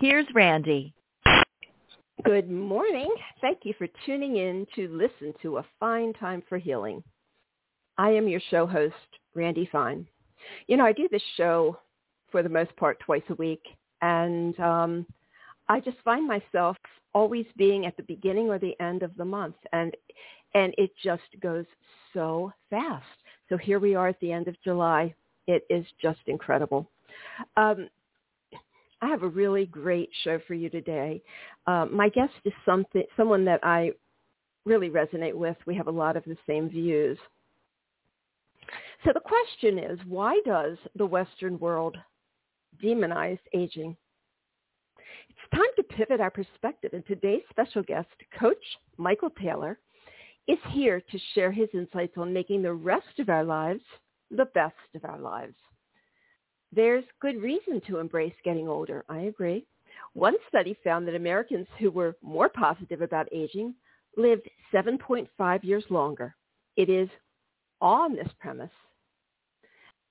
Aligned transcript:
here's 0.00 0.26
Randy. 0.34 0.94
Good 2.24 2.50
morning. 2.50 3.14
Thank 3.40 3.60
you 3.64 3.74
for 3.78 3.86
tuning 4.06 4.36
in 4.36 4.66
to 4.74 4.88
listen 4.88 5.34
to 5.42 5.58
A 5.58 5.66
Fine 5.78 6.14
Time 6.14 6.42
for 6.48 6.58
Healing. 6.58 7.02
I 7.98 8.10
am 8.10 8.28
your 8.28 8.40
show 8.50 8.66
host, 8.66 8.94
Randy 9.34 9.68
Fine. 9.70 10.06
You 10.66 10.76
know, 10.76 10.86
I 10.86 10.92
do 10.92 11.08
this 11.10 11.22
show 11.36 11.78
for 12.32 12.42
the 12.42 12.48
most 12.48 12.74
part 12.76 12.98
twice 13.00 13.22
a 13.28 13.34
week, 13.34 13.62
and 14.00 14.58
um, 14.58 15.06
I 15.68 15.80
just 15.80 15.98
find 16.04 16.26
myself 16.26 16.76
always 17.14 17.46
being 17.56 17.84
at 17.86 17.96
the 17.96 18.02
beginning 18.04 18.48
or 18.48 18.58
the 18.58 18.78
end 18.80 19.02
of 19.02 19.14
the 19.16 19.24
month, 19.24 19.56
and 19.72 19.94
and 20.54 20.74
it 20.78 20.90
just 21.02 21.22
goes 21.42 21.66
so 22.12 22.52
fast. 22.70 23.04
So 23.48 23.56
here 23.56 23.78
we 23.78 23.94
are 23.94 24.08
at 24.08 24.20
the 24.20 24.32
end 24.32 24.48
of 24.48 24.60
July. 24.62 25.14
It 25.46 25.64
is 25.68 25.84
just 26.00 26.20
incredible. 26.26 26.90
Um, 27.56 27.88
I 29.02 29.08
have 29.08 29.22
a 29.22 29.28
really 29.28 29.66
great 29.66 30.10
show 30.24 30.38
for 30.46 30.54
you 30.54 30.68
today. 30.68 31.22
Uh, 31.66 31.86
my 31.90 32.08
guest 32.08 32.34
is 32.44 32.52
something, 32.66 33.02
someone 33.16 33.44
that 33.46 33.60
I 33.62 33.92
really 34.66 34.90
resonate 34.90 35.34
with. 35.34 35.56
We 35.66 35.74
have 35.76 35.86
a 35.86 35.92
lot 35.92 36.16
of 36.16 36.24
the 36.24 36.36
same 36.46 36.68
views. 36.68 37.18
So 39.04 39.12
the 39.14 39.20
question 39.20 39.78
is, 39.78 39.98
why 40.06 40.38
does 40.44 40.76
the 40.94 41.06
Western 41.06 41.58
world 41.58 41.96
demonize 42.82 43.38
aging? 43.54 43.96
It's 45.30 45.50
time 45.54 45.70
to 45.76 45.82
pivot 45.82 46.20
our 46.20 46.30
perspective, 46.30 46.92
and 46.92 47.06
today's 47.06 47.42
special 47.48 47.82
guest, 47.82 48.08
Coach 48.38 48.62
Michael 48.98 49.30
Taylor, 49.30 49.78
is 50.46 50.58
here 50.70 51.00
to 51.00 51.18
share 51.34 51.50
his 51.50 51.68
insights 51.72 52.18
on 52.18 52.32
making 52.32 52.62
the 52.62 52.72
rest 52.72 53.18
of 53.18 53.30
our 53.30 53.44
lives 53.44 53.82
the 54.30 54.46
best 54.46 54.74
of 54.94 55.04
our 55.04 55.18
lives. 55.18 55.54
There's 56.72 57.04
good 57.20 57.42
reason 57.42 57.80
to 57.86 57.98
embrace 57.98 58.34
getting 58.44 58.68
older. 58.68 59.04
I 59.08 59.20
agree. 59.22 59.66
One 60.12 60.34
study 60.48 60.76
found 60.84 61.06
that 61.08 61.14
Americans 61.14 61.66
who 61.78 61.90
were 61.90 62.16
more 62.22 62.48
positive 62.48 63.02
about 63.02 63.28
aging 63.32 63.74
lived 64.16 64.48
7.5 64.72 65.64
years 65.64 65.84
longer. 65.90 66.34
It 66.76 66.88
is 66.88 67.08
on 67.80 68.14
this 68.14 68.28
premise 68.38 68.70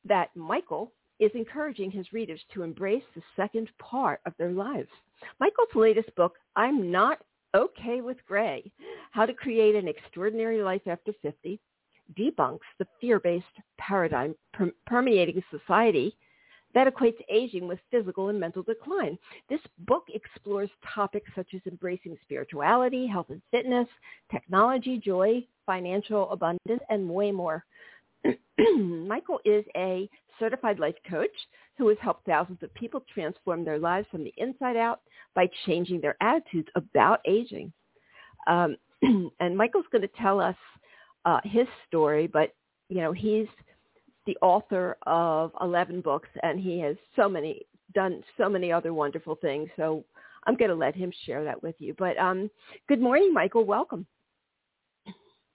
that 0.06 0.36
Michael 0.36 0.92
is 1.20 1.32
encouraging 1.34 1.92
his 1.92 2.14
readers 2.14 2.42
to 2.54 2.64
embrace 2.64 3.04
the 3.14 3.22
second 3.36 3.70
part 3.78 4.22
of 4.26 4.34
their 4.38 4.52
lives. 4.52 4.90
Michael's 5.40 5.76
latest 5.76 6.14
book, 6.16 6.36
I'm 6.56 6.92
Not 6.92 7.20
Okay 7.56 8.02
with 8.02 8.18
Gray, 8.26 8.72
How 9.12 9.26
to 9.26 9.34
Create 9.34 9.76
an 9.76 9.88
Extraordinary 9.88 10.62
Life 10.62 10.88
After 10.88 11.14
50, 11.22 11.60
debunks 12.18 12.60
the 12.78 12.88
fear-based 13.02 13.46
paradigm 13.78 14.36
permeating 14.86 15.44
society 15.52 16.16
that 16.74 16.88
equates 16.88 17.20
aging 17.30 17.68
with 17.68 17.80
physical 17.90 18.30
and 18.30 18.40
mental 18.40 18.64
decline. 18.64 19.18
This 19.50 19.62
book 19.80 20.06
explores 20.14 20.70
topics 20.94 21.30
such 21.36 21.48
as 21.54 21.62
embracing 21.66 22.18
spirituality, 22.22 23.08
health 23.08 23.28
and 23.30 23.42
fitness, 23.52 23.88
technology, 24.32 24.98
joy, 25.04 25.46
financial 25.66 26.30
abundance, 26.32 26.82
and 26.90 27.10
way 27.10 27.32
more. 27.32 27.66
Michael 28.78 29.40
is 29.46 29.66
a 29.76 30.10
certified 30.40 30.80
life 30.80 30.96
coach 31.10 31.30
who 31.78 31.88
has 31.88 31.98
helped 32.02 32.26
thousands 32.26 32.62
of 32.62 32.74
people 32.74 33.04
transform 33.14 33.64
their 33.64 33.80
lives 33.80 34.08
from 34.12 34.24
the 34.24 34.34
inside 34.38 34.78
out 34.78 35.02
by 35.36 35.50
changing 35.66 36.02
their 36.02 36.16
attitudes 36.22 36.70
about 36.76 37.20
aging. 37.26 37.72
Um, 38.48 38.78
and 39.40 39.58
Michael's 39.58 39.86
going 39.92 40.02
to 40.02 40.10
tell 40.20 40.40
us 40.40 40.56
uh, 41.26 41.40
his 41.44 41.68
story, 41.88 42.28
but 42.28 42.54
you 42.90 43.02
know 43.02 43.12
he's 43.12 43.48
the 44.26 44.38
author 44.42 44.98
of 45.06 45.52
11 45.62 46.02
books, 46.02 46.30
and 46.44 46.60
he 46.60 46.80
has 46.80 46.96
so 47.16 47.28
many 47.28 47.66
done 47.96 48.24
so 48.38 48.48
many 48.48 48.72
other 48.72 48.94
wonderful 48.94 49.36
things. 49.36 49.70
So 49.76 50.04
I'm 50.46 50.56
going 50.56 50.70
to 50.70 50.76
let 50.76 50.96
him 50.96 51.12
share 51.26 51.44
that 51.44 51.62
with 51.62 51.76
you. 51.80 51.96
But 51.98 52.18
um, 52.18 52.50
good 52.88 53.02
morning, 53.02 53.34
Michael. 53.34 53.66
Welcome. 53.66 54.06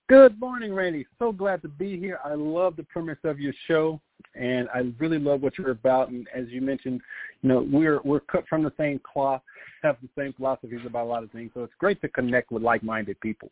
Good 0.08 0.38
morning, 0.38 0.74
Randy. 0.74 1.06
So 1.18 1.32
glad 1.32 1.62
to 1.62 1.68
be 1.68 1.98
here. 1.98 2.18
I 2.22 2.34
love 2.34 2.76
the 2.76 2.82
premise 2.82 3.16
of 3.24 3.40
your 3.40 3.54
show, 3.66 4.00
and 4.34 4.68
I 4.74 4.92
really 4.98 5.18
love 5.18 5.40
what 5.40 5.56
you're 5.56 5.70
about. 5.70 6.10
And 6.10 6.28
as 6.34 6.44
you 6.48 6.60
mentioned, 6.60 7.00
you 7.40 7.48
know, 7.48 7.66
we're 7.70 8.00
we're 8.04 8.20
cut 8.20 8.44
from 8.46 8.62
the 8.62 8.72
same 8.76 9.00
cloth, 9.00 9.40
have 9.82 9.96
the 10.02 10.08
same 10.18 10.34
philosophies 10.34 10.80
about 10.86 11.04
a 11.04 11.08
lot 11.08 11.22
of 11.22 11.30
things. 11.30 11.52
So 11.54 11.62
it's 11.62 11.72
great 11.78 12.02
to 12.02 12.08
connect 12.08 12.52
with 12.52 12.62
like-minded 12.62 13.18
people. 13.20 13.50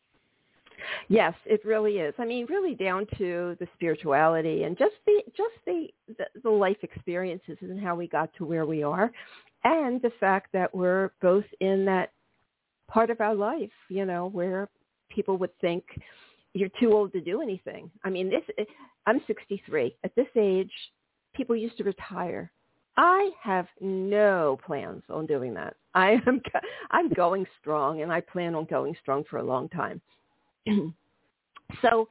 Yes, 1.08 1.34
it 1.44 1.64
really 1.64 1.98
is. 1.98 2.14
I 2.18 2.24
mean, 2.24 2.46
really 2.46 2.74
down 2.74 3.06
to 3.18 3.56
the 3.60 3.66
spirituality 3.74 4.64
and 4.64 4.76
just 4.78 4.94
the 5.06 5.22
just 5.36 5.54
the, 5.66 5.88
the 6.18 6.24
the 6.42 6.50
life 6.50 6.78
experiences 6.82 7.58
and 7.60 7.80
how 7.80 7.94
we 7.94 8.08
got 8.08 8.32
to 8.34 8.44
where 8.44 8.66
we 8.66 8.82
are, 8.82 9.10
and 9.64 10.00
the 10.02 10.12
fact 10.20 10.52
that 10.52 10.74
we're 10.74 11.10
both 11.20 11.44
in 11.60 11.84
that 11.86 12.12
part 12.88 13.10
of 13.10 13.20
our 13.20 13.34
life, 13.34 13.70
you 13.88 14.04
know, 14.04 14.28
where 14.28 14.68
people 15.08 15.36
would 15.38 15.56
think 15.60 15.84
you're 16.54 16.68
too 16.80 16.92
old 16.92 17.12
to 17.12 17.20
do 17.20 17.40
anything. 17.40 17.90
I 18.04 18.10
mean, 18.10 18.30
this 18.30 18.66
I'm 19.06 19.20
63. 19.26 19.96
At 20.04 20.14
this 20.14 20.26
age, 20.36 20.72
people 21.34 21.56
used 21.56 21.76
to 21.78 21.84
retire. 21.84 22.52
I 22.96 23.30
have 23.42 23.66
no 23.80 24.58
plans 24.64 25.02
on 25.08 25.26
doing 25.26 25.54
that. 25.54 25.76
I 25.94 26.20
am 26.26 26.42
I'm 26.90 27.08
going 27.10 27.46
strong 27.60 28.02
and 28.02 28.12
I 28.12 28.20
plan 28.20 28.54
on 28.54 28.66
going 28.66 28.94
strong 29.00 29.24
for 29.28 29.38
a 29.38 29.44
long 29.44 29.68
time. 29.70 30.00
so 31.82 32.08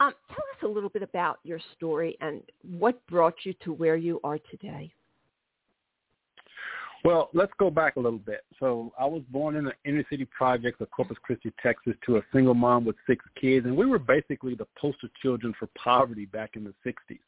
um, 0.00 0.12
tell 0.28 0.38
us 0.38 0.62
a 0.64 0.66
little 0.66 0.88
bit 0.88 1.02
about 1.02 1.38
your 1.44 1.60
story 1.76 2.16
and 2.20 2.42
what 2.78 3.04
brought 3.06 3.34
you 3.44 3.54
to 3.64 3.72
where 3.72 3.96
you 3.96 4.20
are 4.24 4.38
today. 4.50 4.92
Well, 7.04 7.30
let's 7.34 7.52
go 7.58 7.68
back 7.68 7.96
a 7.96 8.00
little 8.00 8.18
bit. 8.18 8.42
So 8.60 8.92
I 8.98 9.06
was 9.06 9.22
born 9.30 9.56
in 9.56 9.64
the 9.64 9.72
inner 9.84 10.04
city 10.08 10.24
projects 10.24 10.80
of 10.80 10.90
Corpus 10.92 11.16
Christi, 11.22 11.52
Texas, 11.60 11.94
to 12.06 12.18
a 12.18 12.22
single 12.32 12.54
mom 12.54 12.84
with 12.84 12.94
six 13.08 13.24
kids, 13.40 13.66
and 13.66 13.76
we 13.76 13.86
were 13.86 13.98
basically 13.98 14.54
the 14.54 14.68
poster 14.78 15.08
children 15.20 15.52
for 15.58 15.68
poverty 15.76 16.26
back 16.26 16.50
in 16.54 16.62
the 16.62 16.74
60s. 16.86 17.18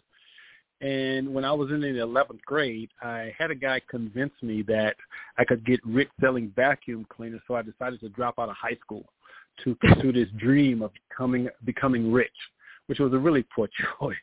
And 0.80 1.32
when 1.32 1.44
I 1.44 1.52
was 1.52 1.70
in 1.70 1.80
the 1.80 1.86
11th 1.88 2.42
grade, 2.42 2.90
I 3.02 3.32
had 3.36 3.50
a 3.50 3.54
guy 3.54 3.80
convince 3.88 4.32
me 4.42 4.62
that 4.62 4.96
I 5.38 5.44
could 5.44 5.64
get 5.64 5.80
rich 5.84 6.10
selling 6.20 6.52
vacuum 6.54 7.06
cleaners, 7.08 7.40
so 7.48 7.54
I 7.54 7.62
decided 7.62 8.00
to 8.00 8.08
drop 8.10 8.38
out 8.38 8.48
of 8.48 8.56
high 8.56 8.76
school 8.80 9.04
to 9.62 9.74
pursue 9.76 10.12
this 10.12 10.28
dream 10.36 10.82
of 10.82 10.90
becoming 11.08 11.48
becoming 11.64 12.12
rich, 12.12 12.32
which 12.86 12.98
was 12.98 13.12
a 13.12 13.18
really 13.18 13.44
poor 13.54 13.68
choice. 14.00 14.16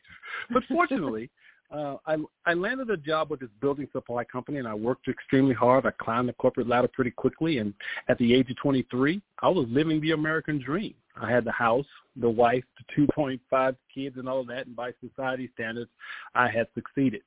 But 0.50 0.62
fortunately, 0.68 1.30
uh, 1.70 1.96
I 2.06 2.16
I 2.46 2.54
landed 2.54 2.90
a 2.90 2.96
job 2.96 3.30
with 3.30 3.40
this 3.40 3.48
building 3.60 3.88
supply 3.92 4.24
company, 4.24 4.58
and 4.58 4.68
I 4.68 4.74
worked 4.74 5.08
extremely 5.08 5.54
hard. 5.54 5.86
I 5.86 5.92
climbed 6.02 6.28
the 6.28 6.34
corporate 6.34 6.68
ladder 6.68 6.88
pretty 6.88 7.10
quickly, 7.10 7.58
and 7.58 7.72
at 8.08 8.18
the 8.18 8.34
age 8.34 8.50
of 8.50 8.56
23, 8.56 9.22
I 9.40 9.48
was 9.48 9.66
living 9.70 10.00
the 10.00 10.12
American 10.12 10.60
dream. 10.62 10.94
I 11.20 11.30
had 11.30 11.44
the 11.44 11.52
house, 11.52 11.86
the 12.16 12.30
wife, 12.30 12.64
the 12.96 13.06
2.5 13.06 13.76
kids, 13.94 14.16
and 14.16 14.28
all 14.28 14.40
of 14.40 14.46
that, 14.46 14.66
and 14.66 14.74
by 14.74 14.92
society 15.06 15.50
standards, 15.54 15.90
I 16.34 16.48
had 16.48 16.68
succeeded. 16.74 17.20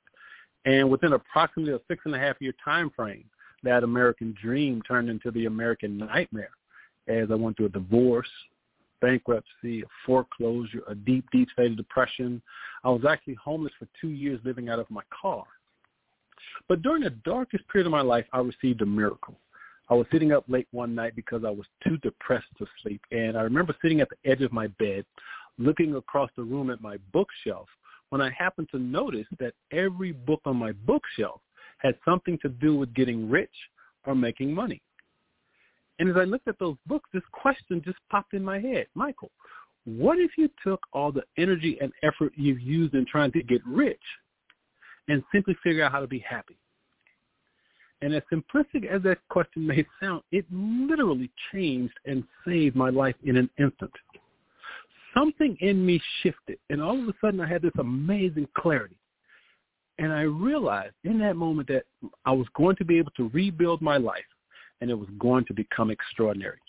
And 0.66 0.90
within 0.90 1.14
approximately 1.14 1.74
a 1.74 1.80
six 1.88 2.02
and 2.06 2.16
a 2.16 2.20
half 2.20 2.42
year 2.42 2.54
time 2.64 2.90
frame, 2.96 3.26
that 3.64 3.84
American 3.84 4.36
dream 4.42 4.82
turned 4.88 5.10
into 5.10 5.32
the 5.32 5.46
American 5.46 5.98
nightmare 5.98 6.52
as 7.08 7.30
I 7.32 7.36
went 7.36 7.58
through 7.58 7.68
a 7.68 7.70
divorce, 7.70 8.30
bankruptcy, 9.02 9.82
a 9.82 9.86
foreclosure, 10.06 10.82
a 10.88 10.96
deep, 10.96 11.26
deep 11.32 11.50
state 11.54 11.72
of 11.72 11.78
depression. 11.78 12.42
I 12.84 12.90
was 12.90 13.04
actually 13.08 13.36
homeless 13.36 13.74
for 13.78 13.88
two 14.00 14.10
years 14.10 14.40
living 14.44 14.70
out 14.70 14.80
of 14.80 14.90
my 14.90 15.04
car. 15.22 15.44
But 16.68 16.82
during 16.82 17.04
the 17.04 17.12
darkest 17.12 17.68
period 17.68 17.88
of 17.88 17.92
my 17.92 18.02
life, 18.02 18.26
I 18.34 18.40
received 18.40 18.82
a 18.82 18.86
miracle. 18.86 19.36
I 19.90 19.94
was 19.94 20.08
sitting 20.12 20.32
up 20.32 20.46
late 20.48 20.68
one 20.72 20.96
night 20.96 21.16
because 21.16 21.44
I 21.46 21.52
was 21.52 21.68
too 21.84 21.98
depressed 21.98 22.48
to 22.58 22.66
sleep. 22.82 23.02
And 23.12 23.38
I 23.38 23.42
remember 23.42 23.76
sitting 23.82 24.02
at 24.02 24.10
the 24.10 24.30
edge 24.30 24.42
of 24.42 24.52
my 24.52 24.68
bed, 24.80 25.06
looking 25.60 25.96
across 25.96 26.30
the 26.36 26.44
room 26.44 26.72
at 26.72 26.82
my 26.82 26.98
bookshelf, 27.14 27.68
when 28.10 28.22
I 28.22 28.32
happened 28.32 28.70
to 28.72 28.80
notice 28.80 29.28
that 29.40 29.54
every 29.72 30.12
book 30.12 30.42
on 30.46 30.58
my 30.58 30.72
bookshelf 30.72 31.42
had 31.78 31.96
something 32.04 32.40
to 32.42 32.50
do 32.50 32.76
with 32.76 32.94
getting 32.94 33.30
rich 33.30 33.54
or 34.06 34.16
making 34.16 34.54
money. 34.54 34.82
And 36.00 36.10
as 36.10 36.18
I 36.18 36.24
looked 36.24 36.48
at 36.48 36.60
those 36.60 36.76
books, 36.88 37.10
this 37.14 37.24
question 37.32 37.82
just 37.84 37.98
popped 38.10 38.34
in 38.34 38.44
my 38.44 38.60
head. 38.60 38.88
Michael, 38.96 39.32
what 39.86 40.20
if 40.20 40.32
you 40.38 40.50
took 40.64 40.82
all 40.94 41.12
the 41.12 41.24
energy 41.38 41.78
and 41.82 41.92
effort 42.04 42.34
you've 42.36 42.60
used 42.60 42.96
in 42.96 43.06
trying 43.06 43.32
to 43.34 43.44
get 43.44 43.62
rich 43.66 44.02
and 45.08 45.24
simply 45.32 45.56
figure 45.64 45.84
out 45.84 45.92
how 45.92 46.00
to 46.00 46.08
be 46.08 46.20
happy? 46.20 46.58
And 48.02 48.14
as 48.14 48.24
simplistic 48.32 48.86
as 48.86 49.02
that 49.04 49.20
question 49.30 49.66
may 49.66 49.86
sound, 50.02 50.22
it 50.32 50.46
literally 50.52 51.32
changed 51.52 51.94
and 52.06 52.24
saved 52.46 52.76
my 52.76 52.90
life 52.90 53.16
in 53.24 53.38
an 53.38 53.50
instant. 53.58 53.92
Something 55.18 55.56
in 55.62 55.86
me 55.86 56.02
shifted, 56.22 56.58
and 56.70 56.82
all 56.82 57.00
of 57.00 57.08
a 57.08 57.14
sudden 57.22 57.40
I 57.40 57.48
had 57.48 57.62
this 57.62 57.72
amazing 57.80 58.48
clarity. 58.58 58.98
And 59.98 60.12
I 60.12 60.22
realized 60.22 60.96
in 61.06 61.18
that 61.20 61.38
moment 61.38 61.70
that 61.70 61.86
I 62.26 62.34
was 62.34 62.48
going 62.54 62.76
to 62.78 62.86
be 62.86 62.98
able 62.98 63.12
to 63.12 63.30
rebuild 63.30 63.82
my 63.82 63.96
life, 63.96 64.26
and 64.82 64.90
it 64.90 64.96
was 64.96 65.10
going 65.20 65.46
to 65.46 65.54
become 65.54 65.92
extraordinary. 65.92 66.60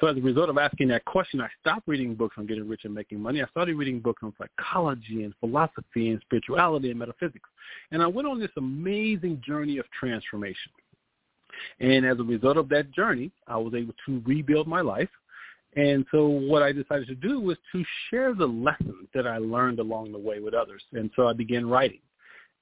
So 0.00 0.06
as 0.06 0.16
a 0.16 0.20
result 0.20 0.48
of 0.48 0.56
asking 0.56 0.88
that 0.88 1.04
question, 1.04 1.42
I 1.42 1.48
stopped 1.60 1.86
reading 1.86 2.14
books 2.14 2.36
on 2.38 2.46
getting 2.46 2.66
rich 2.66 2.82
and 2.84 2.94
making 2.94 3.20
money. 3.20 3.42
I 3.42 3.46
started 3.48 3.76
reading 3.76 4.00
books 4.00 4.22
on 4.22 4.32
psychology 4.38 5.24
and 5.24 5.34
philosophy 5.40 6.08
and 6.08 6.20
spirituality 6.22 6.88
and 6.90 6.98
metaphysics. 6.98 7.48
And 7.90 8.02
I 8.02 8.06
went 8.06 8.26
on 8.26 8.40
this 8.40 8.50
amazing 8.56 9.42
journey 9.46 9.76
of 9.76 9.84
transformation. 9.90 10.72
And 11.80 12.06
as 12.06 12.18
a 12.18 12.22
result 12.22 12.56
of 12.56 12.70
that 12.70 12.90
journey, 12.92 13.30
I 13.46 13.58
was 13.58 13.74
able 13.74 13.92
to 14.06 14.22
rebuild 14.24 14.66
my 14.66 14.80
life. 14.80 15.10
And 15.76 16.06
so 16.10 16.26
what 16.26 16.62
I 16.62 16.72
decided 16.72 17.06
to 17.08 17.14
do 17.14 17.38
was 17.38 17.58
to 17.72 17.84
share 18.08 18.34
the 18.34 18.46
lessons 18.46 19.06
that 19.14 19.26
I 19.26 19.36
learned 19.36 19.80
along 19.80 20.12
the 20.12 20.18
way 20.18 20.40
with 20.40 20.54
others. 20.54 20.82
And 20.92 21.10
so 21.14 21.28
I 21.28 21.34
began 21.34 21.68
writing. 21.68 22.00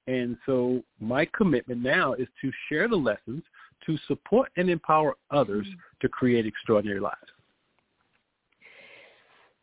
And 0.08 0.36
so 0.44 0.82
my 1.00 1.26
commitment 1.36 1.82
now 1.82 2.14
is 2.14 2.28
to 2.42 2.50
share 2.68 2.88
the 2.88 2.96
lessons 2.96 3.44
to 3.88 3.98
support 4.06 4.50
and 4.56 4.68
empower 4.68 5.14
others 5.30 5.66
mm-hmm. 5.66 5.78
to 6.00 6.08
create 6.08 6.46
extraordinary 6.46 7.00
lives. 7.00 7.16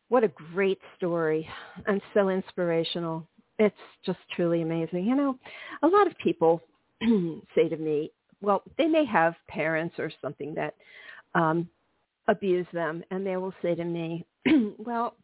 What 0.09 0.23
a 0.23 0.31
great 0.53 0.79
story 0.97 1.47
and 1.87 2.01
so 2.13 2.29
inspirational. 2.29 3.27
It's 3.59 3.75
just 4.05 4.19
truly 4.35 4.61
amazing. 4.61 5.05
You 5.05 5.15
know, 5.15 5.37
a 5.83 5.87
lot 5.87 6.07
of 6.07 6.17
people 6.17 6.61
say 7.55 7.69
to 7.69 7.77
me, 7.77 8.11
well, 8.41 8.63
they 8.77 8.87
may 8.87 9.05
have 9.05 9.35
parents 9.47 9.95
or 9.97 10.11
something 10.21 10.53
that 10.55 10.75
um, 11.33 11.69
abuse 12.27 12.67
them, 12.73 13.03
and 13.11 13.25
they 13.25 13.37
will 13.37 13.53
say 13.61 13.75
to 13.75 13.83
me, 13.83 14.25
well, 14.77 15.15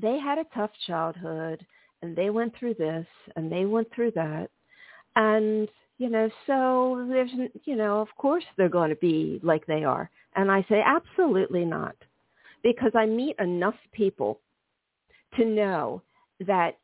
they 0.00 0.18
had 0.18 0.38
a 0.38 0.46
tough 0.54 0.70
childhood, 0.86 1.64
and 2.02 2.16
they 2.16 2.30
went 2.30 2.56
through 2.56 2.74
this, 2.74 3.06
and 3.36 3.50
they 3.50 3.64
went 3.64 3.88
through 3.94 4.12
that, 4.12 4.50
and 5.16 5.68
you 5.98 6.08
know, 6.08 6.30
so 6.46 7.06
there's, 7.08 7.30
you 7.64 7.74
know, 7.74 8.00
of 8.00 8.08
course 8.16 8.44
they're 8.56 8.68
going 8.68 8.90
to 8.90 8.96
be 8.96 9.40
like 9.42 9.66
they 9.66 9.84
are. 9.84 10.08
And 10.36 10.50
I 10.50 10.64
say, 10.68 10.80
absolutely 10.84 11.64
not. 11.64 11.96
Because 12.62 12.92
I 12.94 13.06
meet 13.06 13.36
enough 13.40 13.74
people 13.92 14.40
to 15.36 15.44
know 15.44 16.02
that 16.46 16.78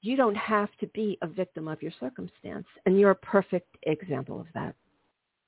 you 0.00 0.16
don't 0.16 0.36
have 0.36 0.70
to 0.80 0.86
be 0.88 1.18
a 1.22 1.26
victim 1.26 1.68
of 1.68 1.82
your 1.82 1.92
circumstance. 2.00 2.66
And 2.86 2.98
you're 2.98 3.10
a 3.10 3.16
perfect 3.16 3.76
example 3.82 4.40
of 4.40 4.46
that. 4.54 4.74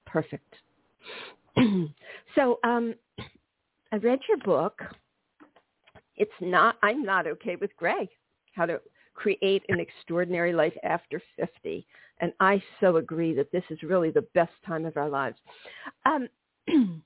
Perfect. 0.06 0.55
so 2.35 2.58
um, 2.64 2.94
I 3.93 3.97
read 3.97 4.19
your 4.29 4.38
book. 4.38 4.82
It's 6.17 6.31
not, 6.41 6.76
I'm 6.82 7.02
not 7.02 7.26
okay 7.26 7.56
with 7.56 7.75
Gray, 7.76 8.11
how 8.55 8.67
to 8.67 8.81
create 9.21 9.63
an 9.69 9.79
extraordinary 9.79 10.53
life 10.55 10.73
after 10.83 11.21
50. 11.37 11.87
And 12.21 12.33
I 12.41 12.63
so 12.81 12.97
agree 12.97 13.35
that 13.35 13.53
this 13.53 13.65
is 13.69 13.83
really 13.83 14.11
the 14.11 14.27
best 14.35 14.53
time 14.67 14.87
of 14.87 14.97
our 14.97 15.11
lives. 15.11 15.37
Um, 16.07 16.29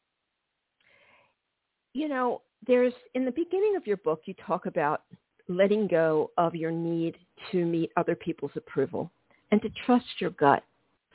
you 1.92 2.08
know, 2.08 2.42
there's 2.66 2.92
in 3.14 3.24
the 3.24 3.32
beginning 3.32 3.74
of 3.76 3.86
your 3.86 3.96
book, 3.98 4.22
you 4.26 4.34
talk 4.46 4.66
about 4.66 5.02
letting 5.48 5.88
go 5.88 6.30
of 6.38 6.54
your 6.54 6.70
need 6.70 7.16
to 7.50 7.64
meet 7.66 7.90
other 7.96 8.14
people's 8.14 8.52
approval 8.54 9.10
and 9.50 9.60
to 9.62 9.68
trust 9.84 10.06
your 10.20 10.30
gut 10.30 10.62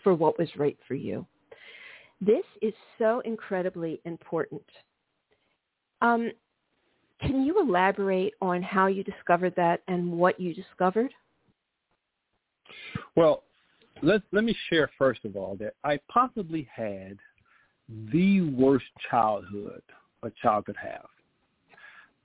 for 0.04 0.13
what 0.13 0.38
was 0.38 0.50
right 0.57 0.78
for 0.88 0.96
you. 0.96 1.25
This 2.22 2.44
is 2.62 2.74
so 2.98 3.22
incredibly 3.22 4.01
important. 4.04 4.62
Um, 6.01 6.31
can 7.21 7.44
you 7.45 7.62
elaborate 7.62 8.33
on 8.42 8.62
how 8.62 8.88
you 8.88 9.04
discovered 9.04 9.54
that 9.56 9.81
and 9.88 10.12
what 10.12 10.39
you 10.39 10.54
discovered? 10.54 11.12
Well, 13.16 13.44
let 14.01 14.21
let 14.31 14.44
me 14.44 14.56
share 14.69 14.89
first 14.98 15.25
of 15.25 15.36
all 15.36 15.56
that 15.57 15.74
I 15.83 16.00
possibly 16.07 16.68
had 16.74 17.18
the 18.12 18.42
worst 18.42 18.86
childhood 19.10 19.81
a 20.24 20.31
child 20.42 20.66
could 20.66 20.77
have. 20.77 21.07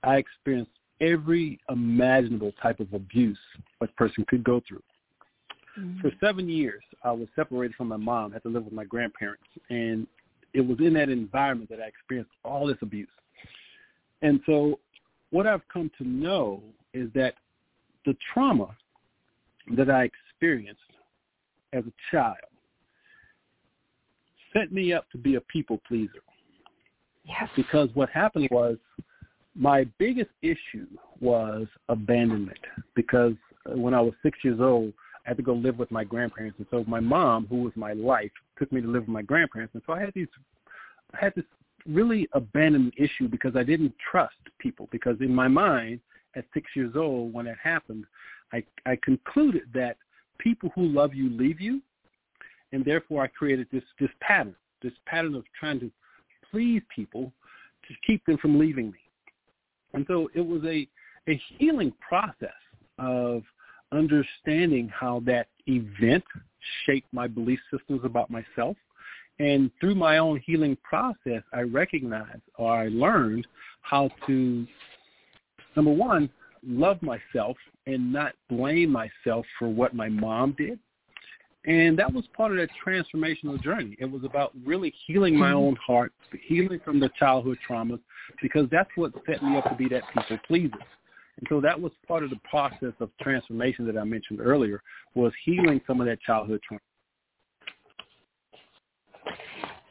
I 0.03 0.17
experienced 0.17 0.71
every 1.01 1.59
imaginable 1.69 2.53
type 2.61 2.79
of 2.79 2.93
abuse 2.93 3.37
a 3.81 3.87
person 3.87 4.25
could 4.27 4.43
go 4.43 4.61
through. 4.67 4.83
Mm-hmm. 5.77 5.99
For 6.01 6.11
seven 6.21 6.47
years, 6.47 6.83
I 7.03 7.11
was 7.11 7.27
separated 7.35 7.75
from 7.75 7.89
my 7.89 7.97
mom, 7.97 8.31
had 8.31 8.43
to 8.43 8.49
live 8.49 8.63
with 8.63 8.73
my 8.73 8.85
grandparents, 8.85 9.43
and 9.69 10.07
it 10.53 10.61
was 10.61 10.77
in 10.79 10.93
that 10.93 11.09
environment 11.09 11.69
that 11.69 11.81
I 11.81 11.87
experienced 11.87 12.31
all 12.45 12.67
this 12.67 12.77
abuse. 12.81 13.09
And 14.21 14.39
so 14.45 14.79
what 15.35 15.45
I've 15.45 15.67
come 15.67 15.91
to 15.97 16.07
know 16.07 16.63
is 16.93 17.09
that 17.13 17.33
the 18.05 18.15
trauma 18.33 18.69
that 19.75 19.89
I 19.89 20.05
experienced 20.05 20.79
as 21.73 21.83
a 21.83 21.91
child 22.09 22.37
set 24.53 24.71
me 24.71 24.93
up 24.93 25.11
to 25.11 25.17
be 25.17 25.35
a 25.35 25.41
people 25.41 25.81
pleaser. 25.85 26.23
Yes. 27.25 27.49
Because 27.53 27.89
what 27.95 28.09
happened 28.11 28.47
was 28.49 28.77
my 29.55 29.83
biggest 29.97 30.29
issue 30.41 30.87
was 31.19 31.67
abandonment 31.89 32.57
because 32.95 33.33
when 33.65 33.93
I 33.93 33.99
was 33.99 34.13
six 34.23 34.39
years 34.41 34.61
old, 34.61 34.93
I 35.25 35.31
had 35.31 35.37
to 35.37 35.43
go 35.43 35.53
live 35.53 35.77
with 35.77 35.91
my 35.91 36.05
grandparents. 36.05 36.59
And 36.59 36.67
so 36.71 36.85
my 36.87 37.01
mom, 37.01 37.45
who 37.49 37.57
was 37.57 37.73
my 37.75 37.91
life, 37.91 38.31
took 38.57 38.71
me 38.71 38.79
to 38.79 38.87
live 38.87 39.01
with 39.01 39.09
my 39.09 39.21
grandparents. 39.21 39.73
And 39.73 39.83
so 39.85 39.91
I 39.91 39.99
had 39.99 40.13
these, 40.15 40.29
I 41.13 41.17
had 41.19 41.33
this 41.35 41.43
really 41.87 42.27
abandonment 42.33 42.93
issue 42.97 43.27
because 43.27 43.55
I 43.55 43.63
didn't 43.63 43.93
trust 44.11 44.35
people 44.59 44.89
because 44.91 45.17
in 45.19 45.33
my 45.33 45.47
mind 45.47 45.99
at 46.35 46.45
six 46.53 46.67
years 46.75 46.93
old 46.95 47.33
when 47.33 47.47
it 47.47 47.57
happened, 47.61 48.05
I, 48.53 48.63
I 48.85 48.97
concluded 49.03 49.63
that 49.73 49.97
people 50.39 50.69
who 50.75 50.85
love 50.85 51.13
you 51.13 51.29
leave 51.29 51.61
you, 51.61 51.81
and 52.71 52.83
therefore 52.83 53.23
I 53.23 53.27
created 53.27 53.67
this 53.71 53.83
this 53.99 54.09
pattern, 54.19 54.55
this 54.81 54.93
pattern 55.05 55.35
of 55.35 55.43
trying 55.59 55.79
to 55.79 55.91
please 56.51 56.81
people 56.93 57.31
to 57.87 57.93
keep 58.05 58.25
them 58.25 58.37
from 58.37 58.59
leaving 58.59 58.87
me. 58.87 58.99
And 59.93 60.05
so 60.07 60.29
it 60.33 60.45
was 60.45 60.63
a 60.65 60.87
a 61.27 61.41
healing 61.57 61.93
process 62.07 62.49
of 62.99 63.43
understanding 63.91 64.89
how 64.89 65.21
that 65.25 65.47
event 65.67 66.23
shaped 66.85 67.11
my 67.11 67.27
belief 67.27 67.59
systems 67.71 68.01
about 68.03 68.29
myself. 68.29 68.77
And 69.39 69.69
through 69.79 69.95
my 69.95 70.17
own 70.17 70.41
healing 70.45 70.77
process, 70.83 71.43
I 71.53 71.61
recognized 71.61 72.41
or 72.57 72.71
I 72.71 72.87
learned 72.87 73.45
how 73.81 74.09
to, 74.27 74.65
number 75.75 75.91
one, 75.91 76.29
love 76.65 77.01
myself 77.01 77.57
and 77.85 78.11
not 78.11 78.33
blame 78.49 78.91
myself 78.91 79.45
for 79.59 79.67
what 79.67 79.93
my 79.93 80.09
mom 80.09 80.55
did. 80.57 80.79
And 81.67 81.97
that 81.97 82.11
was 82.11 82.25
part 82.37 82.51
of 82.51 82.57
that 82.59 82.69
transformational 82.85 83.61
journey. 83.61 83.97
It 83.99 84.05
was 84.05 84.23
about 84.23 84.51
really 84.63 84.93
healing 85.07 85.37
my 85.37 85.47
mm-hmm. 85.47 85.57
own 85.57 85.75
heart, 85.85 86.13
healing 86.43 86.79
from 86.85 86.99
the 86.99 87.09
childhood 87.17 87.57
traumas, 87.67 87.99
because 88.41 88.67
that's 88.71 88.89
what 88.95 89.13
set 89.25 89.43
me 89.43 89.57
up 89.57 89.67
to 89.69 89.75
be 89.75 89.87
that 89.89 90.03
people 90.13 90.37
pleaser. 90.47 90.77
And 91.37 91.47
so 91.49 91.59
that 91.61 91.79
was 91.79 91.91
part 92.07 92.23
of 92.23 92.29
the 92.29 92.39
process 92.49 92.93
of 92.99 93.09
transformation 93.19 93.85
that 93.87 93.97
I 93.97 94.03
mentioned 94.03 94.39
earlier, 94.39 94.81
was 95.15 95.33
healing 95.43 95.81
some 95.87 95.99
of 95.99 96.07
that 96.07 96.21
childhood 96.21 96.61
trauma. 96.65 96.79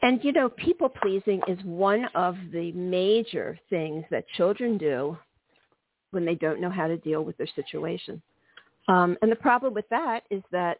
And 0.05 0.23
you 0.23 0.31
know, 0.33 0.49
people 0.49 0.87
pleasing 0.87 1.41
is 1.47 1.57
one 1.63 2.05
of 2.13 2.35
the 2.53 2.71
major 2.73 3.57
things 3.71 4.05
that 4.11 4.27
children 4.37 4.77
do 4.77 5.17
when 6.11 6.25
they 6.25 6.35
don't 6.35 6.61
know 6.61 6.69
how 6.69 6.85
to 6.85 6.95
deal 6.95 7.23
with 7.23 7.35
their 7.37 7.49
situation. 7.55 8.21
Um, 8.87 9.17
and 9.23 9.31
the 9.31 9.35
problem 9.35 9.73
with 9.73 9.89
that 9.89 10.21
is 10.29 10.43
that 10.51 10.77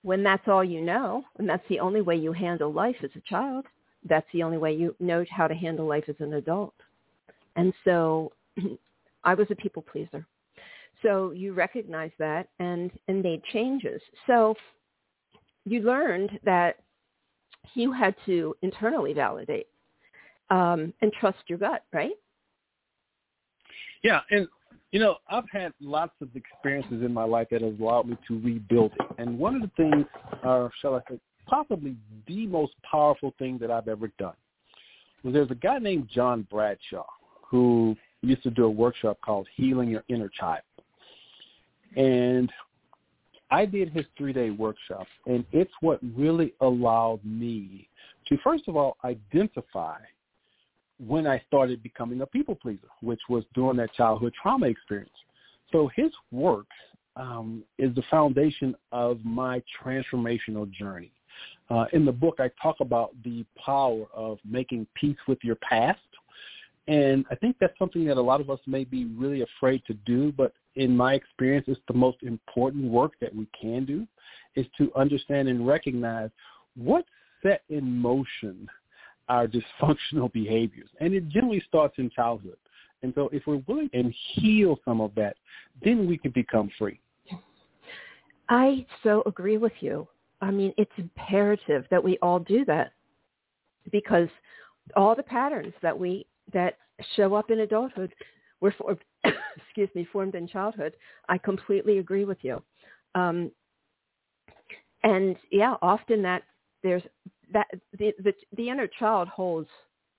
when 0.00 0.22
that's 0.22 0.48
all 0.48 0.64
you 0.64 0.80
know, 0.80 1.22
and 1.36 1.46
that's 1.46 1.68
the 1.68 1.80
only 1.80 2.00
way 2.00 2.16
you 2.16 2.32
handle 2.32 2.72
life 2.72 2.96
as 3.04 3.10
a 3.14 3.28
child, 3.28 3.66
that's 4.08 4.26
the 4.32 4.42
only 4.42 4.56
way 4.56 4.72
you 4.72 4.96
know 5.00 5.22
how 5.30 5.46
to 5.46 5.54
handle 5.54 5.86
life 5.86 6.04
as 6.08 6.16
an 6.20 6.32
adult. 6.32 6.72
And 7.56 7.74
so 7.84 8.32
I 9.22 9.34
was 9.34 9.48
a 9.50 9.54
people 9.54 9.82
pleaser. 9.82 10.24
So 11.02 11.32
you 11.32 11.52
recognize 11.52 12.12
that 12.18 12.48
and, 12.58 12.90
and 13.06 13.22
made 13.22 13.44
changes. 13.52 14.00
So 14.26 14.54
you 15.66 15.82
learned 15.82 16.40
that 16.44 16.76
you 17.74 17.92
had 17.92 18.14
to 18.26 18.54
internally 18.62 19.12
validate 19.12 19.68
um, 20.50 20.92
and 21.00 21.12
trust 21.12 21.38
your 21.46 21.58
gut, 21.58 21.84
right? 21.92 22.12
Yeah, 24.02 24.20
and 24.30 24.48
you 24.92 24.98
know, 24.98 25.16
I've 25.28 25.48
had 25.52 25.72
lots 25.80 26.14
of 26.20 26.28
experiences 26.34 27.02
in 27.04 27.14
my 27.14 27.24
life 27.24 27.48
that 27.50 27.62
have 27.62 27.78
allowed 27.78 28.08
me 28.08 28.16
to 28.26 28.40
rebuild 28.40 28.92
it. 28.98 29.06
And 29.18 29.38
one 29.38 29.54
of 29.54 29.62
the 29.62 29.70
things, 29.76 30.04
or 30.42 30.66
uh, 30.66 30.68
shall 30.80 30.96
I 30.96 31.00
say, 31.08 31.20
possibly 31.46 31.96
the 32.26 32.46
most 32.46 32.72
powerful 32.88 33.32
thing 33.38 33.58
that 33.58 33.70
I've 33.70 33.88
ever 33.88 34.10
done 34.18 34.34
was 35.22 35.34
there's 35.34 35.50
a 35.50 35.56
guy 35.56 35.78
named 35.78 36.08
John 36.12 36.46
Bradshaw 36.50 37.04
who 37.42 37.96
used 38.22 38.42
to 38.42 38.50
do 38.50 38.64
a 38.64 38.70
workshop 38.70 39.18
called 39.24 39.46
Healing 39.54 39.88
Your 39.88 40.04
Inner 40.08 40.28
Child. 40.28 40.62
And 41.96 42.50
I 43.50 43.64
did 43.64 43.90
his 43.90 44.06
three-day 44.16 44.50
workshop, 44.50 45.06
and 45.26 45.44
it's 45.52 45.72
what 45.80 45.98
really 46.16 46.54
allowed 46.60 47.20
me 47.24 47.88
to, 48.28 48.38
first 48.44 48.68
of 48.68 48.76
all, 48.76 48.96
identify 49.04 49.98
when 51.04 51.26
I 51.26 51.42
started 51.48 51.82
becoming 51.82 52.20
a 52.20 52.26
people 52.26 52.54
pleaser, 52.54 52.88
which 53.00 53.20
was 53.28 53.44
during 53.54 53.78
that 53.78 53.92
childhood 53.94 54.34
trauma 54.40 54.66
experience. 54.66 55.10
So 55.72 55.90
his 55.96 56.10
work 56.30 56.66
um, 57.16 57.64
is 57.78 57.94
the 57.94 58.02
foundation 58.10 58.74
of 58.92 59.18
my 59.24 59.62
transformational 59.82 60.70
journey. 60.70 61.12
Uh, 61.70 61.86
in 61.92 62.04
the 62.04 62.12
book, 62.12 62.36
I 62.38 62.50
talk 62.62 62.76
about 62.80 63.10
the 63.24 63.44
power 63.64 64.04
of 64.12 64.38
making 64.44 64.86
peace 64.94 65.16
with 65.26 65.38
your 65.42 65.56
past. 65.56 66.00
And 66.88 67.24
I 67.30 67.34
think 67.36 67.56
that's 67.60 67.78
something 67.78 68.04
that 68.06 68.16
a 68.16 68.20
lot 68.20 68.40
of 68.40 68.50
us 68.50 68.58
may 68.66 68.84
be 68.84 69.04
really 69.06 69.42
afraid 69.42 69.82
to 69.86 69.94
do, 69.94 70.32
but 70.32 70.52
in 70.76 70.96
my 70.96 71.14
experience, 71.14 71.66
it's 71.68 71.80
the 71.88 71.94
most 71.94 72.18
important 72.22 72.84
work 72.84 73.12
that 73.20 73.34
we 73.34 73.46
can 73.60 73.84
do 73.84 74.06
is 74.54 74.66
to 74.78 74.92
understand 74.96 75.48
and 75.48 75.66
recognize 75.66 76.30
what 76.76 77.04
set 77.42 77.62
in 77.68 77.96
motion 77.96 78.68
our 79.28 79.46
dysfunctional 79.46 80.32
behaviors. 80.32 80.88
And 81.00 81.14
it 81.14 81.28
generally 81.28 81.62
starts 81.66 81.94
in 81.98 82.10
childhood. 82.10 82.56
And 83.02 83.12
so 83.14 83.30
if 83.32 83.46
we're 83.46 83.62
willing 83.66 83.90
and 83.94 84.14
heal 84.34 84.78
some 84.84 85.00
of 85.00 85.14
that, 85.14 85.36
then 85.82 86.06
we 86.06 86.18
can 86.18 86.32
become 86.32 86.70
free. 86.78 87.00
I 88.48 88.84
so 89.02 89.22
agree 89.26 89.56
with 89.56 89.72
you. 89.80 90.08
I 90.40 90.50
mean, 90.50 90.74
it's 90.76 90.90
imperative 90.96 91.84
that 91.90 92.02
we 92.02 92.18
all 92.20 92.40
do 92.40 92.64
that 92.64 92.92
because 93.92 94.28
all 94.96 95.14
the 95.14 95.22
patterns 95.22 95.72
that 95.82 95.96
we 95.98 96.26
that 96.52 96.78
show 97.16 97.34
up 97.34 97.50
in 97.50 97.60
adulthood 97.60 98.12
were 98.60 98.74
formed, 98.76 98.98
excuse 99.56 99.88
me, 99.94 100.06
formed 100.12 100.34
in 100.34 100.46
childhood. 100.46 100.94
I 101.28 101.38
completely 101.38 101.98
agree 101.98 102.24
with 102.24 102.38
you. 102.42 102.62
Um, 103.14 103.50
and 105.02 105.36
yeah, 105.50 105.74
often 105.82 106.22
that 106.22 106.42
there's 106.82 107.02
that 107.52 107.66
the, 107.98 108.12
the 108.22 108.32
the 108.56 108.68
inner 108.68 108.86
child 108.86 109.28
holds 109.28 109.68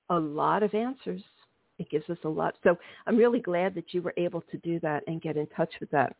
a 0.10 0.20
lot 0.20 0.63
of 0.63 0.74
answers. 0.74 1.22
It 1.79 1.89
gives 1.89 2.10
us 2.10 2.17
a 2.25 2.29
lot. 2.29 2.55
So 2.63 2.77
I'm 3.08 3.17
really 3.17 3.39
glad 3.39 3.74
that 3.75 3.93
you 3.93 4.01
were 4.01 4.13
able 4.17 4.41
to 4.51 4.58
do 4.58 4.79
that 4.81 5.03
and 5.08 5.22
get 5.22 5.38
in 5.38 5.48
touch 5.48 5.74
with 5.79 5.89
that. 5.91 6.15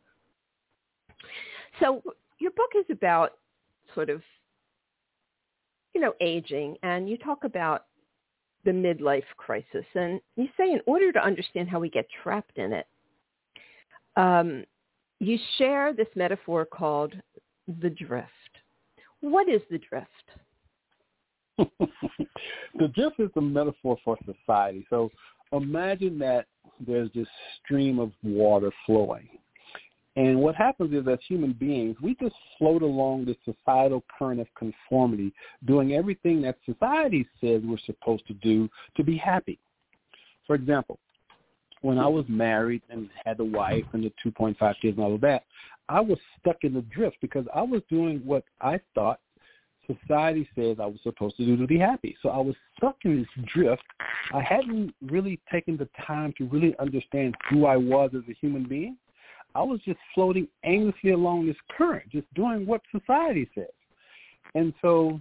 So 1.80 2.02
your 2.40 2.52
book 2.52 2.72
is 2.78 2.86
about 2.90 3.34
sort 3.94 4.10
of 4.10 4.22
you 5.94 6.02
know 6.02 6.14
aging 6.22 6.78
and 6.84 7.10
you 7.10 7.18
talk 7.18 7.44
about 7.44 7.86
the 8.65 8.72
midlife 8.72 9.24
crisis 9.38 9.86
and 9.96 10.22
you 10.36 10.48
say 10.58 10.72
in 10.72 10.82
order 10.86 11.12
to 11.12 11.24
understand 11.24 11.70
how 11.70 11.80
we 11.80 11.89
get 11.89 12.06
trapped 12.24 12.58
in 12.58 12.74
it 12.74 12.88
um, 14.18 14.63
you 15.20 15.38
share 15.58 15.94
this 15.94 16.08
metaphor 16.15 16.65
called 16.65 17.13
the 17.82 17.89
drift 17.89 18.27
what 19.22 19.48
is 19.50 19.62
the 19.70 19.77
drift 19.77 20.08
the 22.80 22.88
drift 22.94 23.20
is 23.20 23.30
a 23.36 23.41
metaphor 23.41 23.98
for 24.03 24.18
society. 24.25 24.86
So 24.89 25.12
imagine 25.51 26.18
that 26.20 26.46
there's 26.86 27.10
this 27.13 27.27
stream 27.63 28.00
of 28.00 28.12
water 28.24 28.72
flowing. 28.86 29.27
And 30.15 30.39
what 30.39 30.56
happens 30.56 30.94
is 30.94 31.08
as 31.08 31.20
human 31.27 31.53
beings, 31.53 31.96
we 32.01 32.15
just 32.15 32.36
float 32.58 32.82
along 32.82 33.25
the 33.25 33.36
societal 33.46 34.03
current 34.18 34.41
of 34.41 34.48
conformity, 34.56 35.34
doing 35.65 35.94
everything 35.94 36.41
that 36.41 36.58
society 36.65 37.25
says 37.39 37.62
we're 37.63 37.77
supposed 37.86 38.27
to 38.27 38.34
do 38.36 38.70
to 38.98 39.03
be 39.03 39.15
happy. 39.15 39.58
For 40.46 40.56
example, 40.56 41.00
when 41.82 41.98
I 41.98 42.08
was 42.08 42.25
married 42.27 42.82
and 42.89 43.10
had 43.25 43.39
a 43.39 43.44
wife 43.44 43.86
and 43.94 44.03
the 44.03 44.12
2.5 44.25 44.58
kids 44.82 44.98
and 44.98 45.06
all 45.06 45.15
of 45.15 45.22
that, 45.22 45.44
I 45.88 46.01
was 46.01 46.20
stuck 46.39 46.58
in 46.63 46.74
the 46.74 46.82
drift 46.82 47.18
because 47.22 47.46
I 47.53 47.62
was 47.62 47.82
doing 47.89 48.22
what 48.25 48.44
I 48.60 48.80
thought 48.94 49.20
society 49.88 50.48
says 50.56 50.77
I 50.80 50.86
was 50.86 51.00
supposed 51.03 51.38
to 51.38 51.46
do 51.46 51.58
to 51.58 51.68
be 51.68 51.80
happy. 51.80 52.15
So 52.22 52.30
I 52.30 52.38
was 52.38 52.56
stuck 52.77 52.98
in 53.03 53.20
this 53.20 53.46
drift. 53.53 53.84
I 54.34 54.41
hadn't 54.41 54.94
really 55.01 55.39
taken 55.51 55.77
the 55.77 55.89
time 56.06 56.34
to 56.38 56.46
really 56.46 56.75
understand 56.80 57.36
who 57.50 57.65
I 57.65 57.77
was 57.77 58.12
as 58.15 58.24
a 58.30 58.34
human 58.34 58.68
being. 58.68 58.98
I 59.53 59.62
was 59.62 59.79
just 59.86 60.00
floating 60.13 60.48
aimlessly 60.63 61.12
along 61.12 61.48
this 61.48 61.58
current, 61.77 62.10
just 62.10 62.31
doing 62.34 62.65
what 62.65 62.81
society 62.91 63.50
says. 63.53 63.65
And 64.55 64.74
so 64.81 65.20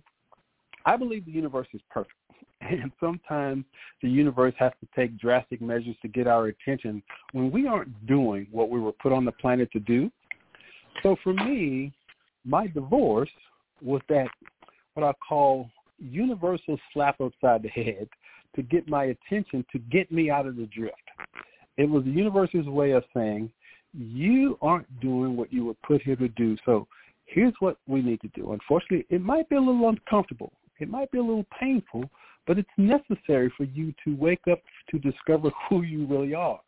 I 0.87 0.97
believe 0.97 1.25
the 1.25 1.33
universe 1.33 1.69
is 1.73 1.81
perfect. 1.91 2.15
And 2.63 2.93
sometimes 3.01 3.65
the 4.03 4.11
universe 4.11 4.53
has 4.59 4.73
to 4.81 4.89
take 4.95 5.19
drastic 5.19 5.63
measures 5.63 5.97
to 6.03 6.09
get 6.09 6.27
our 6.27 6.49
attention 6.49 7.03
when 7.33 7.51
we 7.51 7.67
aren't 7.67 8.07
doing 8.07 8.47
what 8.53 8.69
we 8.69 8.79
were 8.79 8.93
put 8.93 9.13
on 9.13 9.25
the 9.25 9.33
planet 9.33 9.73
to 9.73 9.81
do. 9.81 10.11
So 11.03 11.17
for 11.25 11.33
me, 11.33 11.91
my 12.45 12.67
divorce 12.67 13.31
was 13.81 14.03
that 14.11 14.29
what 14.93 15.07
I 15.07 15.13
call 15.27 15.71
universal 15.99 16.79
slap 16.93 17.19
upside 17.21 17.63
the 17.63 17.69
head 17.69 18.09
to 18.57 18.63
get 18.63 18.89
my 18.89 19.05
attention 19.05 19.65
to 19.73 19.79
get 19.79 20.13
me 20.13 20.31
out 20.31 20.47
of 20.47 20.57
the 20.57 20.67
drift. 20.67 20.97
It 21.77 21.89
was 21.89 22.05
the 22.05 22.11
universe's 22.11 22.67
way 22.67 22.91
of 22.91 23.05
saying, 23.15 23.51
you 23.93 24.59
aren't 24.63 25.01
doing 25.01 25.37
what 25.37 25.53
you 25.53 25.65
were 25.65 25.75
put 25.87 26.03
here 26.03 26.17
to 26.17 26.29
do. 26.29 26.57
So 26.65 26.87
here's 27.27 27.55
what 27.61 27.77
we 27.87 28.03
need 28.03 28.21
to 28.23 28.29
do. 28.29 28.53
Unfortunately, 28.53 29.07
it 29.11 29.21
might 29.21 29.49
be 29.49 29.57
a 29.57 29.61
little 29.61 29.89
uncomfortable. 29.89 30.53
It 30.79 30.89
might 30.89 31.11
be 31.11 31.19
a 31.19 31.23
little 31.23 31.47
painful, 31.59 32.05
but 32.47 32.59
it's 32.59 32.69
necessary 32.77 33.53
for 33.57 33.65
you 33.65 33.93
to 34.05 34.17
wake 34.17 34.47
up 34.51 34.61
to 34.91 34.99
discover 34.99 35.51
who 35.69 35.83
you 35.83 36.07
really 36.07 36.35
are. 36.35 36.61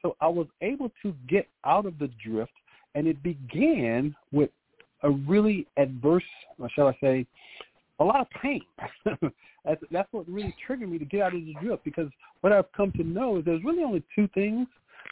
So 0.00 0.16
I 0.20 0.26
was 0.26 0.48
able 0.60 0.90
to 1.02 1.14
get 1.28 1.48
out 1.64 1.86
of 1.86 1.98
the 1.98 2.10
drift, 2.24 2.52
and 2.94 3.06
it 3.06 3.22
began 3.22 4.14
with 4.32 4.50
a 5.02 5.10
really 5.10 5.66
adverse, 5.76 6.24
or 6.58 6.68
shall 6.70 6.88
I 6.88 6.96
say, 7.00 7.26
a 8.00 8.04
lot 8.04 8.20
of 8.20 8.26
pain. 8.30 8.62
that's, 9.64 9.82
that's 9.92 10.12
what 10.12 10.28
really 10.28 10.54
triggered 10.66 10.90
me 10.90 10.98
to 10.98 11.04
get 11.04 11.22
out 11.22 11.34
of 11.34 11.40
the 11.44 11.54
drift 11.62 11.84
because 11.84 12.08
what 12.40 12.52
I've 12.52 12.70
come 12.72 12.90
to 12.92 13.04
know 13.04 13.38
is 13.38 13.44
there's 13.44 13.62
really 13.62 13.84
only 13.84 14.02
two 14.14 14.28
things 14.34 14.66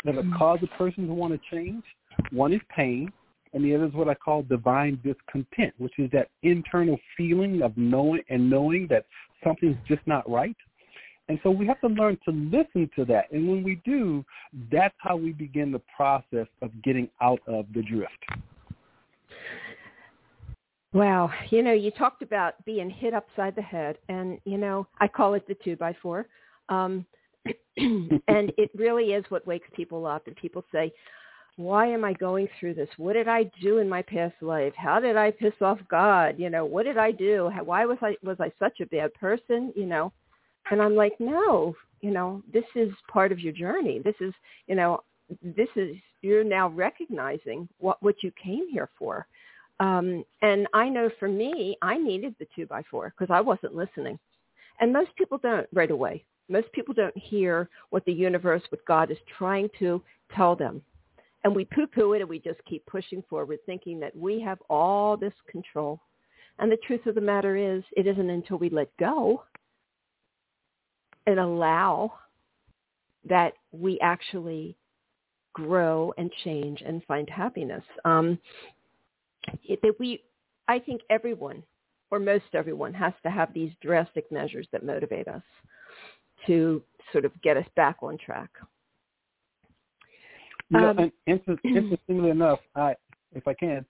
that 0.05 0.15
have 0.15 0.27
caused 0.37 0.63
a 0.63 0.69
person 0.79 1.07
to 1.07 1.15
want 1.15 1.33
to 1.33 1.41
change. 1.51 1.85
One 2.33 2.53
is 2.53 2.61
pain, 2.75 3.13
and 3.53 3.65
the 3.65 3.75
other 3.75 3.87
is 3.87 3.93
what 3.93 4.09
I 4.09 4.15
call 4.15 4.43
divine 4.43 5.01
discontent, 5.05 5.75
which 5.79 5.99
is 5.99 6.11
that 6.13 6.29
internal 6.43 6.99
feeling 7.17 7.63
of 7.63 7.77
knowing 7.77 8.23
and 8.29 8.49
knowing 8.49 8.87
that 8.91 9.07
something's 9.45 9.77
just 9.89 10.03
not 10.07 10.29
right. 10.31 10.57
And 11.29 11.39
so 11.45 11.51
we 11.51 11.67
have 11.69 11.81
to 11.83 11.87
learn 11.87 12.19
to 12.25 12.33
listen 12.33 12.91
to 12.97 13.05
that. 13.05 13.31
And 13.31 13.49
when 13.49 13.63
we 13.63 13.81
do, 13.85 14.25
that's 14.73 14.95
how 14.99 15.15
we 15.17 15.33
begin 15.33 15.71
the 15.71 15.81
process 15.97 16.49
of 16.61 16.71
getting 16.83 17.09
out 17.21 17.39
of 17.47 17.67
the 17.73 17.83
drift. 17.83 18.13
Wow. 20.93 21.31
You 21.51 21.63
know, 21.63 21.73
you 21.73 21.93
talked 21.93 22.23
about 22.23 22.65
being 22.65 22.91
hit 22.91 23.15
upside 23.15 23.55
the 23.55 23.63
head 23.63 23.99
and, 24.09 24.41
you 24.45 24.59
know, 24.59 24.89
I 24.99 25.07
call 25.07 25.35
it 25.35 25.47
the 25.47 25.55
two 25.63 25.77
by 25.77 25.95
four. 26.03 26.27
Um, 26.69 27.07
and 27.77 28.53
it 28.57 28.71
really 28.75 29.13
is 29.13 29.25
what 29.29 29.47
wakes 29.47 29.69
people 29.75 30.07
up 30.07 30.27
and 30.27 30.37
people 30.37 30.65
say, 30.73 30.93
why 31.57 31.87
am 31.87 32.05
I 32.05 32.13
going 32.15 32.49
through 32.59 32.75
this? 32.75 32.89
What 32.97 33.15
did 33.15 33.29
I 33.29 33.45
do 33.61 33.79
in 33.79 33.89
my 33.89 34.03
past 34.03 34.35
life? 34.41 34.73
How 34.77 34.99
did 34.99 35.17
I 35.17 35.31
piss 35.31 35.53
off 35.61 35.79
God? 35.91 36.37
You 36.39 36.49
know, 36.49 36.65
what 36.65 36.85
did 36.85 36.97
I 36.97 37.11
do? 37.11 37.51
Why 37.65 37.85
was 37.85 37.99
I 38.01 38.17
was 38.23 38.39
I 38.41 38.51
such 38.59 38.81
a 38.81 38.87
bad 38.87 39.13
person? 39.15 39.73
You 39.77 39.87
know, 39.87 40.13
and 40.71 40.81
I'm 40.81 40.95
like, 40.95 41.13
no, 41.19 41.75
you 42.01 42.11
know, 42.11 42.43
this 42.53 42.65
is 42.75 42.91
part 43.13 43.31
of 43.33 43.41
your 43.41 43.53
journey. 43.53 44.01
This 44.03 44.15
is, 44.21 44.33
you 44.67 44.75
know, 44.75 45.03
this 45.43 45.69
is 45.77 45.97
you're 46.23 46.45
now 46.45 46.69
recognizing 46.69 47.69
what 47.79 48.03
what 48.03 48.23
you 48.23 48.33
came 48.43 48.69
here 48.71 48.89
for. 48.99 49.27
Um, 49.81 50.25
and 50.43 50.67
I 50.75 50.89
know 50.89 51.11
for 51.19 51.29
me, 51.29 51.77
I 51.83 51.97
needed 51.97 52.35
the 52.39 52.47
two 52.55 52.67
by 52.67 52.83
four 52.91 53.13
because 53.17 53.33
I 53.33 53.41
wasn't 53.41 53.75
listening. 53.75 54.19
And 54.81 54.93
most 54.93 55.15
people 55.17 55.39
don't 55.39 55.67
right 55.73 55.91
away. 55.91 56.25
Most 56.50 56.71
people 56.73 56.92
don't 56.92 57.16
hear 57.16 57.69
what 57.90 58.04
the 58.04 58.12
universe, 58.12 58.62
what 58.71 58.85
God 58.85 59.11
is 59.11 59.19
trying 59.38 59.69
to 59.78 60.02
tell 60.35 60.57
them. 60.57 60.83
And 61.45 61.54
we 61.54 61.64
poo-poo 61.64 62.12
it 62.14 62.21
and 62.21 62.28
we 62.28 62.40
just 62.40 62.59
keep 62.69 62.85
pushing 62.87 63.23
forward 63.30 63.61
thinking 63.64 64.00
that 64.00 64.14
we 64.16 64.40
have 64.40 64.59
all 64.69 65.16
this 65.16 65.33
control. 65.49 66.00
And 66.59 66.71
the 66.71 66.76
truth 66.87 67.07
of 67.07 67.14
the 67.14 67.21
matter 67.21 67.57
is 67.57 67.83
it 67.97 68.07
isn't 68.07 68.28
until 68.28 68.59
we 68.59 68.69
let 68.69 68.95
go 68.99 69.45
and 71.26 71.38
allow 71.38 72.12
that 73.28 73.54
we 73.71 73.99
actually 74.00 74.76
grow 75.52 76.12
and 76.19 76.30
change 76.45 76.83
and 76.85 77.04
find 77.04 77.30
happiness. 77.30 77.85
Um, 78.04 78.38
that 79.69 79.95
we, 79.99 80.23
I 80.69 80.80
think 80.80 81.02
everyone, 81.11 81.62
or 82.11 82.19
most 82.19 82.45
everyone, 82.54 82.92
has 82.95 83.14
to 83.23 83.30
have 83.30 83.54
these 83.54 83.73
drastic 83.80 84.30
measures 84.33 84.66
that 84.73 84.85
motivate 84.85 85.28
us 85.28 85.42
to 86.47 86.83
sort 87.13 87.25
of 87.25 87.33
get 87.43 87.57
us 87.57 87.67
back 87.77 87.97
on 88.03 88.19
track. 88.19 88.51
You 90.71 90.81
know, 90.81 90.91
um, 90.91 91.13
interestingly 91.65 92.31
enough, 92.31 92.61
I, 92.77 92.95
if 93.33 93.47
I 93.49 93.55
can, 93.55 93.85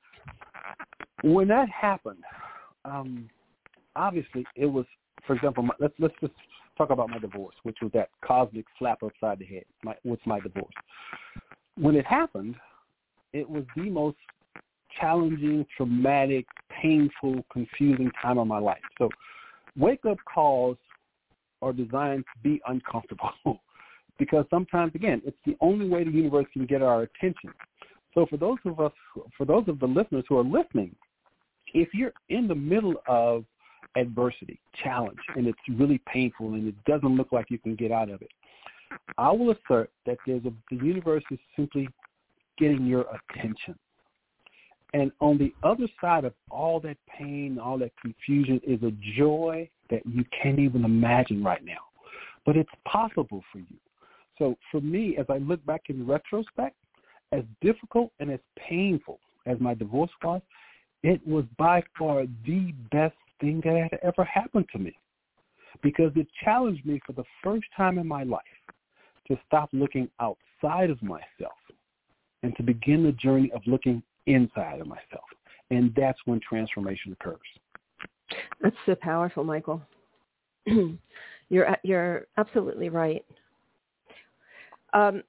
when 1.23 1.49
that 1.49 1.69
happened, 1.69 2.25
um, 2.85 3.29
obviously 3.97 4.47
it 4.57 4.67
was, 4.67 4.87
for 5.27 5.35
example, 5.35 5.63
my, 5.63 5.75
let's 5.79 5.95
let's 5.99 6.15
just 6.21 6.33
talk 6.79 6.91
about 6.91 7.11
my 7.11 7.19
divorce, 7.19 7.55
which 7.63 7.77
was 7.83 7.91
that 7.93 8.09
cosmic 8.25 8.65
slap 8.79 9.03
upside 9.03 9.39
the 9.39 9.45
head. 9.45 9.65
My, 9.85 9.95
what's 10.03 10.27
my 10.27 10.41
divorce? 10.41 10.73
When 11.77 11.95
it 11.95 12.07
happened, 12.07 12.57
it 13.33 13.49
was 13.49 13.65
the 13.77 13.91
most 13.91 14.17
challenging, 14.99 15.67
traumatic, 15.77 16.47
painful, 16.83 17.45
confusing 17.53 18.11
time 18.23 18.39
of 18.39 18.47
my 18.47 18.59
life. 18.59 18.81
So 18.99 19.09
wake 19.77 20.05
up 20.09 20.19
calls 20.33 20.79
are 21.63 21.73
designed 21.73 22.25
to 22.25 22.43
be 22.43 22.61
uncomfortable 22.67 23.33
because 24.19 24.45
sometimes, 24.51 24.95
again, 24.95 25.23
it's 25.25 25.37
the 25.47 25.57
only 25.61 25.89
way 25.89 26.05
the 26.05 26.11
universe 26.11 26.47
can 26.53 26.67
get 26.67 26.83
our 26.83 27.03
attention. 27.03 27.51
So 28.15 28.27
for 28.27 28.37
those 28.37 28.59
of 28.65 28.81
us, 28.81 28.93
for 29.37 29.45
those 29.45 29.65
of 29.69 29.79
the 29.79 29.87
listeners 29.87 30.25
who 30.29 30.39
are 30.39 30.45
listening, 30.45 30.95
if 31.73 31.95
you're 31.95 32.13
in 32.29 32.49
the 32.49 32.55
middle 32.55 32.95
of 33.07 33.45
adversity, 33.97 34.61
challenge, 34.83 35.19
and 35.37 35.47
it's 35.47 35.59
really 35.69 36.01
painful 36.13 36.55
and 36.55 36.69
it 36.69 36.85
doesn't 36.85 37.17
look 37.17 37.33
like 37.33 37.47
you 37.51 37.59
can 37.59 37.75
get 37.77 37.93
out 37.93 38.11
of 38.11 38.23
it, 38.23 38.31
I 39.19 39.31
will 39.31 39.51
assert 39.51 39.91
that 40.07 40.19
there's 40.27 40.45
a, 40.45 40.53
the 40.71 40.85
universe 40.85 41.23
is 41.31 41.39
simply 41.57 41.89
getting 42.59 42.87
your 42.87 43.07
attention. 43.33 43.77
And 44.93 45.13
on 45.21 45.39
the 45.39 45.55
other 45.63 45.87
side 46.01 46.25
of 46.25 46.35
all 46.51 46.81
that 46.81 46.97
pain, 47.07 47.59
all 47.59 47.79
that 47.79 47.93
confusion 48.01 48.61
is 48.67 48.83
a 48.83 48.93
joy 49.17 49.69
that 49.91 50.05
you 50.07 50.25
can't 50.43 50.59
even 50.59 50.85
imagine 50.85 51.43
right 51.43 51.65
now. 51.65 51.79
But 52.47 52.57
it's 52.57 52.71
possible 52.85 53.43
for 53.53 53.59
you. 53.59 53.77
So 54.39 54.57
for 54.71 54.81
me, 54.81 55.17
as 55.19 55.27
I 55.29 55.39
look 55.39 55.65
back 55.67 55.83
in 55.89 56.07
retrospect, 56.07 56.77
as 57.33 57.43
difficult 57.61 58.11
and 58.19 58.31
as 58.31 58.41
painful 58.57 59.21
as 59.47 59.61
my 59.61 59.75
divorce 59.75 60.11
was, 60.23 60.41
it 61.03 61.27
was 61.27 61.45
by 61.59 61.83
far 61.99 62.25
the 62.47 62.73
best 62.91 63.17
thing 63.41 63.61
that 63.65 63.89
had 63.91 64.01
ever 64.03 64.25
happened 64.25 64.67
to 64.73 64.79
me 64.79 64.97
because 65.83 66.13
it 66.17 66.27
challenged 66.45 66.85
me 66.85 67.01
for 67.07 67.13
the 67.13 67.25
first 67.43 67.67
time 67.77 67.99
in 67.99 68.07
my 68.07 68.23
life 68.23 68.43
to 69.29 69.39
stop 69.47 69.69
looking 69.73 70.09
outside 70.21 70.91
of 70.91 71.03
myself 71.03 71.53
and 72.43 72.57
to 72.57 72.63
begin 72.63 73.05
the 73.05 73.13
journey 73.13 73.51
of 73.53 73.63
looking 73.67 74.03
inside 74.27 74.81
of 74.81 74.87
myself. 74.87 75.25
And 75.71 75.95
that's 75.97 76.19
when 76.25 76.41
transformation 76.41 77.13
occurs. 77.13 77.39
That's 78.61 78.77
so 78.87 78.95
powerful, 78.95 79.45
Michael. 79.45 79.83
you're 81.49 81.77
you're 81.83 82.27
absolutely 82.37 82.89
right. 82.89 83.25
Um, 84.93 85.23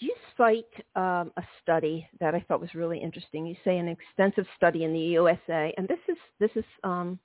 you 0.00 0.14
cite 0.36 0.64
um, 0.94 1.32
a 1.36 1.42
study 1.62 2.08
that 2.20 2.34
I 2.34 2.40
thought 2.46 2.60
was 2.60 2.74
really 2.74 2.98
interesting. 2.98 3.46
You 3.46 3.56
say 3.64 3.78
an 3.78 3.88
extensive 3.88 4.46
study 4.56 4.84
in 4.84 4.92
the 4.92 4.98
USA, 4.98 5.74
and 5.76 5.88
this 5.88 5.98
is 6.08 6.16
this 6.38 6.50
is 6.54 6.64
um, 6.84 7.18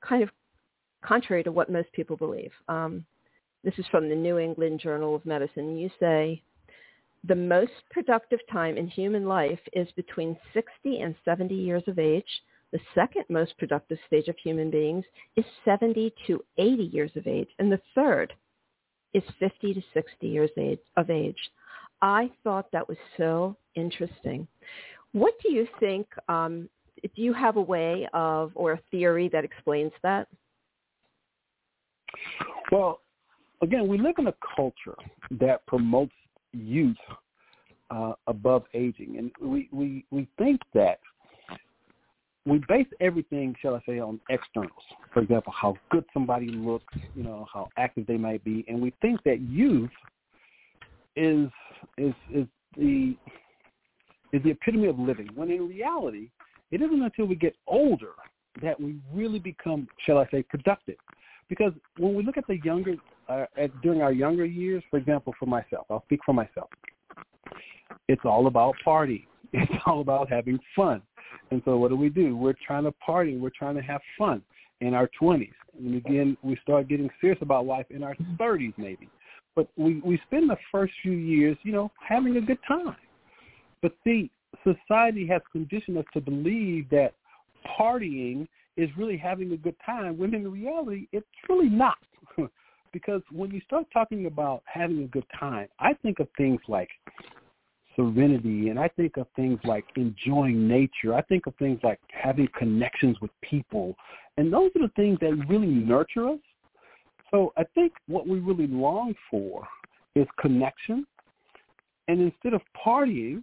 kind 0.00 0.22
of 0.22 0.30
contrary 1.04 1.42
to 1.42 1.52
what 1.52 1.70
most 1.70 1.92
people 1.92 2.16
believe. 2.16 2.52
Um, 2.68 3.04
this 3.64 3.74
is 3.78 3.86
from 3.90 4.08
the 4.08 4.14
New 4.14 4.38
England 4.38 4.80
Journal 4.80 5.14
of 5.14 5.26
Medicine. 5.26 5.76
You 5.76 5.90
say 5.98 6.42
the 7.24 7.34
most 7.34 7.72
productive 7.90 8.40
time 8.50 8.76
in 8.76 8.86
human 8.86 9.26
life 9.26 9.58
is 9.72 9.88
between 9.96 10.36
60 10.54 11.00
and 11.00 11.14
70 11.24 11.54
years 11.54 11.82
of 11.88 11.98
age. 11.98 12.28
The 12.76 12.82
second 12.94 13.24
most 13.30 13.56
productive 13.56 13.96
stage 14.06 14.28
of 14.28 14.36
human 14.36 14.70
beings 14.70 15.06
is 15.34 15.46
70 15.64 16.12
to 16.26 16.44
80 16.58 16.82
years 16.82 17.10
of 17.16 17.26
age. 17.26 17.48
And 17.58 17.72
the 17.72 17.80
third 17.94 18.34
is 19.14 19.22
50 19.38 19.72
to 19.72 19.82
60 19.94 20.26
years 20.28 20.50
of 20.98 21.08
age. 21.08 21.38
I 22.02 22.30
thought 22.44 22.70
that 22.72 22.86
was 22.86 22.98
so 23.16 23.56
interesting. 23.76 24.46
What 25.12 25.32
do 25.42 25.54
you 25.54 25.66
think? 25.80 26.06
Um, 26.28 26.68
do 27.02 27.22
you 27.22 27.32
have 27.32 27.56
a 27.56 27.62
way 27.62 28.06
of 28.12 28.52
or 28.54 28.72
a 28.72 28.80
theory 28.90 29.30
that 29.32 29.42
explains 29.42 29.92
that? 30.02 30.28
Well, 32.70 33.00
again, 33.62 33.88
we 33.88 33.96
live 33.96 34.16
in 34.18 34.26
a 34.26 34.34
culture 34.54 34.98
that 35.30 35.64
promotes 35.64 36.12
youth 36.52 36.94
uh, 37.90 38.12
above 38.26 38.64
aging, 38.74 39.16
and 39.16 39.30
we, 39.40 39.70
we 39.72 40.04
we 40.10 40.28
think 40.36 40.60
that 40.74 40.98
we 42.46 42.60
base 42.68 42.86
everything, 43.00 43.54
shall 43.60 43.74
I 43.74 43.80
say, 43.84 43.98
on 43.98 44.20
externals. 44.30 44.70
For 45.12 45.20
example, 45.20 45.52
how 45.52 45.76
good 45.90 46.04
somebody 46.14 46.48
looks, 46.48 46.94
you 47.14 47.24
know, 47.24 47.46
how 47.52 47.68
active 47.76 48.06
they 48.06 48.16
might 48.16 48.42
be, 48.44 48.64
and 48.68 48.80
we 48.80 48.94
think 49.02 49.22
that 49.24 49.40
youth 49.40 49.90
is 51.16 51.48
is 51.98 52.14
is 52.32 52.46
the 52.76 53.16
is 54.32 54.42
the 54.42 54.50
epitome 54.50 54.86
of 54.86 54.98
living. 54.98 55.28
When 55.34 55.50
in 55.50 55.68
reality, 55.68 56.30
it 56.70 56.80
isn't 56.82 57.02
until 57.02 57.26
we 57.26 57.34
get 57.34 57.56
older 57.66 58.12
that 58.62 58.80
we 58.80 58.96
really 59.12 59.38
become, 59.38 59.88
shall 60.04 60.18
I 60.18 60.26
say, 60.30 60.42
productive. 60.42 60.96
Because 61.48 61.72
when 61.98 62.14
we 62.14 62.24
look 62.24 62.36
at 62.36 62.46
the 62.46 62.58
younger 62.64 62.94
uh, 63.28 63.46
at, 63.56 63.80
during 63.82 64.02
our 64.02 64.12
younger 64.12 64.44
years, 64.44 64.82
for 64.90 64.98
example, 64.98 65.34
for 65.38 65.46
myself, 65.46 65.86
I'll 65.90 66.02
speak 66.04 66.20
for 66.24 66.32
myself. 66.32 66.68
It's 68.08 68.22
all 68.24 68.46
about 68.46 68.74
party. 68.84 69.26
It's 69.56 69.72
all 69.86 70.00
about 70.00 70.30
having 70.30 70.58
fun. 70.74 71.02
And 71.50 71.62
so 71.64 71.76
what 71.76 71.88
do 71.88 71.96
we 71.96 72.08
do? 72.08 72.36
We're 72.36 72.54
trying 72.66 72.84
to 72.84 72.92
party. 72.92 73.36
We're 73.36 73.50
trying 73.50 73.76
to 73.76 73.82
have 73.82 74.00
fun 74.18 74.42
in 74.80 74.94
our 74.94 75.08
20s. 75.20 75.52
And 75.78 75.96
again, 75.96 76.36
we 76.42 76.58
start 76.62 76.88
getting 76.88 77.10
serious 77.20 77.38
about 77.42 77.66
life 77.66 77.86
in 77.90 78.02
our 78.02 78.14
30s 78.38 78.74
maybe. 78.76 79.08
But 79.54 79.68
we, 79.76 80.00
we 80.00 80.20
spend 80.26 80.50
the 80.50 80.56
first 80.70 80.92
few 81.02 81.12
years, 81.12 81.56
you 81.62 81.72
know, 81.72 81.90
having 82.06 82.36
a 82.36 82.40
good 82.40 82.58
time. 82.68 82.96
But 83.80 83.92
see, 84.04 84.30
society 84.64 85.26
has 85.28 85.40
conditioned 85.52 85.98
us 85.98 86.04
to 86.12 86.20
believe 86.20 86.88
that 86.90 87.14
partying 87.78 88.46
is 88.76 88.90
really 88.98 89.16
having 89.16 89.52
a 89.52 89.56
good 89.56 89.76
time 89.84 90.18
when 90.18 90.34
in 90.34 90.50
reality 90.50 91.08
it's 91.12 91.26
really 91.48 91.68
not. 91.68 91.96
because 92.92 93.22
when 93.30 93.50
you 93.50 93.60
start 93.60 93.86
talking 93.92 94.26
about 94.26 94.62
having 94.64 95.02
a 95.02 95.06
good 95.06 95.26
time, 95.38 95.68
I 95.78 95.94
think 95.94 96.18
of 96.18 96.28
things 96.36 96.60
like 96.68 96.88
serenity 97.96 98.68
and 98.68 98.78
I 98.78 98.88
think 98.88 99.16
of 99.16 99.26
things 99.34 99.58
like 99.64 99.84
enjoying 99.96 100.68
nature. 100.68 101.14
I 101.14 101.22
think 101.22 101.46
of 101.46 101.54
things 101.56 101.80
like 101.82 101.98
having 102.12 102.48
connections 102.56 103.16
with 103.20 103.30
people. 103.42 103.96
And 104.36 104.52
those 104.52 104.70
are 104.76 104.86
the 104.86 104.92
things 104.94 105.18
that 105.20 105.32
really 105.48 105.66
nurture 105.66 106.28
us. 106.28 106.38
So 107.30 107.52
I 107.56 107.64
think 107.74 107.92
what 108.06 108.28
we 108.28 108.38
really 108.38 108.68
long 108.68 109.14
for 109.30 109.66
is 110.14 110.26
connection. 110.38 111.06
And 112.08 112.20
instead 112.20 112.54
of 112.54 112.60
partying, 112.86 113.42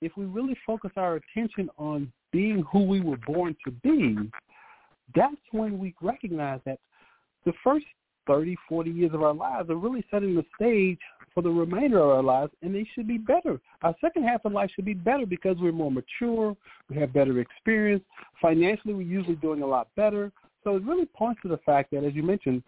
if 0.00 0.12
we 0.16 0.24
really 0.24 0.56
focus 0.66 0.90
our 0.96 1.16
attention 1.16 1.70
on 1.78 2.12
being 2.32 2.64
who 2.70 2.84
we 2.84 3.00
were 3.00 3.18
born 3.26 3.56
to 3.64 3.70
be, 3.70 4.16
that's 5.14 5.36
when 5.52 5.78
we 5.78 5.94
recognize 6.02 6.60
that 6.66 6.78
the 7.44 7.52
first 7.62 7.86
30, 8.26 8.56
40 8.68 8.90
years 8.90 9.10
of 9.14 9.22
our 9.22 9.34
lives 9.34 9.70
are 9.70 9.76
really 9.76 10.04
setting 10.10 10.34
the 10.34 10.44
stage 10.56 10.98
for 11.34 11.42
the 11.42 11.50
remainder 11.50 11.98
of 11.98 12.10
our 12.10 12.22
lives, 12.22 12.52
and 12.62 12.74
they 12.74 12.86
should 12.94 13.08
be 13.08 13.18
better. 13.18 13.60
Our 13.82 13.94
second 14.00 14.24
half 14.24 14.44
of 14.44 14.52
life 14.52 14.70
should 14.74 14.84
be 14.84 14.94
better 14.94 15.26
because 15.26 15.56
we're 15.58 15.72
more 15.72 15.90
mature, 15.90 16.56
we 16.90 16.96
have 16.96 17.12
better 17.12 17.40
experience. 17.40 18.04
Financially, 18.40 18.94
we're 18.94 19.02
usually 19.02 19.36
doing 19.36 19.62
a 19.62 19.66
lot 19.66 19.88
better. 19.96 20.30
So 20.64 20.76
it 20.76 20.84
really 20.84 21.06
points 21.06 21.40
to 21.42 21.48
the 21.48 21.58
fact 21.58 21.90
that, 21.92 22.04
as 22.04 22.14
you 22.14 22.22
mentioned, 22.22 22.62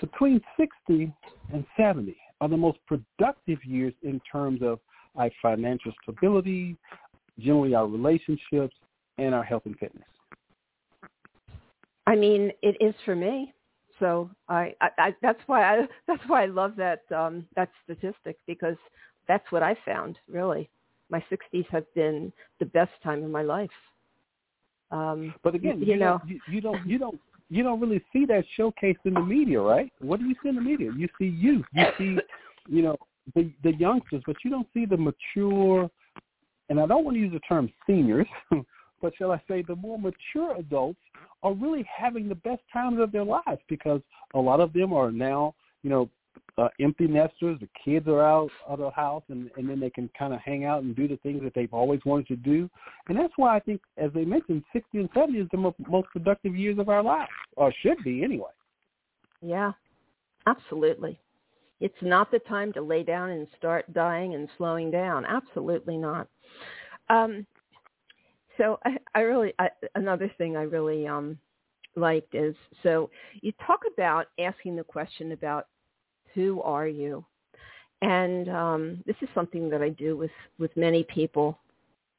between 0.00 0.40
60 0.58 1.12
and 1.52 1.64
70 1.76 2.16
are 2.40 2.48
the 2.48 2.56
most 2.56 2.78
productive 2.86 3.64
years 3.64 3.94
in 4.02 4.20
terms 4.30 4.60
of 4.62 4.80
our 5.16 5.30
financial 5.40 5.92
stability, 6.02 6.76
generally 7.38 7.74
our 7.74 7.86
relationships, 7.86 8.74
and 9.18 9.34
our 9.34 9.42
health 9.42 9.62
and 9.66 9.78
fitness. 9.78 10.04
I 12.06 12.14
mean, 12.14 12.52
it 12.62 12.76
is 12.80 12.94
for 13.04 13.14
me. 13.14 13.52
So 14.00 14.30
I, 14.48 14.74
I, 14.80 14.88
I 14.98 15.14
that's 15.22 15.40
why 15.46 15.62
I 15.62 15.86
that's 16.06 16.22
why 16.26 16.44
I 16.44 16.46
love 16.46 16.74
that 16.76 17.02
um, 17.14 17.46
that 17.56 17.70
statistic 17.84 18.38
because 18.46 18.76
that's 19.26 19.50
what 19.50 19.62
I 19.62 19.76
found 19.84 20.18
really. 20.28 20.68
My 21.10 21.24
60s 21.30 21.66
have 21.70 21.86
been 21.94 22.30
the 22.58 22.66
best 22.66 22.90
time 23.02 23.22
in 23.22 23.32
my 23.32 23.40
life. 23.40 23.70
Um, 24.90 25.34
but 25.42 25.54
again, 25.54 25.80
you, 25.80 25.94
you 25.94 25.96
know, 25.96 26.18
don't, 26.18 26.30
you, 26.30 26.40
you 26.50 26.60
don't 26.60 26.86
you 26.86 26.98
don't 26.98 27.20
you 27.50 27.62
don't 27.62 27.80
really 27.80 28.02
see 28.12 28.26
that 28.26 28.44
showcased 28.58 29.04
in 29.04 29.14
the 29.14 29.20
media, 29.20 29.60
right? 29.60 29.92
What 30.00 30.20
do 30.20 30.26
you 30.26 30.34
see 30.42 30.50
in 30.50 30.54
the 30.54 30.60
media? 30.60 30.90
You 30.94 31.08
see 31.18 31.26
youth, 31.26 31.64
you 31.72 31.84
see, 31.98 32.18
you 32.68 32.82
know, 32.82 32.96
the 33.34 33.50
the 33.62 33.74
youngsters, 33.74 34.22
but 34.26 34.36
you 34.44 34.50
don't 34.50 34.68
see 34.74 34.86
the 34.86 34.96
mature. 34.96 35.90
And 36.70 36.78
I 36.78 36.86
don't 36.86 37.04
want 37.04 37.16
to 37.16 37.20
use 37.20 37.32
the 37.32 37.40
term 37.40 37.72
seniors, 37.86 38.26
but 39.00 39.12
shall 39.16 39.32
I 39.32 39.40
say 39.48 39.62
the 39.62 39.76
more 39.76 39.98
mature 39.98 40.56
adults 40.56 41.00
are 41.42 41.54
really 41.54 41.86
having 41.94 42.28
the 42.28 42.34
best 42.34 42.62
times 42.72 43.00
of 43.00 43.12
their 43.12 43.24
lives 43.24 43.60
because 43.68 44.00
a 44.34 44.38
lot 44.38 44.60
of 44.60 44.72
them 44.72 44.92
are 44.92 45.10
now, 45.10 45.54
you 45.82 45.90
know, 45.90 46.10
uh, 46.56 46.68
empty 46.80 47.06
nesters. 47.06 47.58
The 47.60 47.68
kids 47.84 48.08
are 48.08 48.22
out 48.22 48.50
of 48.66 48.80
the 48.80 48.90
house, 48.90 49.22
and 49.28 49.50
and 49.56 49.68
then 49.68 49.78
they 49.78 49.90
can 49.90 50.10
kind 50.18 50.34
of 50.34 50.40
hang 50.40 50.64
out 50.64 50.82
and 50.82 50.94
do 50.94 51.06
the 51.06 51.16
things 51.18 51.42
that 51.42 51.54
they've 51.54 51.72
always 51.72 52.00
wanted 52.04 52.26
to 52.28 52.36
do. 52.36 52.68
And 53.08 53.16
that's 53.16 53.32
why 53.36 53.56
I 53.56 53.60
think, 53.60 53.80
as 53.96 54.10
they 54.12 54.24
mentioned, 54.24 54.64
60 54.72 54.98
and 54.98 55.08
70 55.14 55.38
is 55.38 55.48
the 55.52 55.58
mo- 55.58 55.74
most 55.88 56.08
productive 56.08 56.56
years 56.56 56.78
of 56.78 56.88
our 56.88 57.02
lives, 57.02 57.30
or 57.56 57.72
should 57.82 58.02
be 58.02 58.24
anyway. 58.24 58.50
Yeah, 59.40 59.72
absolutely. 60.46 61.20
It's 61.80 61.94
not 62.02 62.30
the 62.32 62.40
time 62.40 62.72
to 62.72 62.82
lay 62.82 63.04
down 63.04 63.30
and 63.30 63.46
start 63.56 63.92
dying 63.94 64.34
and 64.34 64.48
slowing 64.56 64.90
down. 64.90 65.24
Absolutely 65.24 65.96
not. 65.96 66.26
Um, 67.08 67.46
so 68.58 68.78
I, 68.84 68.98
I 69.14 69.20
really 69.20 69.54
I, 69.58 69.70
another 69.94 70.30
thing 70.36 70.56
I 70.56 70.62
really 70.62 71.06
um 71.06 71.38
liked 71.96 72.34
is 72.34 72.54
so 72.82 73.10
you 73.40 73.52
talk 73.66 73.80
about 73.92 74.26
asking 74.38 74.76
the 74.76 74.84
question 74.84 75.32
about 75.32 75.68
who 76.34 76.60
are 76.62 76.86
you, 76.86 77.24
and 78.02 78.48
um, 78.50 79.02
this 79.06 79.16
is 79.22 79.28
something 79.34 79.70
that 79.70 79.82
I 79.82 79.88
do 79.88 80.16
with 80.16 80.30
with 80.58 80.76
many 80.76 81.04
people, 81.04 81.58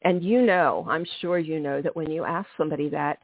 And 0.02 0.24
you 0.24 0.42
know, 0.42 0.86
I'm 0.90 1.06
sure 1.20 1.40
you 1.40 1.60
know 1.60 1.82
that 1.82 1.96
when 1.96 2.10
you 2.10 2.24
ask 2.24 2.48
somebody 2.58 2.90
that, 2.90 3.20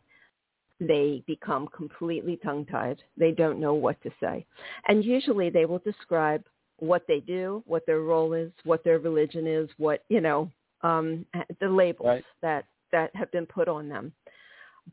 they 0.79 1.23
become 1.25 1.67
completely 1.67 2.37
tongue-tied. 2.43 3.01
They 3.17 3.31
don't 3.31 3.59
know 3.61 3.73
what 3.73 4.01
to 4.03 4.11
say. 4.19 4.45
And 4.87 5.05
usually 5.05 5.49
they 5.49 5.65
will 5.65 5.79
describe 5.79 6.43
what 6.79 7.05
they 7.07 7.21
do, 7.21 7.63
what 7.65 7.85
their 7.85 8.01
role 8.01 8.33
is, 8.33 8.51
what 8.65 8.83
their 8.83 8.99
religion 8.99 9.47
is, 9.47 9.69
what, 9.77 10.03
you 10.09 10.19
know, 10.19 10.51
um, 10.81 11.25
the 11.61 11.69
labels 11.69 12.07
right. 12.07 12.23
that, 12.41 12.65
that 12.91 13.15
have 13.15 13.31
been 13.31 13.45
put 13.45 13.67
on 13.67 13.89
them. 13.89 14.13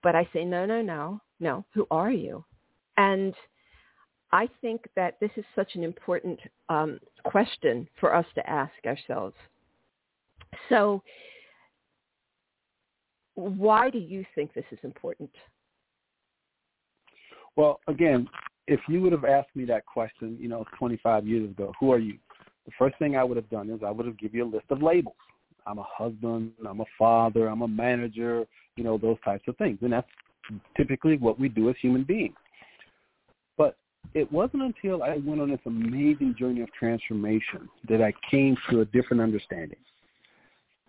But 0.02 0.14
I 0.14 0.28
say, 0.32 0.44
no, 0.44 0.64
no, 0.64 0.82
no, 0.82 1.20
no. 1.40 1.64
Who 1.74 1.86
are 1.90 2.10
you? 2.10 2.44
And 2.96 3.34
I 4.32 4.48
think 4.60 4.86
that 4.96 5.18
this 5.20 5.30
is 5.36 5.44
such 5.54 5.74
an 5.74 5.84
important 5.84 6.40
um, 6.68 6.98
question 7.24 7.88
for 8.00 8.14
us 8.14 8.26
to 8.34 8.48
ask 8.48 8.72
ourselves. 8.86 9.36
So 10.68 11.02
why 13.34 13.90
do 13.90 13.98
you 13.98 14.24
think 14.34 14.52
this 14.54 14.64
is 14.70 14.78
important? 14.82 15.30
Well, 17.56 17.80
again, 17.88 18.28
if 18.66 18.80
you 18.88 19.00
would 19.02 19.12
have 19.12 19.24
asked 19.24 19.54
me 19.54 19.64
that 19.66 19.84
question, 19.84 20.36
you 20.40 20.48
know, 20.48 20.64
25 20.78 21.26
years 21.26 21.50
ago, 21.50 21.72
who 21.78 21.92
are 21.92 21.98
you? 21.98 22.18
The 22.66 22.72
first 22.78 22.96
thing 22.98 23.16
I 23.16 23.24
would 23.24 23.36
have 23.36 23.50
done 23.50 23.68
is 23.70 23.80
I 23.84 23.90
would 23.90 24.06
have 24.06 24.18
given 24.18 24.38
you 24.38 24.44
a 24.44 24.54
list 24.54 24.66
of 24.70 24.82
labels. 24.82 25.16
I'm 25.66 25.78
a 25.78 25.86
husband, 25.86 26.52
I'm 26.68 26.80
a 26.80 26.86
father, 26.98 27.46
I'm 27.46 27.62
a 27.62 27.68
manager, 27.68 28.44
you 28.76 28.84
know, 28.84 28.98
those 28.98 29.16
types 29.24 29.44
of 29.48 29.56
things. 29.56 29.78
And 29.82 29.92
that's 29.92 30.08
typically 30.76 31.16
what 31.16 31.38
we 31.38 31.48
do 31.48 31.68
as 31.68 31.76
human 31.80 32.04
beings. 32.04 32.36
But 33.56 33.76
it 34.14 34.30
wasn't 34.32 34.62
until 34.62 35.02
I 35.02 35.18
went 35.24 35.40
on 35.40 35.50
this 35.50 35.60
amazing 35.66 36.34
journey 36.38 36.62
of 36.62 36.72
transformation 36.72 37.68
that 37.88 38.02
I 38.02 38.12
came 38.30 38.56
to 38.70 38.80
a 38.80 38.84
different 38.86 39.22
understanding. 39.22 39.78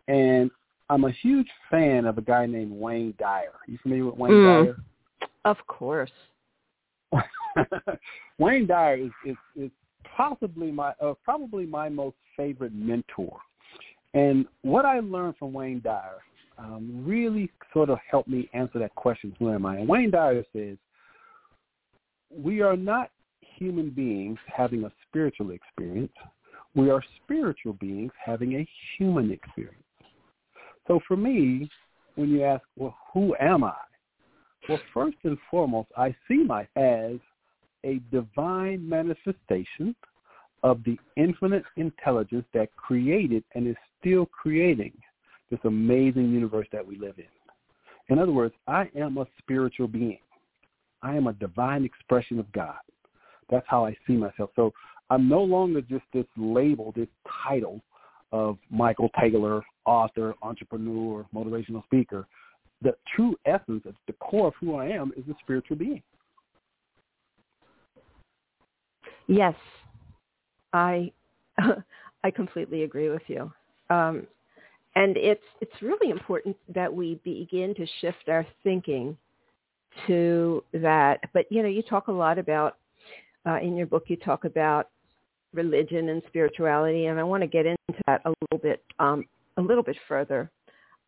And 0.07 0.51
I'm 0.89 1.05
a 1.05 1.11
huge 1.11 1.47
fan 1.71 2.05
of 2.05 2.17
a 2.17 2.21
guy 2.21 2.45
named 2.45 2.71
Wayne 2.71 3.13
Dyer. 3.19 3.53
You 3.67 3.77
familiar 3.81 4.05
with 4.05 4.15
Wayne 4.15 4.33
mm. 4.33 4.65
Dyer? 4.65 4.75
Of 5.45 5.57
course. 5.67 6.11
Wayne 8.37 8.67
Dyer 8.67 8.97
is, 8.97 9.11
is, 9.25 9.35
is 9.55 9.71
possibly 10.15 10.71
my 10.71 10.93
uh, 11.01 11.13
probably 11.23 11.65
my 11.65 11.89
most 11.89 12.15
favorite 12.35 12.73
mentor. 12.73 13.39
And 14.13 14.45
what 14.61 14.85
I 14.85 14.99
learned 14.99 15.35
from 15.37 15.53
Wayne 15.53 15.81
Dyer 15.81 16.21
um, 16.57 17.03
really 17.05 17.51
sort 17.73 17.89
of 17.89 17.97
helped 18.09 18.29
me 18.29 18.49
answer 18.53 18.79
that 18.79 18.93
question, 18.95 19.35
who 19.39 19.51
am 19.51 19.65
I? 19.65 19.77
And 19.77 19.87
Wayne 19.87 20.11
Dyer 20.11 20.43
says, 20.53 20.77
we 22.35 22.61
are 22.61 22.77
not 22.77 23.09
human 23.41 23.89
beings 23.89 24.37
having 24.45 24.83
a 24.83 24.91
spiritual 25.07 25.51
experience. 25.51 26.11
We 26.75 26.89
are 26.89 27.03
spiritual 27.23 27.73
beings 27.73 28.11
having 28.23 28.55
a 28.55 28.67
human 28.97 29.31
experience. 29.31 29.77
So 30.87 30.99
for 31.07 31.15
me, 31.15 31.69
when 32.15 32.29
you 32.29 32.43
ask, 32.43 32.63
well, 32.75 32.95
who 33.13 33.35
am 33.39 33.63
I? 33.63 33.73
Well, 34.69 34.79
first 34.93 35.17
and 35.23 35.37
foremost, 35.49 35.89
I 35.97 36.15
see 36.27 36.43
my 36.43 36.67
as 36.75 37.17
a 37.83 37.99
divine 38.11 38.87
manifestation 38.87 39.95
of 40.63 40.81
the 40.85 40.97
infinite 41.17 41.63
intelligence 41.75 42.45
that 42.53 42.73
created 42.75 43.43
and 43.55 43.67
is 43.67 43.75
still 44.03 44.25
creating 44.25 44.91
this 45.49 45.59
amazing 45.65 46.31
universe 46.31 46.67
that 46.71 46.85
we 46.85 46.97
live 46.97 47.15
in. 47.17 47.25
In 48.09 48.19
other 48.19 48.31
words, 48.31 48.53
I 48.67 48.89
am 48.95 49.17
a 49.17 49.25
spiritual 49.39 49.87
being. 49.87 50.19
I 51.01 51.15
am 51.15 51.27
a 51.27 51.33
divine 51.33 51.85
expression 51.85 52.39
of 52.39 52.51
God. 52.51 52.79
That's 53.49 53.65
how 53.67 53.85
I 53.85 53.95
see 54.07 54.13
myself. 54.13 54.49
So 54.55 54.73
I'm 55.09 55.29
no 55.29 55.41
longer 55.41 55.81
just 55.81 56.05
this 56.13 56.25
label, 56.37 56.93
this 56.95 57.07
title 57.45 57.81
of 58.31 58.57
Michael 58.69 59.09
Taylor, 59.19 59.63
author, 59.85 60.33
entrepreneur, 60.41 61.25
motivational 61.33 61.83
speaker 61.85 62.27
the 62.83 62.93
true 63.15 63.35
essence, 63.45 63.83
at 63.87 63.95
the 64.07 64.13
core 64.13 64.47
of 64.47 64.53
who 64.59 64.75
I 64.75 64.87
am, 64.87 65.11
is 65.15 65.23
a 65.29 65.35
spiritual 65.41 65.77
being. 65.77 66.03
Yes, 69.27 69.55
I 70.73 71.11
I 72.23 72.31
completely 72.31 72.83
agree 72.83 73.09
with 73.09 73.21
you. 73.27 73.51
Um, 73.89 74.27
and 74.95 75.17
it's 75.17 75.43
it's 75.59 75.81
really 75.81 76.11
important 76.11 76.55
that 76.73 76.93
we 76.93 77.19
begin 77.23 77.73
to 77.75 77.85
shift 77.99 78.29
our 78.29 78.45
thinking 78.63 79.17
to 80.07 80.63
that. 80.73 81.19
But 81.33 81.45
you 81.49 81.61
know, 81.63 81.69
you 81.69 81.81
talk 81.81 82.07
a 82.07 82.11
lot 82.11 82.37
about 82.37 82.77
uh, 83.47 83.59
in 83.61 83.75
your 83.75 83.87
book. 83.87 84.03
You 84.07 84.17
talk 84.17 84.45
about 84.45 84.89
religion 85.53 86.09
and 86.09 86.21
spirituality, 86.27 87.05
and 87.05 87.19
I 87.19 87.23
want 87.23 87.41
to 87.41 87.47
get 87.47 87.65
into 87.65 88.01
that 88.07 88.21
a 88.25 88.33
little 88.41 88.61
bit 88.61 88.83
um, 88.99 89.25
a 89.57 89.61
little 89.61 89.83
bit 89.83 89.97
further. 90.07 90.49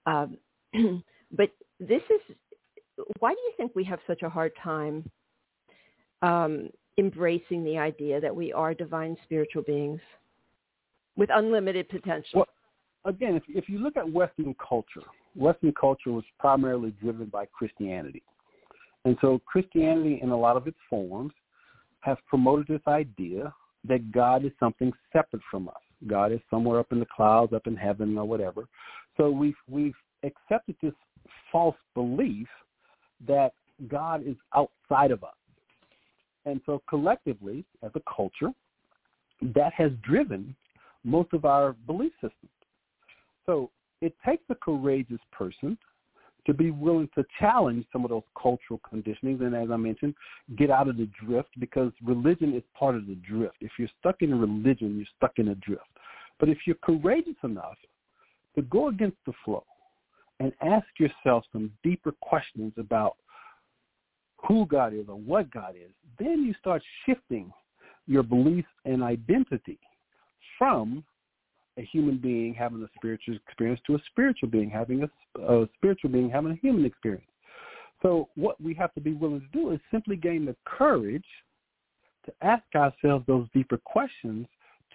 Um, 0.05 0.37
but 1.31 1.51
this 1.79 2.01
is 2.09 2.35
why 3.19 3.31
do 3.31 3.39
you 3.41 3.53
think 3.57 3.73
we 3.75 3.83
have 3.83 3.99
such 4.07 4.21
a 4.21 4.29
hard 4.29 4.51
time 4.61 5.09
um, 6.21 6.69
embracing 6.97 7.63
the 7.63 7.77
idea 7.77 8.21
that 8.21 8.35
we 8.35 8.53
are 8.53 8.73
divine 8.73 9.17
spiritual 9.23 9.63
beings 9.63 9.99
with 11.17 11.29
unlimited 11.33 11.89
potential? 11.89 12.39
Well, 12.39 12.47
again, 13.05 13.35
if, 13.35 13.43
if 13.47 13.69
you 13.69 13.79
look 13.79 13.97
at 13.97 14.09
Western 14.11 14.55
culture, 14.55 15.01
Western 15.35 15.73
culture 15.79 16.11
was 16.11 16.23
primarily 16.39 16.91
driven 17.01 17.27
by 17.27 17.45
Christianity. 17.45 18.23
And 19.05 19.17
so 19.21 19.39
Christianity 19.45 20.19
in 20.21 20.29
a 20.29 20.37
lot 20.37 20.57
of 20.57 20.67
its 20.67 20.77
forms 20.89 21.33
has 22.01 22.17
promoted 22.27 22.67
this 22.67 22.81
idea 22.87 23.53
that 23.87 24.11
God 24.11 24.45
is 24.45 24.51
something 24.59 24.91
separate 25.13 25.43
from 25.49 25.69
us. 25.69 25.75
God 26.07 26.31
is 26.31 26.39
somewhere 26.49 26.79
up 26.79 26.91
in 26.91 26.99
the 26.99 27.07
clouds, 27.15 27.53
up 27.53 27.67
in 27.67 27.75
heaven 27.75 28.17
or 28.17 28.25
whatever. 28.25 28.67
So 29.17 29.29
we've 29.29 29.55
we've 29.69 29.95
accepted 30.23 30.75
this 30.81 30.93
false 31.51 31.75
belief 31.93 32.47
that 33.27 33.53
God 33.87 34.23
is 34.25 34.35
outside 34.55 35.11
of 35.11 35.23
us. 35.23 35.35
And 36.45 36.61
so 36.65 36.81
collectively, 36.89 37.65
as 37.83 37.91
a 37.95 38.01
culture, 38.13 38.51
that 39.41 39.73
has 39.73 39.91
driven 40.03 40.55
most 41.03 41.33
of 41.33 41.45
our 41.45 41.73
belief 41.85 42.11
systems. 42.13 42.51
So 43.45 43.71
it 44.01 44.15
takes 44.25 44.43
a 44.49 44.55
courageous 44.55 45.19
person 45.31 45.77
to 46.45 46.53
be 46.53 46.69
willing 46.69 47.09
to 47.15 47.25
challenge 47.39 47.85
some 47.91 48.03
of 48.03 48.11
those 48.11 48.23
cultural 48.39 48.79
conditionings 48.91 49.41
and 49.41 49.55
as 49.55 49.71
I 49.71 49.77
mentioned, 49.77 50.13
get 50.57 50.69
out 50.69 50.87
of 50.87 50.97
the 50.97 51.09
drift 51.25 51.49
because 51.59 51.91
religion 52.03 52.53
is 52.53 52.63
part 52.77 52.95
of 52.95 53.07
the 53.07 53.15
drift. 53.15 53.55
If 53.61 53.71
you're 53.79 53.89
stuck 53.99 54.21
in 54.21 54.39
religion, 54.39 54.97
you're 54.97 55.07
stuck 55.17 55.33
in 55.37 55.49
a 55.49 55.55
drift. 55.55 55.83
But 56.39 56.49
if 56.49 56.59
you're 56.67 56.77
courageous 56.83 57.37
enough 57.43 57.77
to 58.55 58.61
go 58.61 58.89
against 58.89 59.17
the 59.25 59.33
flow, 59.43 59.63
and 60.39 60.51
ask 60.61 60.87
yourself 60.99 61.45
some 61.51 61.71
deeper 61.83 62.13
questions 62.21 62.73
about 62.77 63.15
who 64.47 64.65
God 64.65 64.93
is 64.93 65.07
or 65.07 65.15
what 65.15 65.51
God 65.51 65.75
is, 65.75 65.91
then 66.19 66.43
you 66.43 66.53
start 66.59 66.83
shifting 67.05 67.51
your 68.07 68.23
beliefs 68.23 68.67
and 68.85 69.01
identity 69.01 69.79
from 70.57 71.03
a 71.77 71.81
human 71.81 72.17
being 72.17 72.53
having 72.53 72.81
a 72.83 72.89
spiritual 72.95 73.35
experience 73.35 73.81
to 73.87 73.95
a 73.95 73.99
spiritual 74.11 74.49
being 74.49 74.69
having 74.69 75.03
a, 75.03 75.41
a 75.41 75.67
spiritual 75.77 76.09
being 76.09 76.29
having 76.29 76.51
a 76.51 76.55
human 76.55 76.85
experience. 76.85 77.25
So 78.01 78.29
what 78.35 78.59
we 78.61 78.73
have 78.75 78.93
to 78.93 79.01
be 79.01 79.13
willing 79.13 79.41
to 79.41 79.47
do 79.47 79.71
is 79.71 79.79
simply 79.91 80.15
gain 80.15 80.45
the 80.45 80.55
courage 80.65 81.25
to 82.25 82.33
ask 82.41 82.63
ourselves 82.75 83.25
those 83.27 83.47
deeper 83.53 83.77
questions 83.77 84.47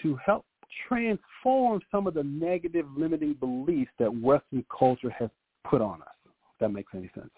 to 0.03 0.16
help 0.25 0.45
transform 0.88 1.81
some 1.90 2.07
of 2.07 2.14
the 2.14 2.23
negative 2.23 2.87
limiting 2.97 3.35
beliefs 3.35 3.90
that 3.99 4.14
Western 4.14 4.64
culture 4.77 5.11
has 5.11 5.31
put 5.69 5.81
on 5.81 6.03
us. 6.03 6.09
If 6.27 6.59
that 6.61 6.69
makes 6.71 6.93
any 6.95 7.11
sense. 7.14 7.31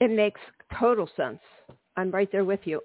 It 0.00 0.10
makes 0.10 0.40
total 0.78 1.08
sense. 1.16 1.40
I'm 1.96 2.10
right 2.10 2.30
there 2.30 2.44
with 2.44 2.60
you. 2.64 2.80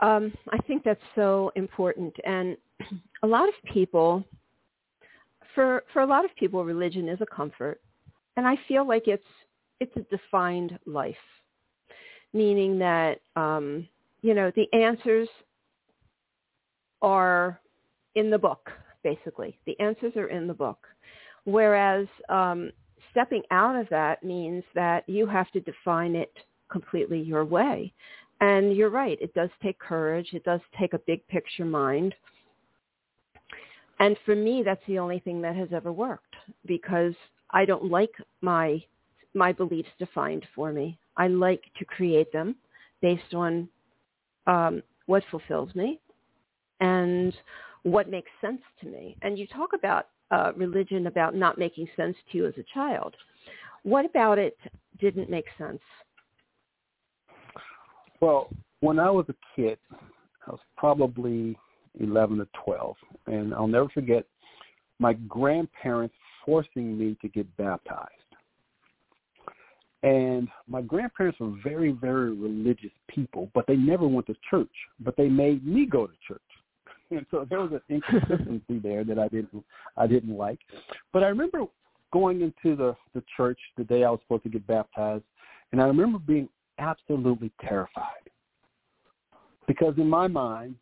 Um, 0.00 0.32
I 0.50 0.58
think 0.58 0.84
that's 0.84 1.00
so 1.14 1.52
important. 1.56 2.14
And 2.24 2.56
a 3.22 3.26
lot 3.26 3.48
of 3.48 3.54
people, 3.72 4.24
for 5.54 5.84
for 5.92 6.02
a 6.02 6.06
lot 6.06 6.24
of 6.24 6.34
people, 6.36 6.64
religion 6.64 7.08
is 7.08 7.20
a 7.20 7.26
comfort, 7.26 7.80
and 8.36 8.46
I 8.46 8.56
feel 8.68 8.86
like 8.86 9.06
it's 9.06 9.22
it's 9.80 9.96
a 9.96 10.16
defined 10.16 10.78
life, 10.86 11.14
meaning 12.32 12.78
that 12.78 13.20
um, 13.36 13.88
you 14.22 14.34
know 14.34 14.50
the 14.54 14.72
answers 14.72 15.28
are 17.02 17.60
in 18.14 18.30
the 18.30 18.38
book, 18.38 18.70
basically. 19.02 19.58
The 19.66 19.78
answers 19.80 20.14
are 20.16 20.28
in 20.28 20.46
the 20.46 20.54
book. 20.54 20.86
Whereas 21.44 22.06
um, 22.30 22.70
stepping 23.10 23.42
out 23.50 23.76
of 23.76 23.88
that 23.90 24.24
means 24.24 24.64
that 24.74 25.06
you 25.08 25.26
have 25.26 25.50
to 25.52 25.60
define 25.60 26.14
it 26.16 26.32
completely 26.70 27.20
your 27.20 27.44
way. 27.44 27.92
And 28.40 28.74
you're 28.76 28.90
right, 28.90 29.18
it 29.20 29.32
does 29.34 29.50
take 29.62 29.78
courage. 29.78 30.30
It 30.32 30.44
does 30.44 30.60
take 30.78 30.92
a 30.92 30.98
big 31.06 31.26
picture 31.28 31.64
mind. 31.64 32.14
And 34.00 34.16
for 34.24 34.34
me, 34.34 34.62
that's 34.64 34.84
the 34.86 34.98
only 34.98 35.20
thing 35.20 35.40
that 35.42 35.56
has 35.56 35.68
ever 35.72 35.92
worked 35.92 36.34
because 36.66 37.14
I 37.50 37.64
don't 37.64 37.90
like 37.90 38.12
my 38.40 38.82
my 39.36 39.52
beliefs 39.52 39.88
defined 39.98 40.46
for 40.54 40.72
me. 40.72 40.98
I 41.16 41.26
like 41.26 41.62
to 41.78 41.84
create 41.84 42.32
them 42.32 42.54
based 43.02 43.34
on 43.34 43.68
um, 44.46 44.82
what 45.06 45.24
fulfills 45.30 45.74
me 45.74 46.00
and 46.80 47.34
what 47.82 48.08
makes 48.08 48.30
sense 48.40 48.62
to 48.80 48.86
me. 48.86 49.16
And 49.22 49.38
you 49.38 49.46
talk 49.48 49.70
about 49.74 50.08
uh, 50.30 50.52
religion 50.56 51.08
about 51.08 51.34
not 51.34 51.58
making 51.58 51.88
sense 51.96 52.16
to 52.30 52.38
you 52.38 52.46
as 52.46 52.54
a 52.58 52.64
child. 52.72 53.14
What 53.82 54.04
about 54.04 54.38
it 54.38 54.56
didn't 55.00 55.28
make 55.28 55.46
sense? 55.58 55.80
Well, 58.20 58.48
when 58.80 58.98
I 58.98 59.10
was 59.10 59.26
a 59.28 59.34
kid, 59.54 59.78
I 60.46 60.50
was 60.50 60.60
probably 60.76 61.58
11 62.00 62.40
or 62.40 62.48
12, 62.64 62.96
and 63.26 63.54
I'll 63.54 63.66
never 63.66 63.88
forget 63.88 64.24
my 64.98 65.12
grandparents 65.12 66.14
forcing 66.44 66.98
me 66.98 67.16
to 67.22 67.28
get 67.28 67.56
baptized. 67.56 68.10
And 70.02 70.48
my 70.68 70.82
grandparents 70.82 71.40
were 71.40 71.54
very, 71.64 71.92
very 71.92 72.32
religious 72.32 72.90
people, 73.08 73.50
but 73.54 73.66
they 73.66 73.76
never 73.76 74.06
went 74.06 74.26
to 74.26 74.36
church. 74.50 74.70
But 75.00 75.16
they 75.16 75.28
made 75.28 75.66
me 75.66 75.86
go 75.86 76.06
to 76.06 76.12
church. 76.26 76.40
And 77.10 77.26
so 77.30 77.46
there 77.48 77.60
was 77.60 77.70
an 77.70 77.80
inconsistency 77.90 78.78
there 78.82 79.04
that 79.04 79.18
I 79.18 79.28
didn't 79.28 79.62
I 79.96 80.06
didn't 80.06 80.36
like. 80.36 80.58
But 81.12 81.22
I 81.22 81.26
remember 81.26 81.66
going 82.12 82.40
into 82.40 82.74
the, 82.74 82.96
the 83.14 83.22
church 83.36 83.58
the 83.76 83.84
day 83.84 84.04
I 84.04 84.10
was 84.10 84.20
supposed 84.22 84.42
to 84.44 84.48
get 84.48 84.66
baptized, 84.66 85.22
and 85.70 85.82
I 85.82 85.84
remember 85.84 86.18
being 86.18 86.48
absolutely 86.78 87.52
terrified. 87.60 88.30
Because 89.68 89.94
in 89.98 90.08
my 90.08 90.26
mind, 90.26 90.76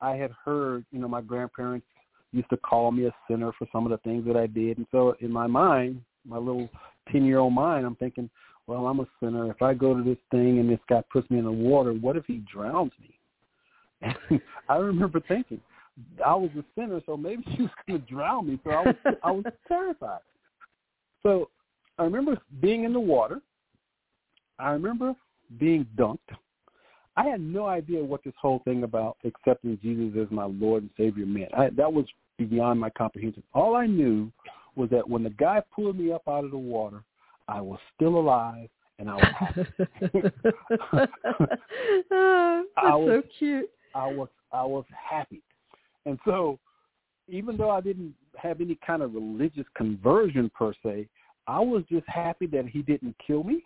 I 0.00 0.16
had 0.16 0.30
heard, 0.44 0.84
you 0.92 0.98
know, 0.98 1.08
my 1.08 1.20
grandparents 1.20 1.86
used 2.32 2.50
to 2.50 2.56
call 2.56 2.92
me 2.92 3.06
a 3.06 3.14
sinner 3.28 3.52
for 3.58 3.66
some 3.72 3.84
of 3.84 3.90
the 3.90 3.98
things 3.98 4.24
that 4.26 4.36
I 4.36 4.46
did. 4.46 4.78
And 4.78 4.86
so 4.90 5.14
in 5.20 5.32
my 5.32 5.46
mind, 5.46 6.00
my 6.26 6.38
little 6.38 6.68
10-year-old 7.12 7.52
mind, 7.52 7.84
I'm 7.84 7.96
thinking, 7.96 8.30
well, 8.66 8.86
I'm 8.86 9.00
a 9.00 9.06
sinner. 9.20 9.50
If 9.50 9.62
I 9.62 9.74
go 9.74 9.94
to 9.94 10.02
this 10.02 10.18
thing 10.30 10.58
and 10.58 10.70
this 10.70 10.78
guy 10.88 11.02
puts 11.12 11.28
me 11.30 11.38
in 11.38 11.44
the 11.44 11.52
water, 11.52 11.92
what 11.92 12.16
if 12.16 12.24
he 12.26 12.42
drowns 12.52 12.92
me? 13.00 13.18
And 14.02 14.40
I 14.68 14.76
remember 14.76 15.20
thinking, 15.26 15.60
I 16.24 16.34
was 16.34 16.50
a 16.56 16.64
sinner, 16.74 17.00
so 17.04 17.16
maybe 17.16 17.44
she 17.56 17.62
was 17.62 17.70
going 17.86 18.00
to 18.00 18.06
drown 18.06 18.46
me. 18.46 18.60
So 18.64 18.70
I 18.70 18.82
was, 18.82 18.94
I 19.24 19.30
was 19.30 19.44
terrified. 19.68 20.20
So 21.22 21.50
I 21.98 22.04
remember 22.04 22.38
being 22.60 22.84
in 22.84 22.92
the 22.92 23.00
water. 23.00 23.40
I 24.58 24.70
remember 24.70 25.14
being 25.58 25.86
dunked. 25.96 26.18
I 27.20 27.24
had 27.24 27.42
no 27.42 27.66
idea 27.66 28.02
what 28.02 28.24
this 28.24 28.32
whole 28.40 28.60
thing 28.60 28.82
about 28.82 29.18
accepting 29.24 29.78
Jesus 29.82 30.18
as 30.18 30.30
my 30.30 30.44
Lord 30.46 30.84
and 30.84 30.90
Savior 30.96 31.26
meant. 31.26 31.52
I, 31.54 31.68
that 31.76 31.92
was 31.92 32.06
beyond 32.38 32.80
my 32.80 32.88
comprehension. 32.88 33.42
All 33.52 33.76
I 33.76 33.86
knew 33.86 34.32
was 34.74 34.88
that 34.88 35.06
when 35.06 35.22
the 35.22 35.30
guy 35.30 35.62
pulled 35.74 35.98
me 35.98 36.12
up 36.12 36.22
out 36.26 36.44
of 36.44 36.50
the 36.50 36.56
water, 36.56 37.02
I 37.46 37.60
was 37.60 37.78
still 37.94 38.16
alive 38.16 38.70
and 38.98 39.10
I 39.10 39.14
was 39.16 39.24
happy. 39.38 39.66
oh, 40.92 41.06
that's 42.66 42.68
I 42.78 42.96
was, 42.96 43.08
so 43.08 43.22
cute. 43.38 43.70
I 43.94 44.06
was 44.06 44.28
I 44.52 44.64
was 44.64 44.84
happy, 45.10 45.42
and 46.06 46.18
so 46.24 46.58
even 47.28 47.56
though 47.56 47.70
I 47.70 47.80
didn't 47.80 48.14
have 48.36 48.60
any 48.60 48.78
kind 48.86 49.02
of 49.02 49.14
religious 49.14 49.66
conversion 49.76 50.50
per 50.56 50.72
se, 50.82 51.06
I 51.46 51.60
was 51.60 51.82
just 51.90 52.06
happy 52.08 52.46
that 52.48 52.66
he 52.66 52.82
didn't 52.82 53.14
kill 53.26 53.42
me. 53.42 53.62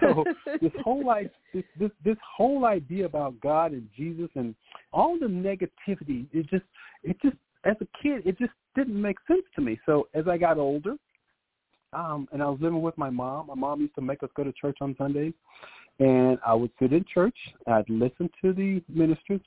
So 0.00 0.24
this 0.60 0.72
whole 0.82 1.04
like 1.04 1.30
this, 1.54 1.64
this 1.78 1.90
this 2.04 2.16
whole 2.36 2.64
idea 2.64 3.06
about 3.06 3.40
God 3.40 3.72
and 3.72 3.88
Jesus 3.96 4.28
and 4.34 4.54
all 4.92 5.18
the 5.18 5.26
negativity, 5.26 6.26
it 6.32 6.48
just 6.48 6.64
it 7.02 7.16
just 7.22 7.36
as 7.64 7.76
a 7.80 7.86
kid 8.02 8.22
it 8.26 8.38
just 8.38 8.52
didn't 8.74 9.00
make 9.00 9.16
sense 9.26 9.44
to 9.56 9.60
me. 9.60 9.78
So 9.86 10.08
as 10.14 10.26
I 10.28 10.38
got 10.38 10.58
older, 10.58 10.96
um, 11.92 12.28
and 12.32 12.42
I 12.42 12.48
was 12.48 12.58
living 12.60 12.82
with 12.82 12.96
my 12.96 13.10
mom. 13.10 13.48
My 13.48 13.54
mom 13.54 13.80
used 13.80 13.94
to 13.96 14.00
make 14.00 14.22
us 14.22 14.30
go 14.36 14.44
to 14.44 14.52
church 14.52 14.78
on 14.80 14.94
Sundays, 14.96 15.32
and 15.98 16.38
I 16.46 16.54
would 16.54 16.70
sit 16.80 16.92
in 16.92 17.04
church. 17.12 17.36
I'd 17.66 17.88
listen 17.88 18.30
to 18.42 18.52
the 18.52 18.82
ministers, 18.88 19.40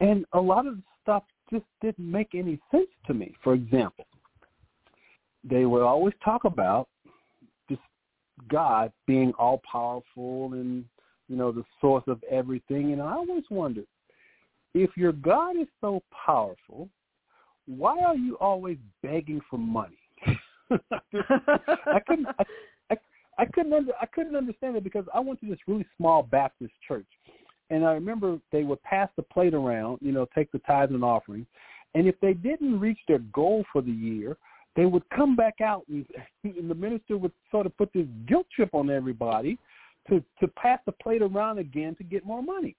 and 0.00 0.24
a 0.32 0.40
lot 0.40 0.66
of 0.66 0.76
the 0.76 0.82
stuff 1.02 1.24
just 1.52 1.64
didn't 1.82 2.10
make 2.10 2.34
any 2.34 2.60
sense 2.70 2.88
to 3.06 3.14
me. 3.14 3.34
For 3.42 3.54
example, 3.54 4.06
they 5.44 5.64
would 5.66 5.82
always 5.82 6.14
talk 6.24 6.44
about 6.44 6.88
God 8.48 8.92
being 9.06 9.32
all 9.38 9.60
powerful 9.70 10.52
and 10.52 10.84
you 11.28 11.36
know 11.36 11.52
the 11.52 11.64
source 11.80 12.04
of 12.06 12.22
everything, 12.30 12.92
and 12.92 13.00
I 13.00 13.12
always 13.12 13.44
wondered 13.50 13.86
if 14.74 14.96
your 14.96 15.12
God 15.12 15.56
is 15.56 15.66
so 15.80 16.02
powerful, 16.26 16.88
why 17.66 17.98
are 18.00 18.16
you 18.16 18.36
always 18.38 18.78
begging 19.02 19.40
for 19.48 19.58
money? 19.58 19.98
I 20.70 22.00
couldn't. 22.06 22.26
I, 22.38 22.44
I, 22.90 22.96
I 23.38 23.44
couldn't. 23.46 23.72
Under, 23.72 23.92
I 24.00 24.06
couldn't 24.06 24.36
understand 24.36 24.76
it 24.76 24.84
because 24.84 25.04
I 25.14 25.20
went 25.20 25.40
to 25.40 25.48
this 25.48 25.58
really 25.66 25.86
small 25.96 26.22
Baptist 26.22 26.72
church, 26.86 27.06
and 27.70 27.84
I 27.84 27.92
remember 27.92 28.38
they 28.52 28.64
would 28.64 28.82
pass 28.82 29.08
the 29.16 29.22
plate 29.22 29.54
around, 29.54 29.98
you 30.00 30.12
know, 30.12 30.26
take 30.34 30.52
the 30.52 30.60
tithes 30.60 30.92
and 30.92 31.04
offering, 31.04 31.46
and 31.94 32.06
if 32.06 32.18
they 32.20 32.34
didn't 32.34 32.78
reach 32.78 32.98
their 33.08 33.18
goal 33.18 33.64
for 33.72 33.82
the 33.82 33.90
year, 33.90 34.36
they 34.80 34.86
would 34.86 35.02
come 35.10 35.36
back 35.36 35.60
out, 35.60 35.84
and, 35.90 36.06
and 36.42 36.70
the 36.70 36.74
minister 36.74 37.18
would 37.18 37.32
sort 37.50 37.66
of 37.66 37.76
put 37.76 37.92
this 37.92 38.06
guilt 38.26 38.46
trip 38.56 38.70
on 38.72 38.88
everybody 38.88 39.58
to 40.08 40.24
to 40.40 40.48
pass 40.48 40.78
the 40.86 40.92
plate 40.92 41.20
around 41.20 41.58
again 41.58 41.94
to 41.96 42.02
get 42.02 42.24
more 42.24 42.42
money. 42.42 42.74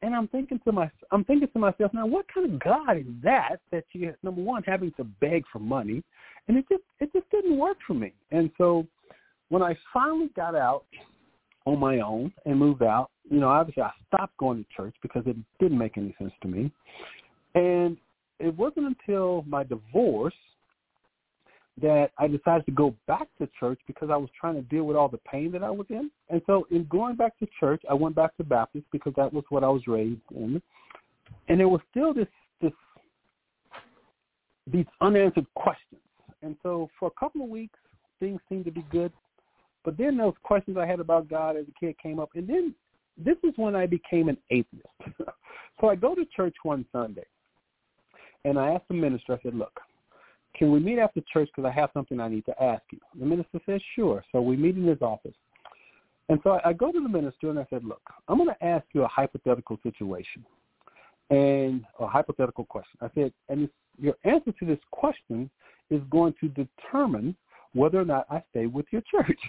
And 0.00 0.14
I'm 0.14 0.28
thinking 0.28 0.58
to 0.64 0.72
my, 0.72 0.90
I'm 1.10 1.24
thinking 1.24 1.48
to 1.52 1.58
myself 1.58 1.92
now, 1.92 2.06
what 2.06 2.24
kind 2.32 2.50
of 2.50 2.58
God 2.60 2.96
is 2.96 3.04
that? 3.22 3.56
That 3.70 3.84
you 3.92 4.14
number 4.22 4.40
one 4.40 4.62
having 4.62 4.92
to 4.92 5.04
beg 5.04 5.44
for 5.52 5.58
money, 5.58 6.02
and 6.48 6.56
it 6.56 6.64
just 6.70 6.84
it 7.00 7.12
just 7.12 7.28
didn't 7.30 7.58
work 7.58 7.76
for 7.86 7.92
me. 7.92 8.14
And 8.30 8.50
so 8.56 8.86
when 9.50 9.62
I 9.62 9.76
finally 9.92 10.30
got 10.34 10.54
out 10.54 10.84
on 11.66 11.78
my 11.78 12.00
own 12.00 12.32
and 12.46 12.58
moved 12.58 12.82
out, 12.82 13.10
you 13.30 13.40
know, 13.40 13.50
obviously 13.50 13.82
I 13.82 13.90
stopped 14.06 14.38
going 14.38 14.64
to 14.64 14.66
church 14.74 14.94
because 15.02 15.24
it 15.26 15.36
didn't 15.60 15.76
make 15.76 15.98
any 15.98 16.14
sense 16.18 16.32
to 16.40 16.48
me. 16.48 16.70
And 17.54 17.98
it 18.38 18.56
wasn't 18.56 18.86
until 18.86 19.44
my 19.46 19.64
divorce 19.64 20.34
that 21.80 22.10
I 22.18 22.26
decided 22.26 22.64
to 22.66 22.72
go 22.72 22.94
back 23.06 23.28
to 23.38 23.48
church 23.58 23.78
because 23.86 24.08
I 24.10 24.16
was 24.16 24.30
trying 24.38 24.54
to 24.54 24.62
deal 24.62 24.84
with 24.84 24.96
all 24.96 25.08
the 25.08 25.18
pain 25.18 25.52
that 25.52 25.62
I 25.62 25.70
was 25.70 25.86
in. 25.90 26.10
And 26.30 26.40
so 26.46 26.66
in 26.70 26.84
going 26.84 27.16
back 27.16 27.38
to 27.38 27.48
church, 27.60 27.82
I 27.88 27.94
went 27.94 28.14
back 28.14 28.36
to 28.38 28.44
Baptist 28.44 28.86
because 28.92 29.12
that 29.16 29.32
was 29.32 29.44
what 29.50 29.62
I 29.62 29.68
was 29.68 29.86
raised 29.86 30.20
in. 30.34 30.62
And 31.48 31.60
there 31.60 31.68
was 31.68 31.80
still 31.90 32.14
this 32.14 32.28
this 32.62 32.72
these 34.72 34.86
unanswered 35.00 35.46
questions. 35.54 36.00
And 36.42 36.56
so 36.62 36.88
for 36.98 37.08
a 37.08 37.20
couple 37.20 37.42
of 37.42 37.48
weeks 37.48 37.78
things 38.20 38.40
seemed 38.48 38.64
to 38.64 38.70
be 38.70 38.84
good. 38.90 39.12
But 39.84 39.98
then 39.98 40.16
those 40.16 40.34
questions 40.42 40.78
I 40.78 40.86
had 40.86 41.00
about 41.00 41.28
God 41.28 41.56
as 41.56 41.66
a 41.68 41.78
kid 41.78 41.96
came 42.02 42.18
up 42.18 42.30
and 42.34 42.48
then 42.48 42.74
this 43.18 43.36
is 43.44 43.52
when 43.56 43.74
I 43.74 43.86
became 43.86 44.28
an 44.28 44.38
atheist. 44.50 44.86
so 45.80 45.88
I 45.88 45.94
go 45.94 46.14
to 46.14 46.24
church 46.34 46.54
one 46.62 46.86
Sunday 46.92 47.24
and 48.46 48.58
I 48.58 48.70
asked 48.70 48.88
the 48.88 48.94
minister, 48.94 49.34
I 49.34 49.38
said, 49.42 49.54
Look, 49.54 49.78
can 50.56 50.72
we 50.72 50.80
meet 50.80 50.98
after 50.98 51.20
church 51.32 51.50
because 51.54 51.68
I 51.68 51.78
have 51.78 51.90
something 51.92 52.18
I 52.18 52.28
need 52.28 52.46
to 52.46 52.62
ask 52.62 52.82
you? 52.90 52.98
The 53.18 53.26
minister 53.26 53.60
says, 53.66 53.80
sure. 53.94 54.24
So 54.32 54.40
we 54.40 54.56
meet 54.56 54.76
in 54.76 54.86
his 54.86 55.02
office. 55.02 55.34
And 56.28 56.40
so 56.42 56.58
I, 56.64 56.72
go 56.72 56.90
to 56.90 57.00
the 57.00 57.08
minister 57.08 57.50
and 57.50 57.58
I 57.58 57.66
said, 57.70 57.84
look, 57.84 58.00
I'm 58.26 58.38
going 58.38 58.48
to 58.48 58.64
ask 58.64 58.84
you 58.94 59.04
a 59.04 59.08
hypothetical 59.08 59.78
situation 59.82 60.44
and 61.30 61.84
a 62.00 62.06
hypothetical 62.06 62.64
question. 62.64 62.98
I 63.00 63.10
said, 63.14 63.32
and 63.48 63.68
your 63.98 64.14
answer 64.24 64.52
to 64.52 64.64
this 64.64 64.78
question 64.90 65.50
is 65.90 66.00
going 66.10 66.34
to 66.40 66.48
determine 66.48 67.36
whether 67.74 68.00
or 68.00 68.04
not 68.04 68.26
I 68.30 68.42
stay 68.50 68.66
with 68.66 68.86
your 68.90 69.02
church. 69.10 69.38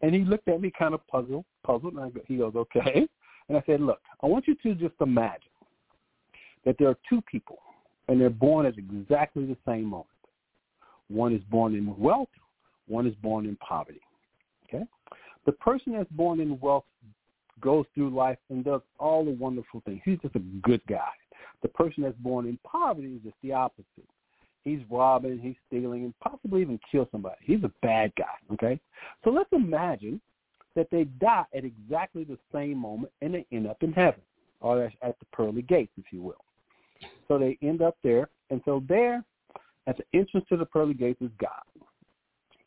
And 0.00 0.14
he 0.14 0.20
looked 0.20 0.46
at 0.46 0.60
me 0.60 0.70
kind 0.78 0.94
of 0.94 1.04
puzzled, 1.08 1.44
puzzled, 1.66 1.94
and 1.94 2.04
I 2.04 2.10
go, 2.10 2.20
he 2.28 2.36
goes, 2.36 2.52
okay. 2.54 3.08
And 3.48 3.58
I 3.58 3.62
said, 3.66 3.80
look, 3.80 3.98
I 4.22 4.28
want 4.28 4.46
you 4.46 4.54
to 4.62 4.76
just 4.76 4.94
imagine 5.00 5.50
that 6.64 6.76
there 6.78 6.86
are 6.86 6.96
two 7.10 7.20
people, 7.22 7.58
and 8.08 8.20
they're 8.20 8.30
born 8.30 8.66
at 8.66 8.74
exactly 8.78 9.44
the 9.44 9.56
same 9.66 9.84
moment. 9.84 10.08
One 11.08 11.34
is 11.34 11.42
born 11.50 11.74
in 11.74 11.96
wealth, 11.98 12.28
one 12.86 13.06
is 13.06 13.14
born 13.22 13.46
in 13.46 13.56
poverty. 13.56 14.00
Okay? 14.68 14.84
The 15.46 15.52
person 15.52 15.92
that's 15.92 16.10
born 16.10 16.40
in 16.40 16.58
wealth 16.60 16.84
goes 17.60 17.86
through 17.94 18.10
life 18.10 18.38
and 18.50 18.64
does 18.64 18.80
all 18.98 19.24
the 19.24 19.30
wonderful 19.32 19.82
things. 19.84 20.00
He's 20.04 20.18
just 20.20 20.36
a 20.36 20.40
good 20.62 20.80
guy. 20.88 21.10
The 21.62 21.68
person 21.68 22.02
that's 22.02 22.16
born 22.18 22.46
in 22.46 22.58
poverty 22.64 23.14
is 23.14 23.22
just 23.22 23.36
the 23.42 23.52
opposite. 23.52 23.86
He's 24.64 24.80
robbing, 24.90 25.38
he's 25.38 25.56
stealing, 25.66 26.04
and 26.04 26.14
possibly 26.20 26.60
even 26.60 26.78
kill 26.90 27.08
somebody. 27.10 27.36
He's 27.42 27.64
a 27.64 27.72
bad 27.82 28.12
guy. 28.16 28.24
Okay? 28.52 28.78
So 29.24 29.30
let's 29.30 29.48
imagine 29.52 30.20
that 30.76 30.88
they 30.90 31.04
die 31.04 31.44
at 31.54 31.64
exactly 31.64 32.24
the 32.24 32.38
same 32.52 32.78
moment 32.78 33.12
and 33.22 33.34
they 33.34 33.46
end 33.50 33.66
up 33.66 33.82
in 33.82 33.92
heaven, 33.92 34.20
or 34.60 34.84
at 34.84 35.18
the 35.18 35.24
pearly 35.32 35.62
gates, 35.62 35.92
if 35.96 36.04
you 36.12 36.22
will. 36.22 36.44
So 37.28 37.38
they 37.38 37.58
end 37.62 37.82
up 37.82 37.96
there, 38.02 38.28
and 38.50 38.60
so 38.64 38.82
there 38.88 39.22
at 39.86 39.96
the 39.96 40.04
entrance 40.18 40.46
to 40.48 40.56
the 40.56 40.66
pearly 40.66 40.94
gates 40.94 41.20
is 41.22 41.30
God. 41.40 41.62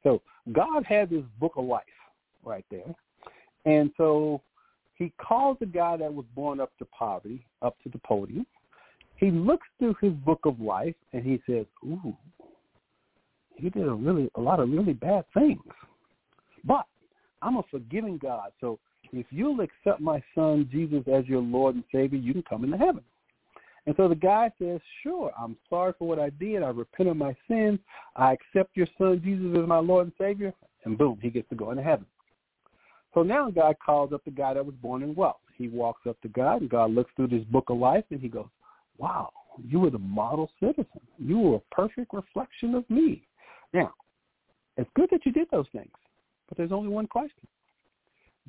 So 0.03 0.21
God 0.51 0.83
had 0.83 1.09
this 1.09 1.23
book 1.39 1.53
of 1.55 1.65
life 1.65 1.83
right 2.43 2.65
there. 2.71 2.95
And 3.65 3.91
so 3.97 4.41
he 4.95 5.13
calls 5.21 5.57
the 5.59 5.67
guy 5.67 5.97
that 5.97 6.13
was 6.13 6.25
born 6.35 6.59
up 6.59 6.71
to 6.79 6.85
poverty 6.85 7.45
up 7.61 7.75
to 7.83 7.89
the 7.89 7.99
podium. 7.99 8.45
He 9.15 9.29
looks 9.29 9.67
through 9.77 9.95
his 10.01 10.13
book 10.13 10.39
of 10.45 10.59
life 10.59 10.95
and 11.13 11.23
he 11.23 11.39
says, 11.45 11.65
Ooh, 11.85 12.15
he 13.55 13.69
did 13.69 13.87
a 13.87 13.93
really 13.93 14.29
a 14.35 14.41
lot 14.41 14.59
of 14.59 14.69
really 14.69 14.93
bad 14.93 15.25
things. 15.33 15.61
But 16.63 16.85
I'm 17.43 17.57
a 17.57 17.63
forgiving 17.69 18.17
God. 18.17 18.51
So 18.59 18.79
if 19.13 19.27
you'll 19.29 19.61
accept 19.61 20.01
my 20.01 20.23
son 20.33 20.67
Jesus 20.71 21.03
as 21.11 21.27
your 21.27 21.41
Lord 21.41 21.75
and 21.75 21.83
Savior, 21.91 22.17
you 22.17 22.33
can 22.33 22.43
come 22.43 22.63
into 22.63 22.77
heaven. 22.77 23.03
And 23.87 23.95
so 23.97 24.07
the 24.07 24.15
guy 24.15 24.51
says, 24.59 24.79
sure, 25.01 25.31
I'm 25.39 25.57
sorry 25.69 25.93
for 25.97 26.07
what 26.07 26.19
I 26.19 26.29
did. 26.29 26.61
I 26.61 26.69
repent 26.69 27.09
of 27.09 27.17
my 27.17 27.35
sins. 27.47 27.79
I 28.15 28.33
accept 28.33 28.77
your 28.77 28.87
son 28.97 29.21
Jesus 29.23 29.57
as 29.59 29.67
my 29.67 29.79
Lord 29.79 30.07
and 30.07 30.13
Savior. 30.19 30.53
And 30.85 30.97
boom, 30.97 31.17
he 31.21 31.29
gets 31.29 31.49
to 31.49 31.55
go 31.55 31.71
into 31.71 31.83
heaven. 31.83 32.05
So 33.13 33.23
now 33.23 33.49
God 33.49 33.75
calls 33.83 34.13
up 34.13 34.23
the 34.23 34.31
guy 34.31 34.53
that 34.53 34.65
was 34.65 34.75
born 34.75 35.03
in 35.03 35.15
wealth. 35.15 35.37
He 35.57 35.67
walks 35.67 36.07
up 36.07 36.19
to 36.21 36.27
God, 36.29 36.61
and 36.61 36.69
God 36.69 36.91
looks 36.91 37.11
through 37.15 37.27
this 37.27 37.43
book 37.45 37.69
of 37.69 37.77
life, 37.77 38.05
and 38.09 38.21
he 38.21 38.27
goes, 38.27 38.47
wow, 38.97 39.31
you 39.67 39.79
were 39.79 39.89
the 39.89 39.99
model 39.99 40.49
citizen. 40.59 40.85
You 41.17 41.39
were 41.39 41.55
a 41.57 41.75
perfect 41.75 42.13
reflection 42.13 42.75
of 42.75 42.89
me. 42.89 43.27
Now, 43.73 43.93
it's 44.77 44.89
good 44.95 45.09
that 45.11 45.25
you 45.25 45.31
did 45.31 45.47
those 45.51 45.67
things, 45.71 45.91
but 46.47 46.57
there's 46.57 46.71
only 46.71 46.89
one 46.89 47.07
question. 47.07 47.47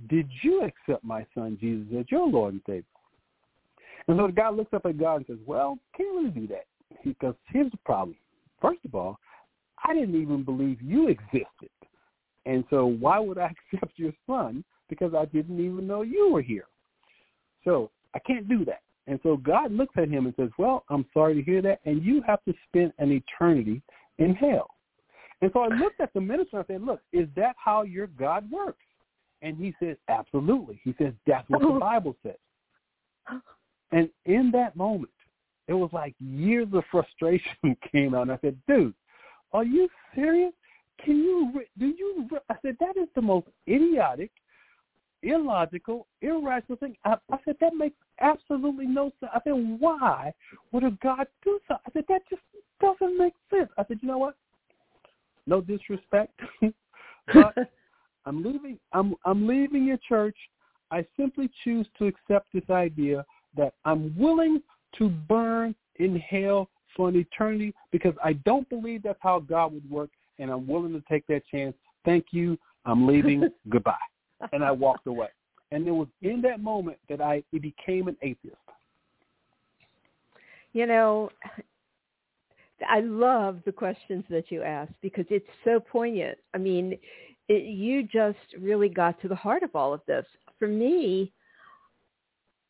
Did 0.08 0.28
you 0.42 0.62
accept 0.62 1.04
my 1.04 1.26
son 1.34 1.58
Jesus 1.60 1.88
as 1.98 2.06
your 2.08 2.26
Lord 2.28 2.54
and 2.54 2.62
Savior? 2.66 2.84
And 4.08 4.18
so 4.18 4.26
the 4.26 4.32
guy 4.32 4.50
looks 4.50 4.72
up 4.74 4.86
at 4.86 4.98
God 4.98 5.16
and 5.16 5.26
says, 5.26 5.38
well, 5.46 5.78
can't 5.96 6.14
really 6.14 6.30
do 6.30 6.46
that. 6.48 6.66
Because 7.04 7.34
here's 7.48 7.70
the 7.70 7.78
problem. 7.84 8.16
First 8.60 8.80
of 8.84 8.94
all, 8.94 9.18
I 9.84 9.94
didn't 9.94 10.20
even 10.20 10.44
believe 10.44 10.80
you 10.82 11.08
existed. 11.08 11.70
And 12.44 12.64
so 12.70 12.86
why 12.86 13.18
would 13.18 13.38
I 13.38 13.52
accept 13.72 13.92
your 13.96 14.12
son? 14.26 14.64
Because 14.88 15.14
I 15.14 15.24
didn't 15.26 15.58
even 15.58 15.86
know 15.86 16.02
you 16.02 16.30
were 16.30 16.42
here. 16.42 16.66
So 17.64 17.90
I 18.14 18.18
can't 18.20 18.48
do 18.48 18.64
that. 18.66 18.82
And 19.06 19.18
so 19.22 19.36
God 19.36 19.72
looks 19.72 19.94
at 19.96 20.08
him 20.08 20.26
and 20.26 20.34
says, 20.36 20.50
well, 20.58 20.84
I'm 20.88 21.06
sorry 21.12 21.34
to 21.34 21.42
hear 21.42 21.62
that. 21.62 21.80
And 21.84 22.02
you 22.02 22.22
have 22.26 22.42
to 22.44 22.54
spend 22.68 22.92
an 22.98 23.10
eternity 23.10 23.82
in 24.18 24.34
hell. 24.34 24.68
And 25.40 25.50
so 25.52 25.60
I 25.60 25.68
looked 25.68 26.00
at 26.00 26.12
the 26.14 26.20
minister 26.20 26.58
and 26.58 26.64
I 26.68 26.72
said, 26.74 26.82
look, 26.82 27.00
is 27.12 27.28
that 27.34 27.56
how 27.56 27.82
your 27.82 28.06
God 28.06 28.48
works? 28.50 28.78
And 29.42 29.56
he 29.56 29.74
says, 29.82 29.96
absolutely. 30.08 30.80
He 30.84 30.94
says, 30.98 31.12
that's 31.26 31.48
what 31.50 31.62
the 31.62 31.78
Bible 31.80 32.16
says. 32.22 32.36
And 33.92 34.08
in 34.24 34.50
that 34.52 34.74
moment, 34.74 35.12
it 35.68 35.74
was 35.74 35.90
like 35.92 36.14
years 36.18 36.68
of 36.72 36.84
frustration 36.90 37.76
came 37.92 38.14
out. 38.14 38.22
And 38.22 38.32
I 38.32 38.38
said, 38.40 38.56
dude, 38.66 38.94
are 39.52 39.64
you 39.64 39.88
serious? 40.14 40.52
Can 41.04 41.18
you, 41.18 41.62
do 41.78 41.86
you, 41.86 42.28
I 42.48 42.54
said, 42.62 42.76
that 42.80 42.96
is 42.96 43.08
the 43.14 43.22
most 43.22 43.48
idiotic, 43.68 44.30
illogical, 45.22 46.06
irrational 46.20 46.78
thing. 46.78 46.96
I, 47.04 47.14
I 47.30 47.38
said, 47.44 47.56
that 47.60 47.74
makes 47.74 47.96
absolutely 48.20 48.86
no 48.86 49.10
sense. 49.20 49.32
I 49.34 49.40
said, 49.44 49.52
why 49.78 50.32
would 50.70 50.84
a 50.84 50.90
God 51.02 51.26
do 51.44 51.58
so? 51.68 51.74
I 51.74 51.90
said, 51.92 52.04
that 52.08 52.22
just 52.28 52.42
doesn't 52.80 53.18
make 53.18 53.34
sense. 53.50 53.68
I 53.78 53.84
said, 53.86 53.98
you 54.02 54.08
know 54.08 54.18
what? 54.18 54.34
No 55.46 55.60
disrespect, 55.60 56.38
but 57.34 57.54
I'm 58.26 58.44
leaving. 58.44 58.78
I'm 58.92 59.14
I'm 59.24 59.46
leaving 59.46 59.84
your 59.84 59.98
church. 60.08 60.36
I 60.92 61.04
simply 61.16 61.50
choose 61.64 61.86
to 61.98 62.06
accept 62.06 62.46
this 62.54 62.68
idea 62.70 63.24
that 63.56 63.74
I'm 63.84 64.14
willing 64.16 64.62
to 64.98 65.08
burn 65.08 65.74
in 65.96 66.16
hell 66.16 66.68
for 66.96 67.08
an 67.08 67.16
eternity 67.16 67.74
because 67.90 68.14
I 68.22 68.34
don't 68.34 68.68
believe 68.68 69.02
that's 69.02 69.18
how 69.20 69.40
God 69.40 69.72
would 69.72 69.88
work, 69.90 70.10
and 70.38 70.50
I'm 70.50 70.66
willing 70.66 70.92
to 70.92 71.02
take 71.08 71.26
that 71.28 71.42
chance. 71.50 71.74
Thank 72.04 72.26
you. 72.30 72.58
I'm 72.84 73.06
leaving. 73.06 73.48
Goodbye. 73.68 73.94
And 74.52 74.64
I 74.64 74.72
walked 74.72 75.06
away. 75.06 75.28
And 75.70 75.86
it 75.86 75.92
was 75.92 76.08
in 76.20 76.42
that 76.42 76.60
moment 76.60 76.98
that 77.08 77.20
I 77.20 77.42
became 77.52 78.08
an 78.08 78.16
atheist. 78.20 78.56
You 80.74 80.86
know, 80.86 81.30
I 82.88 83.00
love 83.00 83.60
the 83.64 83.72
questions 83.72 84.24
that 84.30 84.50
you 84.50 84.62
ask 84.62 84.92
because 85.02 85.26
it's 85.30 85.46
so 85.64 85.80
poignant. 85.80 86.38
I 86.54 86.58
mean, 86.58 86.98
it, 87.48 87.64
you 87.64 88.02
just 88.02 88.38
really 88.58 88.88
got 88.88 89.20
to 89.22 89.28
the 89.28 89.34
heart 89.34 89.62
of 89.62 89.70
all 89.74 89.92
of 89.92 90.00
this. 90.06 90.24
For 90.58 90.68
me, 90.68 91.32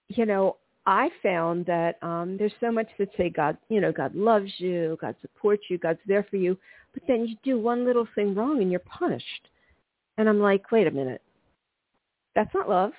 you 0.09 0.27
know, 0.27 0.57
I 0.87 1.11
found 1.23 1.67
that 1.67 2.03
um, 2.03 2.37
there's 2.39 2.53
so 2.61 2.73
much 2.73 2.89
that 2.99 3.09
say 3.17 3.31
God, 3.31 3.57
you 3.69 3.81
know, 3.81 3.93
God 3.93 4.15
loves 4.15 4.51
you, 4.59 4.99
God 5.01 5.15
supports 5.21 5.65
you, 5.69 5.79
God's 5.79 6.01
there 6.07 6.27
for 6.29 6.37
you, 6.37 6.59
but 6.93 7.03
then 7.07 7.27
you 7.27 7.37
do 7.45 7.59
one 7.59 7.85
little 7.85 8.07
thing 8.15 8.35
wrong 8.35 8.61
and 8.61 8.71
you're 8.71 8.81
punished. 8.81 9.49
And 10.19 10.29
I'm 10.29 10.41
like, 10.41 10.71
wait 10.73 10.87
a 10.87 10.91
minute, 10.91 11.23
that's 12.35 12.53
not 12.55 12.69
love. 12.69 12.93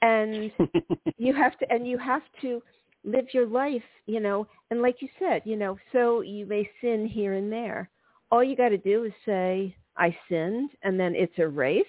And 0.00 0.50
you 1.18 1.34
have 1.34 1.58
to, 1.58 1.70
and 1.70 1.86
you 1.86 1.98
have 1.98 2.22
to 2.40 2.62
live 3.04 3.26
your 3.32 3.46
life, 3.46 3.82
you 4.06 4.20
know, 4.20 4.46
and 4.70 4.80
like 4.80 5.00
you 5.00 5.08
said, 5.18 5.42
you 5.44 5.56
know, 5.56 5.78
so 5.92 6.22
you 6.22 6.46
may 6.46 6.68
sin 6.80 7.06
here 7.06 7.34
and 7.34 7.52
there. 7.52 7.90
All 8.30 8.44
you 8.44 8.56
got 8.56 8.70
to 8.70 8.78
do 8.78 9.04
is 9.04 9.12
say, 9.24 9.74
I 9.96 10.16
sinned, 10.28 10.70
and 10.82 10.98
then 10.98 11.14
it's 11.14 11.38
erased. 11.38 11.88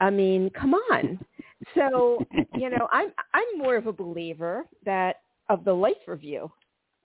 I 0.00 0.10
mean, 0.10 0.50
come 0.50 0.74
on. 0.74 1.18
So, 1.74 2.18
you 2.54 2.70
know, 2.70 2.88
I'm 2.92 3.12
I'm 3.34 3.58
more 3.58 3.76
of 3.76 3.86
a 3.86 3.92
believer 3.92 4.64
that 4.84 5.16
of 5.48 5.64
the 5.64 5.72
life 5.72 5.94
review 6.06 6.50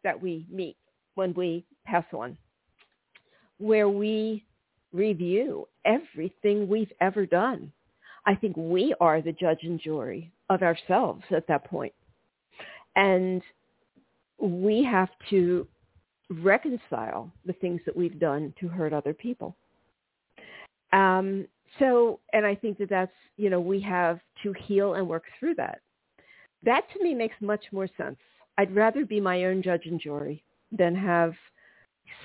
that 0.03 0.19
we 0.19 0.45
meet 0.49 0.77
when 1.15 1.33
we 1.33 1.65
pass 1.85 2.05
on, 2.13 2.37
where 3.57 3.89
we 3.89 4.45
review 4.91 5.67
everything 5.85 6.67
we've 6.67 6.91
ever 6.99 7.25
done. 7.25 7.71
I 8.25 8.35
think 8.35 8.55
we 8.57 8.93
are 8.99 9.21
the 9.21 9.31
judge 9.31 9.59
and 9.63 9.79
jury 9.79 10.31
of 10.49 10.61
ourselves 10.61 11.23
at 11.31 11.47
that 11.47 11.65
point. 11.65 11.93
And 12.95 13.41
we 14.39 14.83
have 14.83 15.09
to 15.29 15.67
reconcile 16.29 17.31
the 17.45 17.53
things 17.53 17.81
that 17.85 17.95
we've 17.95 18.19
done 18.19 18.53
to 18.59 18.67
hurt 18.67 18.93
other 18.93 19.13
people. 19.13 19.55
Um, 20.93 21.47
so, 21.79 22.19
and 22.33 22.45
I 22.45 22.55
think 22.55 22.77
that 22.79 22.89
that's, 22.89 23.11
you 23.37 23.49
know, 23.49 23.59
we 23.59 23.79
have 23.81 24.19
to 24.43 24.53
heal 24.53 24.95
and 24.95 25.07
work 25.07 25.23
through 25.39 25.55
that. 25.55 25.81
That 26.63 26.83
to 26.93 27.03
me 27.03 27.13
makes 27.13 27.35
much 27.41 27.63
more 27.71 27.87
sense. 27.97 28.17
I'd 28.57 28.75
rather 28.75 29.05
be 29.05 29.19
my 29.19 29.45
own 29.45 29.63
judge 29.63 29.85
and 29.85 29.99
jury 29.99 30.43
than 30.71 30.95
have 30.95 31.33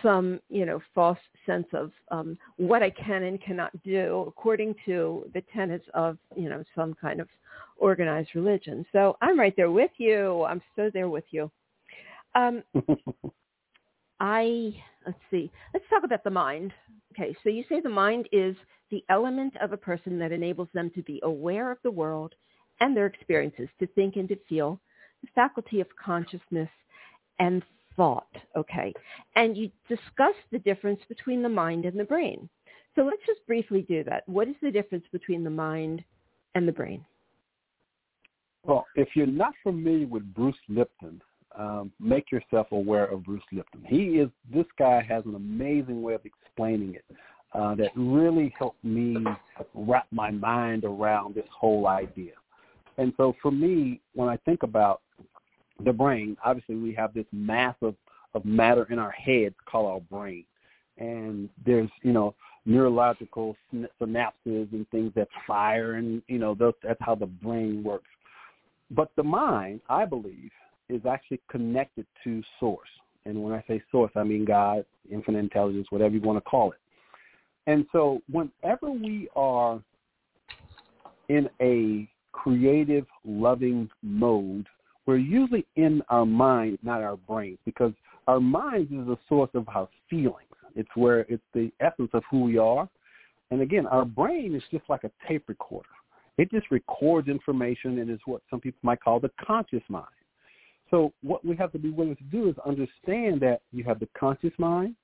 some, 0.02 0.40
you 0.48 0.66
know, 0.66 0.80
false 0.94 1.18
sense 1.46 1.66
of 1.72 1.92
um, 2.10 2.36
what 2.56 2.82
I 2.82 2.90
can 2.90 3.22
and 3.22 3.40
cannot 3.40 3.70
do 3.82 4.24
according 4.26 4.74
to 4.84 5.30
the 5.32 5.42
tenets 5.54 5.86
of, 5.94 6.18
you 6.34 6.48
know, 6.48 6.64
some 6.74 6.94
kind 6.94 7.20
of 7.20 7.28
organized 7.76 8.30
religion. 8.34 8.84
So 8.92 9.16
I'm 9.22 9.38
right 9.38 9.54
there 9.56 9.70
with 9.70 9.92
you. 9.98 10.44
I'm 10.44 10.62
so 10.74 10.90
there 10.92 11.08
with 11.08 11.24
you. 11.30 11.50
Um, 12.34 12.62
I 14.20 14.74
let's 15.06 15.18
see. 15.30 15.50
Let's 15.72 15.86
talk 15.88 16.04
about 16.04 16.24
the 16.24 16.30
mind. 16.30 16.72
Okay, 17.18 17.34
so 17.42 17.48
you 17.48 17.64
say 17.68 17.80
the 17.80 17.88
mind 17.88 18.28
is 18.30 18.54
the 18.90 19.02
element 19.08 19.54
of 19.62 19.72
a 19.72 19.76
person 19.76 20.18
that 20.18 20.32
enables 20.32 20.68
them 20.74 20.90
to 20.94 21.02
be 21.02 21.20
aware 21.22 21.70
of 21.70 21.78
the 21.82 21.90
world 21.90 22.34
and 22.80 22.94
their 22.94 23.06
experiences, 23.06 23.68
to 23.78 23.86
think 23.88 24.16
and 24.16 24.28
to 24.28 24.36
feel, 24.48 24.78
the 25.22 25.28
faculty 25.34 25.80
of 25.80 25.86
consciousness 25.96 26.68
and 27.38 27.62
thought. 27.96 28.28
Okay, 28.54 28.92
and 29.34 29.56
you 29.56 29.70
discuss 29.88 30.34
the 30.52 30.58
difference 30.58 31.00
between 31.08 31.42
the 31.42 31.48
mind 31.48 31.86
and 31.86 31.98
the 31.98 32.04
brain. 32.04 32.48
So 32.94 33.02
let's 33.02 33.24
just 33.26 33.46
briefly 33.46 33.82
do 33.82 34.04
that. 34.04 34.28
What 34.28 34.48
is 34.48 34.56
the 34.60 34.70
difference 34.70 35.04
between 35.10 35.42
the 35.42 35.50
mind 35.50 36.04
and 36.54 36.68
the 36.68 36.72
brain? 36.72 37.04
Well, 38.62 38.86
if 38.94 39.08
you're 39.14 39.26
not 39.26 39.54
familiar 39.62 40.06
with 40.06 40.34
Bruce 40.34 40.56
Lipton, 40.68 41.22
um, 41.58 41.90
make 41.98 42.30
yourself 42.30 42.68
aware 42.72 43.06
of 43.06 43.24
Bruce 43.24 43.42
Lipton. 43.52 43.82
He 43.86 44.18
is 44.18 44.28
this 44.52 44.66
guy 44.78 45.02
has 45.02 45.24
an 45.24 45.34
amazing 45.34 46.02
way 46.02 46.14
of 46.14 46.20
explaining 46.24 46.94
it 46.94 47.04
uh, 47.54 47.74
that 47.76 47.90
really 47.96 48.54
helped 48.58 48.82
me 48.84 49.16
wrap 49.74 50.06
my 50.10 50.30
mind 50.30 50.84
around 50.84 51.34
this 51.34 51.46
whole 51.50 51.86
idea. 51.86 52.32
And 52.98 53.12
so 53.16 53.34
for 53.42 53.50
me, 53.50 54.00
when 54.14 54.28
I 54.28 54.36
think 54.38 54.62
about 54.62 55.00
the 55.84 55.92
brain, 55.92 56.36
obviously 56.44 56.76
we 56.76 56.94
have 56.94 57.14
this 57.14 57.26
mass 57.32 57.74
of, 57.82 57.94
of 58.34 58.44
matter 58.44 58.86
in 58.90 58.98
our 58.98 59.10
heads 59.10 59.54
called 59.66 59.86
our 59.86 60.00
brain. 60.00 60.44
And 60.98 61.48
there's, 61.64 61.90
you 62.02 62.12
know, 62.12 62.34
neurological 62.64 63.56
synapses 63.72 64.72
and 64.72 64.88
things 64.90 65.12
that 65.14 65.28
fire 65.46 65.94
and, 65.94 66.22
you 66.26 66.38
know, 66.38 66.54
that's 66.54 67.00
how 67.00 67.14
the 67.14 67.26
brain 67.26 67.82
works. 67.84 68.08
But 68.90 69.10
the 69.16 69.22
mind, 69.22 69.80
I 69.88 70.04
believe, 70.04 70.50
is 70.88 71.04
actually 71.06 71.40
connected 71.50 72.06
to 72.24 72.42
source. 72.60 72.88
And 73.24 73.42
when 73.42 73.52
I 73.52 73.64
say 73.66 73.82
source, 73.90 74.12
I 74.14 74.22
mean 74.22 74.44
God, 74.44 74.84
infinite 75.10 75.38
intelligence, 75.38 75.88
whatever 75.90 76.14
you 76.14 76.20
want 76.20 76.36
to 76.36 76.48
call 76.48 76.72
it. 76.72 76.78
And 77.66 77.84
so 77.92 78.20
whenever 78.30 78.90
we 78.90 79.28
are 79.34 79.80
in 81.28 81.48
a 81.60 82.08
creative, 82.32 83.06
loving 83.24 83.90
mode, 84.02 84.66
we're 85.06 85.16
usually 85.16 85.66
in 85.76 86.02
our 86.08 86.26
mind, 86.26 86.78
not 86.82 87.02
our 87.02 87.16
brains, 87.16 87.58
because 87.64 87.92
our 88.28 88.40
minds 88.40 88.90
is 88.92 89.06
the 89.06 89.18
source 89.28 89.50
of 89.54 89.68
our 89.68 89.88
feelings. 90.08 90.42
It's 90.74 90.88
where 90.94 91.20
it's 91.20 91.42
the 91.54 91.72
essence 91.80 92.10
of 92.12 92.22
who 92.30 92.42
we 92.42 92.58
are. 92.58 92.88
And 93.50 93.62
again, 93.62 93.86
our 93.86 94.04
brain 94.04 94.54
is 94.54 94.62
just 94.70 94.84
like 94.88 95.04
a 95.04 95.10
tape 95.28 95.44
recorder. 95.48 95.88
It 96.38 96.50
just 96.50 96.70
records 96.70 97.28
information 97.28 97.98
and 97.98 98.10
is 98.10 98.20
what 98.26 98.42
some 98.50 98.60
people 98.60 98.80
might 98.82 99.00
call 99.00 99.20
the 99.20 99.30
conscious 99.44 99.82
mind. 99.88 100.06
So 100.90 101.12
what 101.22 101.44
we 101.44 101.56
have 101.56 101.72
to 101.72 101.78
be 101.78 101.90
willing 101.90 102.16
to 102.16 102.24
do 102.24 102.48
is 102.48 102.54
understand 102.64 103.40
that 103.40 103.60
you 103.72 103.82
have 103.84 103.98
the 103.98 104.08
conscious 104.18 104.52
mind, 104.58 104.94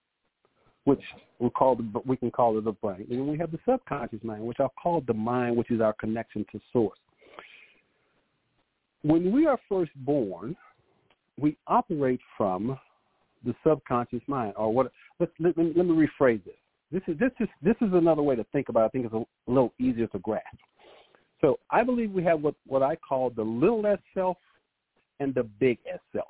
which 0.85 1.03
we 1.39 1.51
call 1.51 1.77
the, 1.77 2.01
we 2.05 2.17
can 2.17 2.31
call 2.31 2.57
it 2.59 2.65
the 2.65 2.73
brain, 2.73 3.07
and 3.11 3.27
we 3.27 3.39
have 3.39 3.51
the 3.51 3.59
subconscious 3.69 4.23
mind, 4.23 4.45
which 4.45 4.59
I'll 4.61 4.73
call 4.81 5.03
the 5.07 5.15
mind, 5.15 5.57
which 5.57 5.71
is 5.71 5.81
our 5.81 5.93
connection 5.95 6.45
to 6.53 6.61
source. 6.73 6.99
When 9.03 9.33
we 9.33 9.47
are 9.47 9.59
first 9.69 9.91
born, 9.97 10.57
we 11.39 11.57
operate 11.67 12.21
from 12.37 12.79
the 13.45 13.55
subconscious 13.67 14.23
mind, 14.29 14.55
or 14.57 14.73
what? 14.73 14.93
Let, 15.19 15.31
let, 15.41 15.59
let 15.59 15.87
me 15.87 16.07
rephrase 16.07 16.45
this. 16.45 16.55
This 16.93 17.03
is 17.09 17.19
this 17.19 17.31
is 17.41 17.49
this 17.63 17.75
is 17.81 17.93
another 17.93 18.23
way 18.23 18.37
to 18.37 18.45
think 18.53 18.69
about. 18.69 18.83
It. 18.83 18.87
I 18.87 18.89
think 18.91 19.07
it's 19.07 19.15
a, 19.15 19.51
little 19.51 19.73
easier 19.81 20.07
to 20.09 20.19
grasp. 20.21 20.47
So 21.41 21.59
I 21.71 21.83
believe 21.83 22.13
we 22.13 22.23
have 22.25 22.41
what 22.41 22.55
what 22.67 22.83
I 22.83 22.97
call 22.97 23.31
the 23.31 23.43
little 23.43 23.85
s 23.87 23.99
self 24.15 24.37
and 25.21 25.35
the 25.35 25.45
big 25.45 25.79
S 25.93 26.01
self. 26.13 26.29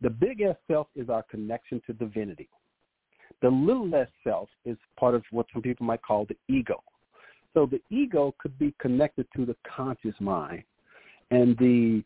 The 0.00 0.10
big 0.10 0.40
S 0.40 0.56
self 0.70 0.88
is 0.96 1.08
our 1.08 1.22
connection 1.24 1.80
to 1.86 1.92
divinity. 1.92 2.48
The 3.40 3.48
little 3.48 3.92
s 3.94 4.08
self 4.24 4.48
is 4.64 4.76
part 4.98 5.14
of 5.14 5.22
what 5.30 5.46
some 5.52 5.62
people 5.62 5.86
might 5.86 6.02
call 6.02 6.26
the 6.26 6.36
ego. 6.48 6.82
So 7.54 7.66
the 7.66 7.80
ego 7.90 8.34
could 8.38 8.58
be 8.58 8.74
connected 8.80 9.26
to 9.36 9.44
the 9.44 9.56
conscious 9.76 10.14
mind, 10.20 10.62
and 11.30 11.56
the 11.58 12.02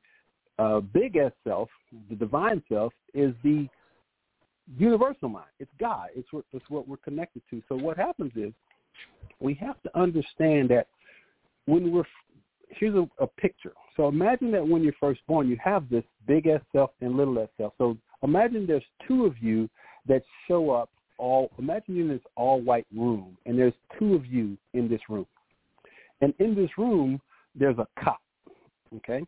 uh, 0.59 0.81
big 0.81 1.17
S 1.17 1.33
self, 1.47 1.69
the 2.09 2.17
divine 2.17 2.63
self, 2.69 2.93
is 3.15 3.35
the 3.43 3.69
universal 4.79 5.29
mind. 5.29 5.51
It's 5.61 5.71
God. 5.79 6.09
It's 6.15 6.33
what, 6.33 6.45
it's 6.53 6.69
what 6.69 6.89
we're 6.89 6.97
connected 6.99 7.43
to. 7.51 7.63
So 7.69 7.77
what 7.77 7.97
happens 7.97 8.33
is 8.35 8.53
we 9.41 9.55
have 9.55 9.81
to 9.83 9.99
understand 9.99 10.71
that 10.71 10.89
when 11.67 11.93
we're 11.93 12.05
here's 12.69 12.95
a, 12.95 13.09
a 13.23 13.27
picture. 13.27 13.73
So 13.97 14.09
imagine 14.09 14.51
that 14.53 14.67
when 14.67 14.83
you're 14.83 14.95
first 15.01 15.21
born, 15.27 15.49
you 15.49 15.57
have 15.63 15.89
this 15.89 16.05
big 16.27 16.47
S 16.47 16.61
self 16.73 16.91
and 17.01 17.17
little 17.17 17.39
S 17.39 17.49
self. 17.57 17.73
So 17.79 17.97
imagine 18.23 18.67
there's 18.67 18.85
two 19.07 19.25
of 19.25 19.35
you 19.41 19.69
that 20.07 20.23
show 20.47 20.71
up 20.71 20.91
all. 21.19 21.51
Imagine 21.59 21.97
you're 21.97 22.07
in 22.07 22.13
this 22.13 22.27
all 22.37 22.61
white 22.61 22.87
room, 22.95 23.37
and 23.47 23.59
there's 23.59 23.75
two 23.99 24.15
of 24.15 24.27
you 24.27 24.57
in 24.75 24.89
this 24.89 25.01
room. 25.09 25.27
And 26.21 26.35
in 26.39 26.55
this 26.55 26.71
room, 26.79 27.21
there's 27.55 27.79
a 27.79 27.87
cot. 28.03 28.21
Okay, 28.97 29.25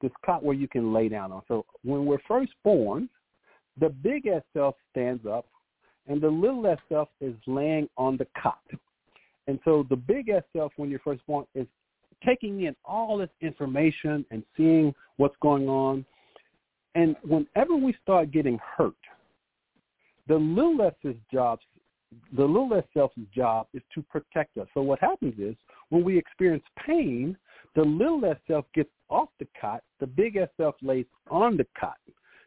this 0.00 0.12
cot 0.24 0.42
where 0.42 0.54
you 0.54 0.68
can 0.68 0.92
lay 0.92 1.08
down 1.08 1.32
on. 1.32 1.42
So 1.48 1.64
when 1.82 2.06
we're 2.06 2.18
first 2.28 2.52
born, 2.64 3.08
the 3.80 3.88
big 3.88 4.26
S 4.26 4.42
self 4.52 4.74
stands 4.90 5.24
up, 5.26 5.46
and 6.06 6.20
the 6.20 6.28
little 6.28 6.66
S 6.66 6.78
self 6.88 7.08
is 7.20 7.34
laying 7.46 7.88
on 7.96 8.16
the 8.16 8.26
cot. 8.40 8.60
And 9.46 9.58
so 9.64 9.86
the 9.88 9.96
big 9.96 10.28
S 10.28 10.42
self, 10.54 10.72
when 10.76 10.90
you're 10.90 11.00
first 11.00 11.26
born, 11.26 11.46
is 11.54 11.66
taking 12.24 12.62
in 12.62 12.74
all 12.84 13.18
this 13.18 13.30
information 13.40 14.24
and 14.30 14.42
seeing 14.56 14.94
what's 15.16 15.36
going 15.40 15.68
on. 15.68 16.04
And 16.94 17.16
whenever 17.22 17.76
we 17.76 17.94
start 18.02 18.30
getting 18.30 18.58
hurt, 18.76 18.94
the 20.26 20.36
little 20.36 20.82
S's 20.82 21.16
job, 21.32 21.58
the 22.36 22.44
little 22.44 22.74
S 22.74 22.84
self's 22.94 23.14
job 23.34 23.66
is 23.74 23.82
to 23.94 24.02
protect 24.02 24.56
us. 24.58 24.66
So 24.74 24.82
what 24.82 24.98
happens 25.00 25.34
is 25.38 25.54
when 25.90 26.04
we 26.04 26.18
experience 26.18 26.64
pain, 26.86 27.36
the 27.74 27.82
little 27.82 28.24
S 28.24 28.36
self 28.46 28.64
gets 28.74 28.90
off 29.08 29.28
the 29.38 29.46
cot, 29.60 29.82
the 30.00 30.06
big 30.06 30.36
S 30.36 30.48
self 30.56 30.74
lays 30.82 31.06
on 31.30 31.56
the 31.56 31.66
cot. 31.78 31.96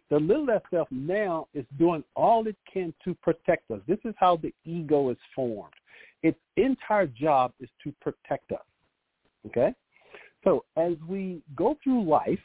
The 0.10 0.20
little 0.20 0.50
S 0.50 0.62
self 0.72 0.88
now 0.92 1.48
is 1.54 1.66
doing 1.80 2.04
all 2.16 2.46
it 2.48 2.58
can 2.72 2.94
to 3.06 3.16
protect 3.16 3.72
us. 3.72 3.80
This 3.88 4.00
is 4.04 4.14
how 4.18 4.38
the 4.38 4.54
ego 4.66 5.10
is 5.10 5.18
formed. 5.34 5.74
Its 6.24 6.38
entire 6.58 7.08
job 7.08 7.54
is 7.60 7.70
to 7.84 7.94
protect 8.02 8.52
us. 8.52 8.60
Okay? 9.48 9.74
So 10.44 10.66
as 10.76 10.94
we 11.08 11.42
go 11.56 11.78
through 11.84 12.04
life, 12.04 12.40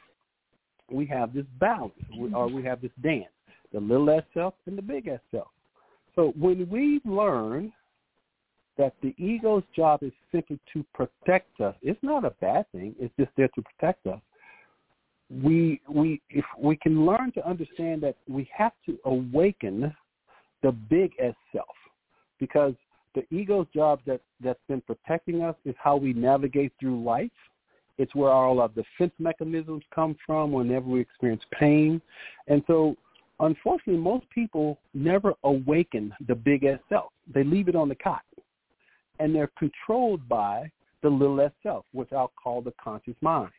we 0.89 1.05
have 1.07 1.33
this 1.33 1.45
balance, 1.59 1.93
or 2.33 2.47
we 2.47 2.63
have 2.63 2.81
this 2.81 2.91
dance, 3.01 3.25
the 3.73 3.79
little 3.79 4.09
s 4.09 4.23
self 4.33 4.53
and 4.65 4.77
the 4.77 4.81
big 4.81 5.07
S 5.07 5.19
self. 5.31 5.47
So 6.15 6.33
when 6.39 6.67
we 6.69 7.01
learn 7.05 7.73
that 8.77 8.93
the 9.01 9.13
ego's 9.17 9.63
job 9.75 10.03
is 10.03 10.13
simply 10.31 10.59
to 10.73 10.85
protect 10.93 11.59
us, 11.59 11.75
it's 11.81 12.01
not 12.01 12.23
a 12.23 12.31
bad 12.41 12.71
thing. 12.71 12.95
It's 12.99 13.13
just 13.19 13.31
there 13.35 13.49
to 13.49 13.61
protect 13.61 14.07
us. 14.07 14.21
We 15.29 15.81
we 15.89 16.21
if 16.29 16.45
we 16.57 16.77
can 16.77 17.05
learn 17.05 17.33
to 17.33 17.45
understand 17.45 18.01
that 18.03 18.15
we 18.29 18.49
have 18.55 18.71
to 18.85 18.97
awaken 19.03 19.93
the 20.63 20.71
big 20.71 21.11
S 21.19 21.35
self 21.51 21.67
because 22.39 22.73
the 23.17 23.35
ego's 23.35 23.65
job 23.73 23.99
that, 24.05 24.21
that's 24.43 24.59
been 24.67 24.81
protecting 24.81 25.41
us 25.41 25.55
is 25.65 25.73
how 25.79 25.97
we 25.97 26.13
navigate 26.13 26.71
through 26.79 27.03
life. 27.03 27.31
It's 27.97 28.13
where 28.13 28.29
all 28.29 28.59
our 28.59 28.67
defense 28.67 29.13
mechanisms 29.17 29.83
come 29.93 30.15
from 30.23 30.51
whenever 30.51 30.87
we 30.87 30.99
experience 30.99 31.41
pain. 31.51 31.99
And 32.47 32.63
so, 32.67 32.95
unfortunately, 33.39 33.99
most 33.99 34.29
people 34.29 34.77
never 34.93 35.33
awaken 35.43 36.13
the 36.27 36.35
big 36.35 36.63
S 36.63 36.77
self. 36.89 37.11
They 37.33 37.43
leave 37.43 37.69
it 37.69 37.75
on 37.75 37.89
the 37.89 37.95
cot. 37.95 38.21
And 39.19 39.33
they're 39.33 39.51
controlled 39.57 40.29
by 40.29 40.69
the 41.01 41.09
little 41.09 41.41
S 41.41 41.51
self, 41.63 41.85
which 41.93 42.13
I'll 42.13 42.31
call 42.41 42.61
the 42.61 42.73
conscious 42.79 43.15
mind. 43.21 43.49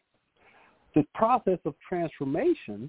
The 0.94 1.04
process 1.16 1.58
of 1.64 1.74
transformation 1.86 2.88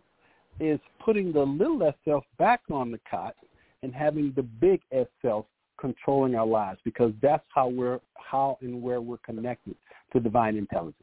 is 0.60 0.80
putting 1.04 1.34
the 1.34 1.44
little 1.44 1.82
S 1.84 1.96
self 2.06 2.26
back 2.38 2.62
on 2.70 2.92
the 2.92 3.00
cot 3.10 3.34
and 3.82 3.92
having 3.92 4.34
the 4.36 4.44
big 4.44 4.82
S 4.92 5.08
self 5.24 5.48
controlling 5.80 6.36
our 6.36 6.46
lives 6.46 6.80
because 6.84 7.14
that's 7.22 7.46
how 7.54 7.68
we're 7.68 8.00
how 8.16 8.58
and 8.62 8.82
where 8.82 9.02
we're 9.02 9.18
connected 9.18 9.76
to 10.14 10.20
divine 10.20 10.56
intelligence. 10.56 10.96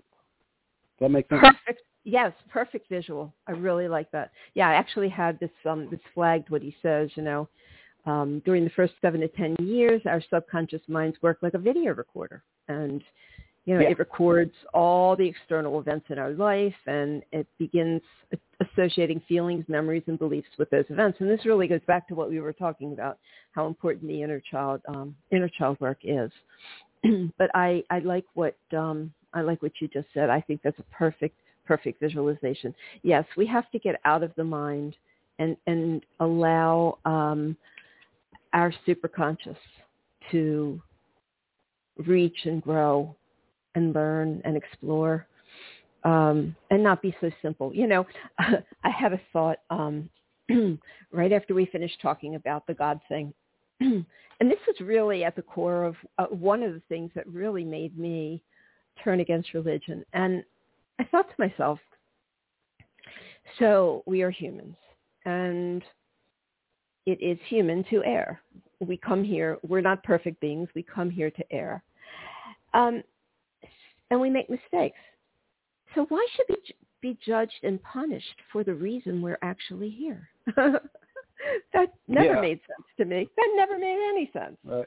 Does 0.98 1.06
that 1.06 1.08
make 1.10 1.28
sense? 1.28 1.40
Perfect. 1.40 1.82
Yes, 2.04 2.32
perfect 2.48 2.88
visual. 2.88 3.34
I 3.48 3.52
really 3.52 3.88
like 3.88 4.10
that. 4.12 4.30
Yeah, 4.54 4.68
I 4.68 4.74
actually 4.74 5.08
had 5.08 5.38
this 5.40 5.50
um 5.64 5.88
this 5.90 6.00
flagged 6.14 6.50
what 6.50 6.62
he 6.62 6.76
says, 6.82 7.10
you 7.14 7.22
know. 7.22 7.48
Um, 8.04 8.40
during 8.44 8.62
the 8.62 8.70
first 8.70 8.94
seven 9.02 9.20
to 9.20 9.28
ten 9.28 9.56
years, 9.58 10.00
our 10.06 10.22
subconscious 10.30 10.82
minds 10.86 11.16
work 11.22 11.38
like 11.42 11.54
a 11.54 11.58
video 11.58 11.92
recorder. 11.92 12.44
And 12.68 13.02
you 13.64 13.74
know, 13.74 13.80
yeah. 13.80 13.90
it 13.90 13.98
records 13.98 14.54
all 14.72 15.16
the 15.16 15.26
external 15.26 15.80
events 15.80 16.06
in 16.10 16.18
our 16.18 16.30
life 16.30 16.74
and 16.86 17.24
it 17.32 17.48
begins 17.58 18.00
associating 18.60 19.20
feelings, 19.28 19.64
memories, 19.68 20.02
and 20.06 20.18
beliefs 20.18 20.48
with 20.58 20.70
those 20.70 20.84
events. 20.88 21.18
And 21.20 21.28
this 21.28 21.44
really 21.44 21.68
goes 21.68 21.80
back 21.86 22.08
to 22.08 22.14
what 22.14 22.30
we 22.30 22.40
were 22.40 22.52
talking 22.52 22.92
about, 22.92 23.18
how 23.52 23.66
important 23.66 24.08
the 24.08 24.22
inner 24.22 24.40
child 24.50 24.80
um, 24.88 25.14
inner 25.30 25.48
child 25.48 25.78
work 25.80 25.98
is. 26.02 26.30
but 27.38 27.50
I, 27.54 27.82
I 27.90 27.98
like 28.00 28.24
what 28.34 28.56
um, 28.76 29.12
I 29.34 29.42
like 29.42 29.62
what 29.62 29.72
you 29.80 29.88
just 29.88 30.08
said. 30.14 30.30
I 30.30 30.40
think 30.40 30.60
that's 30.62 30.78
a 30.78 30.94
perfect 30.94 31.38
perfect 31.66 32.00
visualization. 32.00 32.74
Yes, 33.02 33.24
we 33.36 33.46
have 33.46 33.70
to 33.72 33.78
get 33.78 34.00
out 34.04 34.22
of 34.22 34.32
the 34.36 34.44
mind 34.44 34.96
and 35.38 35.56
and 35.66 36.04
allow 36.20 36.98
um, 37.04 37.56
our 38.52 38.72
superconscious 38.86 39.56
to 40.30 40.80
reach 42.06 42.38
and 42.44 42.62
grow 42.62 43.14
and 43.74 43.94
learn 43.94 44.40
and 44.44 44.56
explore 44.56 45.26
um, 46.04 46.54
and 46.70 46.82
not 46.82 47.02
be 47.02 47.14
so 47.20 47.30
simple. 47.42 47.74
You 47.74 47.86
know, 47.86 48.06
I 48.38 48.90
had 48.90 49.12
a 49.12 49.20
thought 49.32 49.58
um, 49.70 50.08
right 51.12 51.32
after 51.32 51.54
we 51.54 51.66
finished 51.66 52.00
talking 52.00 52.34
about 52.34 52.66
the 52.66 52.74
God 52.74 53.00
thing. 53.08 53.32
and 53.80 54.06
this 54.40 54.58
was 54.66 54.76
really 54.80 55.24
at 55.24 55.36
the 55.36 55.42
core 55.42 55.84
of 55.84 55.96
uh, 56.18 56.26
one 56.26 56.62
of 56.62 56.72
the 56.72 56.82
things 56.88 57.10
that 57.14 57.26
really 57.26 57.64
made 57.64 57.98
me 57.98 58.42
turn 59.02 59.20
against 59.20 59.54
religion. 59.54 60.04
And 60.12 60.42
I 60.98 61.04
thought 61.04 61.28
to 61.28 61.34
myself, 61.38 61.78
so 63.58 64.02
we 64.06 64.22
are 64.22 64.30
humans 64.30 64.76
and 65.24 65.82
it 67.06 67.20
is 67.20 67.38
human 67.48 67.84
to 67.90 68.02
err. 68.04 68.40
We 68.80 68.96
come 68.96 69.22
here, 69.22 69.58
we're 69.66 69.80
not 69.80 70.02
perfect 70.02 70.40
beings, 70.40 70.68
we 70.74 70.82
come 70.82 71.10
here 71.10 71.30
to 71.30 71.52
err. 71.52 71.82
Um, 72.74 73.02
and 74.10 74.20
we 74.20 74.30
make 74.30 74.50
mistakes. 74.50 74.98
So 75.96 76.04
why 76.10 76.24
should 76.36 76.46
we 76.50 76.56
be 77.00 77.18
judged 77.26 77.64
and 77.64 77.82
punished 77.82 78.36
for 78.52 78.62
the 78.62 78.74
reason 78.74 79.22
we're 79.22 79.38
actually 79.42 79.90
here? 79.90 80.28
that 80.56 81.92
never 82.06 82.34
yeah. 82.34 82.40
made 82.40 82.60
sense 82.60 82.86
to 82.98 83.04
me. 83.06 83.28
That 83.36 83.52
never 83.56 83.78
made 83.78 83.98
any 84.10 84.30
sense. 84.32 84.56
Right. 84.62 84.86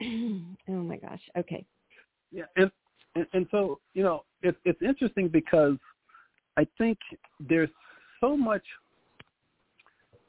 oh 0.68 0.82
my 0.82 0.96
gosh. 0.96 1.20
Okay. 1.36 1.66
Yeah, 2.30 2.44
and, 2.56 2.70
and 3.16 3.26
and 3.34 3.46
so 3.50 3.80
you 3.94 4.04
know 4.04 4.24
it's 4.42 4.56
it's 4.64 4.80
interesting 4.80 5.28
because 5.28 5.76
I 6.56 6.66
think 6.78 6.96
there's 7.40 7.68
so 8.20 8.36
much 8.36 8.62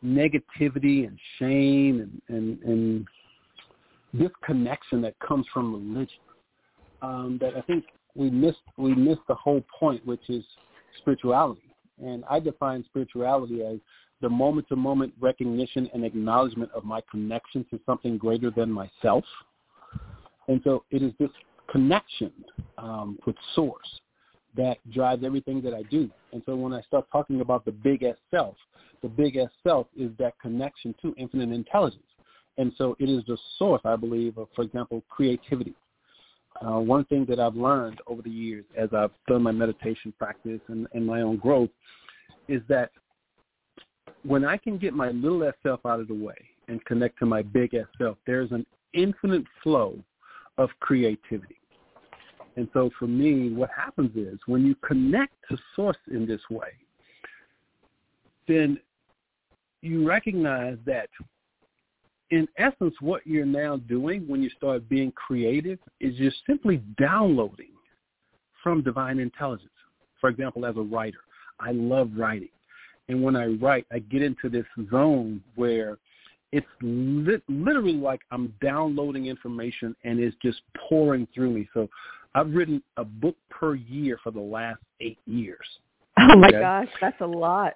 negativity 0.03 1.07
and 1.07 1.17
shame 1.39 2.21
and 2.29 2.35
and, 2.35 2.59
and 2.63 3.07
disconnection 4.17 5.01
that 5.01 5.13
comes 5.19 5.45
from 5.53 5.73
religion 5.73 6.19
um, 7.01 7.37
that 7.39 7.55
I 7.55 7.61
think 7.61 7.85
we 8.15 8.29
missed 8.29 8.61
we 8.77 8.93
missed 8.95 9.21
the 9.27 9.35
whole 9.35 9.63
point, 9.79 10.05
which 10.05 10.29
is 10.29 10.43
spirituality. 10.99 11.75
And 12.01 12.23
I 12.29 12.39
define 12.39 12.83
spirituality 12.85 13.63
as 13.63 13.77
the 14.21 14.29
moment-to-moment 14.29 15.13
recognition 15.19 15.89
and 15.93 16.05
acknowledgement 16.05 16.71
of 16.71 16.85
my 16.85 17.01
connection 17.11 17.65
to 17.69 17.79
something 17.85 18.17
greater 18.17 18.49
than 18.49 18.71
myself. 18.71 19.25
And 20.47 20.61
so 20.63 20.85
it 20.91 21.01
is 21.01 21.11
this 21.19 21.29
connection 21.69 22.31
um, 22.77 23.17
with 23.25 23.35
Source 23.53 23.99
that 24.55 24.77
drives 24.91 25.23
everything 25.23 25.61
that 25.61 25.73
I 25.73 25.83
do. 25.83 26.09
And 26.31 26.41
so 26.45 26.55
when 26.55 26.73
I 26.73 26.81
start 26.83 27.05
talking 27.11 27.41
about 27.41 27.65
the 27.65 27.71
big 27.71 28.03
S 28.03 28.15
self, 28.31 28.55
the 29.01 29.09
big 29.09 29.35
S 29.35 29.49
self 29.63 29.87
is 29.97 30.11
that 30.19 30.39
connection 30.39 30.95
to 31.01 31.13
infinite 31.17 31.51
intelligence. 31.51 32.03
And 32.57 32.71
so 32.77 32.95
it 32.99 33.09
is 33.09 33.23
the 33.27 33.37
source, 33.57 33.81
I 33.83 33.95
believe, 33.95 34.37
of, 34.37 34.47
for 34.55 34.61
example, 34.61 35.03
creativity. 35.09 35.73
Uh, 36.65 36.79
one 36.79 37.03
thing 37.05 37.25
that 37.27 37.39
I've 37.39 37.55
learned 37.55 37.99
over 38.07 38.21
the 38.21 38.29
years 38.29 38.63
as 38.77 38.89
I've 38.93 39.11
done 39.27 39.43
my 39.43 39.51
meditation 39.51 40.13
practice 40.17 40.61
and, 40.69 40.87
and 40.93 41.05
my 41.05 41.21
own 41.21 41.37
growth 41.37 41.69
is 42.47 42.61
that 42.69 42.91
when 44.23 44.45
I 44.45 44.55
can 44.55 44.77
get 44.77 44.93
my 44.93 45.09
little 45.09 45.43
s 45.43 45.53
self 45.61 45.85
out 45.85 45.99
of 45.99 46.07
the 46.07 46.13
way 46.13 46.35
and 46.69 46.83
connect 46.85 47.19
to 47.19 47.25
my 47.25 47.41
big 47.41 47.73
S 47.73 47.85
self, 47.97 48.17
there's 48.25 48.51
an 48.51 48.65
infinite 48.93 49.43
flow 49.61 49.97
of 50.57 50.69
creativity. 50.79 51.59
And 52.55 52.69
so 52.71 52.91
for 52.97 53.07
me, 53.07 53.51
what 53.51 53.69
happens 53.75 54.15
is 54.15 54.39
when 54.45 54.65
you 54.65 54.75
connect 54.75 55.33
to 55.49 55.57
source 55.75 55.97
in 56.11 56.25
this 56.25 56.41
way, 56.49 56.69
then 58.47 58.79
you 59.81 60.07
recognize 60.07 60.77
that 60.85 61.09
in 62.33 62.47
essence, 62.57 62.95
what 62.99 63.25
you're 63.27 63.45
now 63.45 63.77
doing 63.77 64.27
when 64.27 64.41
you 64.41 64.49
start 64.57 64.89
being 64.89 65.11
creative 65.11 65.77
is 65.99 66.15
you're 66.15 66.31
simply 66.47 66.81
downloading 66.99 67.69
from 68.63 68.81
divine 68.81 69.19
intelligence. 69.19 69.69
For 70.19 70.31
example, 70.31 70.65
as 70.65 70.75
a 70.75 70.81
writer, 70.81 71.19
I 71.59 71.73
love 71.73 72.09
writing. 72.17 72.49
And 73.07 73.21
when 73.21 73.35
I 73.35 73.45
write, 73.45 73.85
I 73.91 73.99
get 73.99 74.23
into 74.23 74.49
this 74.49 74.65
zone 74.89 75.43
where 75.55 75.99
it's 76.51 76.65
li- 76.81 77.41
literally 77.47 77.93
like 77.93 78.21
I'm 78.31 78.51
downloading 78.63 79.27
information 79.27 79.95
and 80.03 80.19
it's 80.19 80.35
just 80.41 80.61
pouring 80.89 81.27
through 81.35 81.51
me. 81.51 81.69
So 81.71 81.87
I've 82.33 82.51
written 82.51 82.81
a 82.97 83.05
book 83.05 83.35
per 83.51 83.75
year 83.75 84.17
for 84.23 84.31
the 84.31 84.39
last 84.39 84.79
eight 85.01 85.19
years. 85.27 85.65
Oh 86.17 86.35
my 86.35 86.47
okay? 86.47 86.59
gosh, 86.59 86.89
that's 86.99 87.21
a 87.21 87.27
lot. 87.27 87.73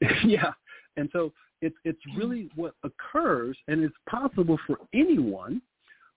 yeah. 0.24 0.52
And 0.96 1.08
so 1.12 1.32
it's 1.62 1.76
it's 1.84 1.98
hmm. 2.12 2.18
really 2.18 2.50
what 2.54 2.74
occurs 2.84 3.56
and 3.68 3.82
it's 3.82 3.94
possible 4.08 4.58
for 4.66 4.78
anyone 4.92 5.62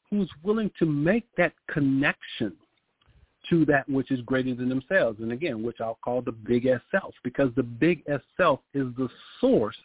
who's 0.10 0.30
willing 0.44 0.70
to 0.80 0.86
make 0.86 1.26
that 1.38 1.54
connection 1.72 2.54
to 3.50 3.66
that 3.66 3.88
which 3.88 4.12
is 4.12 4.22
greater 4.22 4.56
than 4.56 4.70
themselves. 4.70 5.20
And 5.20 5.32
again, 5.32 5.64
which 5.64 5.78
I'll 5.80 6.00
call 6.04 6.22
the 6.22 6.32
big 6.32 6.66
S 6.66 6.82
self, 6.92 7.14
because 7.24 7.50
the 7.56 7.64
big 7.64 8.04
S 8.08 8.22
self 8.38 8.60
is 8.74 8.88
the 8.98 9.08
source 9.40 9.78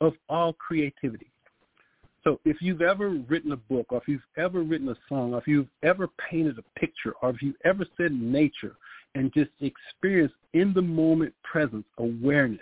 of 0.00 0.14
all 0.28 0.52
creativity. 0.54 1.30
So 2.24 2.40
if 2.44 2.60
you've 2.60 2.82
ever 2.82 3.10
written 3.10 3.52
a 3.52 3.56
book, 3.56 3.86
or 3.90 3.98
if 3.98 4.08
you've 4.08 4.20
ever 4.36 4.62
written 4.62 4.88
a 4.88 4.96
song, 5.08 5.34
or 5.34 5.38
if 5.38 5.46
you've 5.46 5.68
ever 5.82 6.08
painted 6.30 6.58
a 6.58 6.78
picture, 6.78 7.14
or 7.22 7.30
if 7.30 7.42
you've 7.42 7.56
ever 7.64 7.84
said 7.96 8.12
nature 8.12 8.76
and 9.14 9.32
just 9.32 9.50
experienced 9.60 10.34
in 10.52 10.72
the 10.74 10.82
moment 10.82 11.32
presence, 11.42 11.86
awareness, 11.98 12.60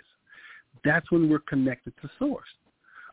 that's 0.83 1.11
when 1.11 1.29
we're 1.29 1.39
connected 1.39 1.93
to 2.01 2.09
source. 2.19 2.47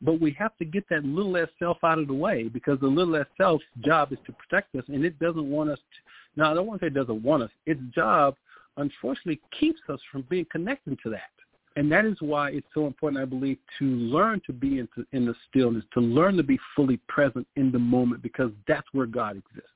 But 0.03 0.21
we 0.21 0.33
have 0.33 0.57
to 0.59 0.65
get 0.65 0.89
that 0.91 1.05
little 1.05 1.47
self 1.59 1.79
out 1.83 1.99
of 1.99 2.09
the 2.09 2.15
way 2.15 2.45
because 2.45 2.79
the 2.81 2.87
little 2.87 3.25
self's 3.37 3.65
job 3.85 4.13
is 4.13 4.19
to 4.27 4.33
protect 4.33 4.75
us, 4.75 4.85
and 4.89 5.05
it 5.05 5.19
doesn't 5.19 5.51
want 5.51 5.71
us. 5.71 5.79
To, 5.79 6.41
now, 6.41 6.51
I 6.51 6.55
don't 6.55 6.67
want 6.67 6.81
to 6.81 6.85
say 6.85 6.89
it 6.89 6.95
doesn't 6.95 7.23
want 7.23 7.45
us. 7.45 7.51
Its 7.65 7.81
job, 7.95 8.35
unfortunately, 8.77 9.41
keeps 9.59 9.81
us 9.89 10.01
from 10.11 10.23
being 10.29 10.47
connected 10.51 10.99
to 11.05 11.11
that. 11.11 11.31
And 11.77 11.91
that 11.91 12.05
is 12.05 12.17
why 12.21 12.51
it's 12.51 12.67
so 12.73 12.87
important, 12.87 13.21
I 13.21 13.25
believe, 13.25 13.59
to 13.79 13.85
learn 13.85 14.41
to 14.47 14.53
be 14.53 14.79
in, 14.79 14.89
in 15.13 15.27
the 15.27 15.35
stillness, 15.49 15.85
to 15.95 16.01
learn 16.01 16.37
to 16.37 16.43
be 16.43 16.59
fully 16.77 16.99
present 17.09 17.47
in 17.57 17.73
the 17.73 17.79
moment, 17.79 18.23
because 18.23 18.51
that's 18.69 18.87
where 18.93 19.07
God 19.07 19.37
exists. 19.37 19.71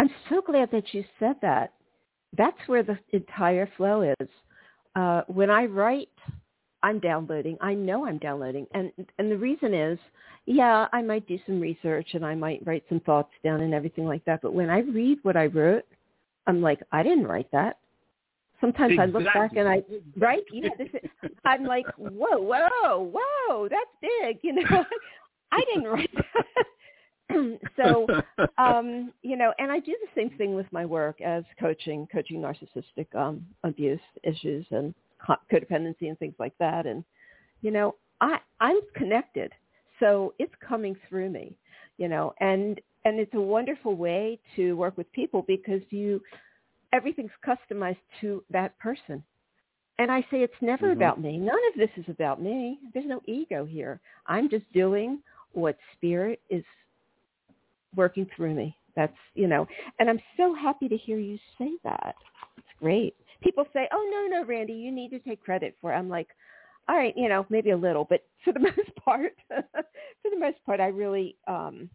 I'm 0.00 0.10
so 0.30 0.40
glad 0.40 0.70
that 0.70 0.94
you 0.94 1.04
said 1.18 1.36
that. 1.42 1.74
That's 2.36 2.56
where 2.66 2.82
the 2.82 2.98
entire 3.12 3.68
flow 3.76 4.02
is. 4.02 4.28
Uh, 4.98 5.22
when 5.28 5.48
I 5.48 5.66
write, 5.66 6.08
I'm 6.82 6.98
downloading. 6.98 7.56
I 7.60 7.74
know 7.74 8.04
I'm 8.04 8.18
downloading, 8.18 8.66
and 8.74 8.90
and 9.18 9.30
the 9.30 9.36
reason 9.36 9.72
is, 9.72 9.98
yeah, 10.46 10.88
I 10.92 11.02
might 11.02 11.26
do 11.28 11.38
some 11.46 11.60
research 11.60 12.08
and 12.14 12.26
I 12.26 12.34
might 12.34 12.66
write 12.66 12.84
some 12.88 13.00
thoughts 13.00 13.32
down 13.44 13.60
and 13.60 13.74
everything 13.74 14.06
like 14.06 14.24
that. 14.24 14.40
But 14.42 14.54
when 14.54 14.70
I 14.70 14.80
read 14.80 15.18
what 15.22 15.36
I 15.36 15.46
wrote, 15.46 15.84
I'm 16.48 16.60
like, 16.60 16.80
I 16.90 17.02
didn't 17.04 17.28
write 17.28 17.50
that. 17.52 17.78
Sometimes 18.60 18.94
exactly. 18.94 19.14
I 19.14 19.18
look 19.18 19.34
back 19.34 19.56
and 19.56 19.68
I 19.68 19.82
right, 20.16 20.42
yeah, 20.52 20.70
this 20.76 20.88
is, 20.94 21.30
I'm 21.44 21.64
like, 21.64 21.86
whoa, 21.96 22.38
whoa, 22.40 23.12
whoa, 23.14 23.68
that's 23.68 23.94
big, 24.00 24.38
you 24.42 24.54
know. 24.54 24.84
I 25.52 25.62
didn't 25.72 25.88
write 25.88 26.10
that. 26.14 26.64
so, 27.76 28.06
um, 28.58 29.12
you 29.22 29.36
know, 29.36 29.52
and 29.58 29.70
I 29.70 29.80
do 29.80 29.94
the 30.00 30.20
same 30.20 30.30
thing 30.38 30.54
with 30.54 30.66
my 30.72 30.84
work 30.84 31.20
as 31.20 31.44
coaching, 31.60 32.06
coaching 32.12 32.40
narcissistic 32.40 33.14
um, 33.14 33.44
abuse 33.64 34.00
issues 34.22 34.66
and 34.70 34.94
codependency 35.52 36.08
and 36.08 36.18
things 36.18 36.34
like 36.38 36.56
that. 36.58 36.86
And, 36.86 37.04
you 37.62 37.70
know, 37.70 37.96
I, 38.20 38.38
I'm 38.60 38.80
connected. 38.94 39.52
So 40.00 40.34
it's 40.38 40.52
coming 40.66 40.96
through 41.08 41.30
me, 41.30 41.56
you 41.96 42.08
know, 42.08 42.34
and, 42.40 42.80
and 43.04 43.18
it's 43.18 43.34
a 43.34 43.40
wonderful 43.40 43.96
way 43.96 44.38
to 44.56 44.76
work 44.76 44.96
with 44.96 45.10
people 45.12 45.44
because 45.46 45.82
you, 45.90 46.22
everything's 46.92 47.30
customized 47.46 47.96
to 48.20 48.44
that 48.50 48.78
person. 48.78 49.22
And 49.98 50.12
I 50.12 50.20
say 50.30 50.42
it's 50.42 50.54
never 50.60 50.86
mm-hmm. 50.86 51.00
about 51.00 51.20
me. 51.20 51.38
None 51.38 51.58
of 51.72 51.78
this 51.78 51.90
is 51.96 52.04
about 52.08 52.40
me. 52.40 52.78
There's 52.94 53.06
no 53.06 53.20
ego 53.26 53.64
here. 53.64 54.00
I'm 54.26 54.48
just 54.48 54.72
doing 54.72 55.18
what 55.52 55.76
spirit 55.96 56.40
is 56.50 56.64
working 57.98 58.26
through 58.34 58.54
me. 58.54 58.74
That's, 58.96 59.12
you 59.34 59.46
know, 59.46 59.66
and 59.98 60.08
I'm 60.08 60.20
so 60.38 60.54
happy 60.54 60.88
to 60.88 60.96
hear 60.96 61.18
you 61.18 61.38
say 61.58 61.72
that. 61.84 62.14
It's 62.56 62.66
great. 62.80 63.14
People 63.42 63.66
say, 63.72 63.86
oh, 63.92 64.08
no, 64.10 64.38
no, 64.38 64.46
Randi, 64.46 64.72
you 64.72 64.90
need 64.90 65.10
to 65.10 65.18
take 65.18 65.42
credit 65.42 65.76
for 65.80 65.92
it. 65.92 65.96
I'm 65.96 66.08
like, 66.08 66.28
all 66.88 66.96
right, 66.96 67.14
you 67.16 67.28
know, 67.28 67.44
maybe 67.50 67.70
a 67.70 67.76
little, 67.76 68.06
but 68.08 68.24
for 68.42 68.52
the 68.52 68.60
most 68.60 68.94
part, 69.04 69.32
for 69.48 70.30
the 70.30 70.38
most 70.38 70.56
part, 70.64 70.80
I 70.80 70.86
really, 70.86 71.36
um, 71.46 71.90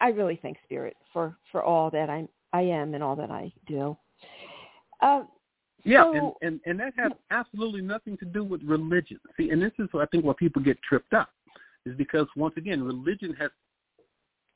I 0.00 0.08
really 0.08 0.38
thank 0.42 0.56
Spirit 0.64 0.96
for 1.12 1.36
for 1.52 1.62
all 1.62 1.90
that 1.90 2.08
I'm 2.08 2.26
I 2.54 2.62
am 2.62 2.94
and 2.94 3.04
all 3.04 3.14
that 3.16 3.30
I 3.30 3.52
do. 3.66 3.96
Uh, 5.02 5.24
yeah, 5.84 6.04
so, 6.04 6.14
and, 6.14 6.32
and, 6.42 6.60
and 6.66 6.80
that 6.80 6.94
has 6.96 7.12
absolutely 7.30 7.82
nothing 7.82 8.16
to 8.18 8.24
do 8.24 8.42
with 8.42 8.62
religion. 8.62 9.20
See, 9.36 9.50
and 9.50 9.62
this 9.62 9.72
is 9.78 9.88
I 9.94 10.06
think 10.06 10.24
why 10.24 10.32
people 10.38 10.62
get 10.62 10.78
tripped 10.82 11.12
up, 11.12 11.28
is 11.84 11.94
because 11.96 12.26
once 12.34 12.54
again, 12.56 12.82
religion 12.82 13.34
has 13.38 13.50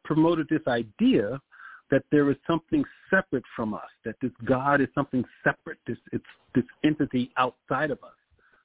promoted 0.05 0.47
this 0.49 0.67
idea 0.67 1.41
that 1.91 2.03
there 2.11 2.31
is 2.31 2.37
something 2.47 2.85
separate 3.11 3.45
from 3.55 3.75
us, 3.75 3.83
that 4.05 4.17
this 4.21 4.33
God 4.45 4.81
is 4.81 4.89
something 4.95 5.25
separate, 5.43 5.79
this 5.87 5.99
it's 6.13 6.25
this 6.55 6.65
entity 6.85 7.31
outside 7.37 7.91
of 7.91 8.03
us. 8.03 8.13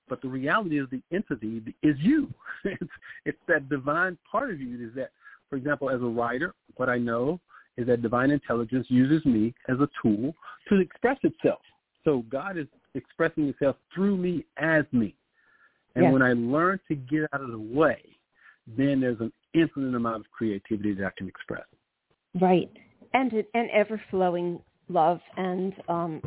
But 0.08 0.22
the 0.22 0.28
reality 0.28 0.80
is 0.80 0.88
the 0.90 1.02
entity 1.12 1.62
is 1.84 1.96
you. 2.00 2.34
it's, 2.64 2.92
it's 3.26 3.38
that 3.48 3.70
divine 3.70 4.18
part 4.30 4.52
of 4.52 4.60
you. 4.60 4.88
Is 4.88 4.94
that, 4.96 5.12
for 5.50 5.56
example, 5.56 5.90
as 5.90 6.02
a 6.02 6.06
writer, 6.06 6.54
what 6.78 6.90
I 6.90 6.98
know 6.98 7.40
is 7.78 7.88
that 7.88 8.02
divine 8.02 8.32
intelligence 8.32 8.88
uses 8.90 9.24
me 9.26 9.54
as 9.70 9.78
a 9.80 9.90
tool 10.02 10.34
to 10.68 10.80
express 10.80 11.18
itself. 11.24 11.60
So 12.04 12.24
God 12.30 12.58
is 12.58 12.68
expressing 12.96 13.48
itself 13.48 13.76
through 13.94 14.18
me 14.18 14.46
as 14.58 14.84
me. 14.92 15.16
And 15.96 16.06
yes. 16.06 16.14
when 16.14 16.22
I 16.22 16.34
learn 16.34 16.80
to 16.88 16.96
get 16.96 17.24
out 17.34 17.42
of 17.42 17.52
the 17.52 17.60
way, 17.60 18.02
then 18.78 19.00
there's 19.00 19.20
an 19.20 19.32
infinite 19.54 19.96
amount 19.96 20.26
of 20.26 20.32
creativity 20.32 20.94
that 20.96 21.06
I 21.06 21.12
can 21.18 21.28
express. 21.28 21.66
Right. 22.40 22.70
And 23.14 23.34
and 23.54 23.70
ever 23.72 24.02
flowing 24.12 24.60
love 24.88 25.20
and 25.38 25.74
um 25.88 26.22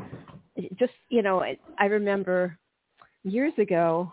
just 0.79 0.93
you 1.09 1.23
know 1.23 1.41
I, 1.41 1.57
I 1.79 1.87
remember 1.87 2.59
years 3.25 3.53
ago 3.59 4.13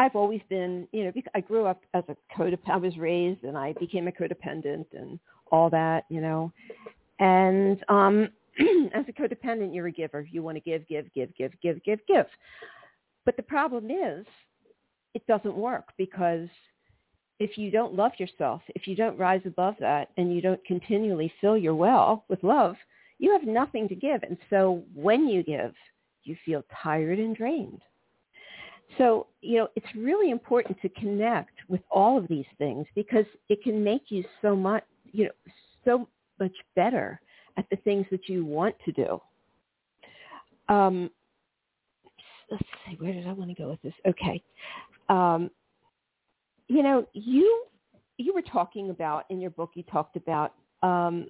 I've 0.00 0.14
always 0.14 0.40
been, 0.48 0.86
you 0.92 1.04
know, 1.04 1.12
I 1.34 1.40
grew 1.40 1.66
up 1.66 1.80
as 1.92 2.04
a 2.08 2.16
codependent. 2.36 2.70
I 2.70 2.76
was 2.76 2.96
raised 2.96 3.42
and 3.42 3.58
I 3.58 3.72
became 3.80 4.06
a 4.06 4.12
codependent 4.12 4.86
and 4.92 5.18
all 5.50 5.68
that, 5.70 6.04
you 6.08 6.20
know. 6.20 6.52
And 7.18 7.82
um, 7.88 8.28
as 8.94 9.04
a 9.08 9.12
codependent, 9.12 9.74
you're 9.74 9.88
a 9.88 9.92
giver. 9.92 10.26
You 10.30 10.42
want 10.42 10.56
to 10.56 10.60
give, 10.60 10.86
give, 10.86 11.12
give, 11.14 11.34
give, 11.36 11.52
give, 11.60 11.82
give, 11.82 11.98
give. 12.06 12.26
But 13.24 13.36
the 13.36 13.42
problem 13.42 13.90
is 13.90 14.24
it 15.14 15.26
doesn't 15.26 15.56
work 15.56 15.86
because 15.96 16.48
if 17.40 17.56
you 17.56 17.70
don't 17.70 17.94
love 17.94 18.12
yourself, 18.18 18.62
if 18.68 18.86
you 18.86 18.96
don't 18.96 19.18
rise 19.18 19.42
above 19.44 19.76
that 19.80 20.10
and 20.16 20.34
you 20.34 20.40
don't 20.40 20.64
continually 20.64 21.32
fill 21.40 21.56
your 21.56 21.74
well 21.74 22.24
with 22.28 22.42
love, 22.42 22.76
you 23.18 23.32
have 23.32 23.44
nothing 23.44 23.88
to 23.88 23.94
give. 23.94 24.22
And 24.22 24.36
so 24.50 24.82
when 24.94 25.28
you 25.28 25.42
give, 25.42 25.72
you 26.24 26.36
feel 26.44 26.64
tired 26.82 27.18
and 27.18 27.36
drained. 27.36 27.80
So, 28.96 29.26
you 29.42 29.58
know, 29.58 29.68
it's 29.76 29.86
really 29.94 30.30
important 30.30 30.80
to 30.80 30.88
connect 30.90 31.52
with 31.68 31.80
all 31.90 32.16
of 32.16 32.26
these 32.28 32.46
things 32.56 32.86
because 32.94 33.26
it 33.48 33.62
can 33.62 33.84
make 33.84 34.04
you 34.08 34.24
so 34.40 34.56
much 34.56 34.82
you 35.12 35.24
know, 35.24 35.30
so 35.84 36.08
much 36.40 36.52
better 36.76 37.20
at 37.56 37.66
the 37.70 37.76
things 37.76 38.06
that 38.10 38.28
you 38.28 38.44
want 38.44 38.74
to 38.84 38.92
do. 38.92 39.20
Um, 40.68 41.10
let's 42.50 42.62
see, 42.86 42.96
where 42.98 43.12
did 43.12 43.26
I 43.26 43.32
want 43.32 43.50
to 43.50 43.60
go 43.60 43.70
with 43.70 43.82
this? 43.82 43.94
Okay. 44.06 44.42
Um, 45.08 45.50
you 46.68 46.82
know, 46.82 47.06
you 47.14 47.64
you 48.18 48.34
were 48.34 48.42
talking 48.42 48.90
about 48.90 49.24
in 49.30 49.40
your 49.40 49.50
book. 49.50 49.70
You 49.74 49.82
talked 49.84 50.16
about 50.16 50.54
um, 50.82 51.26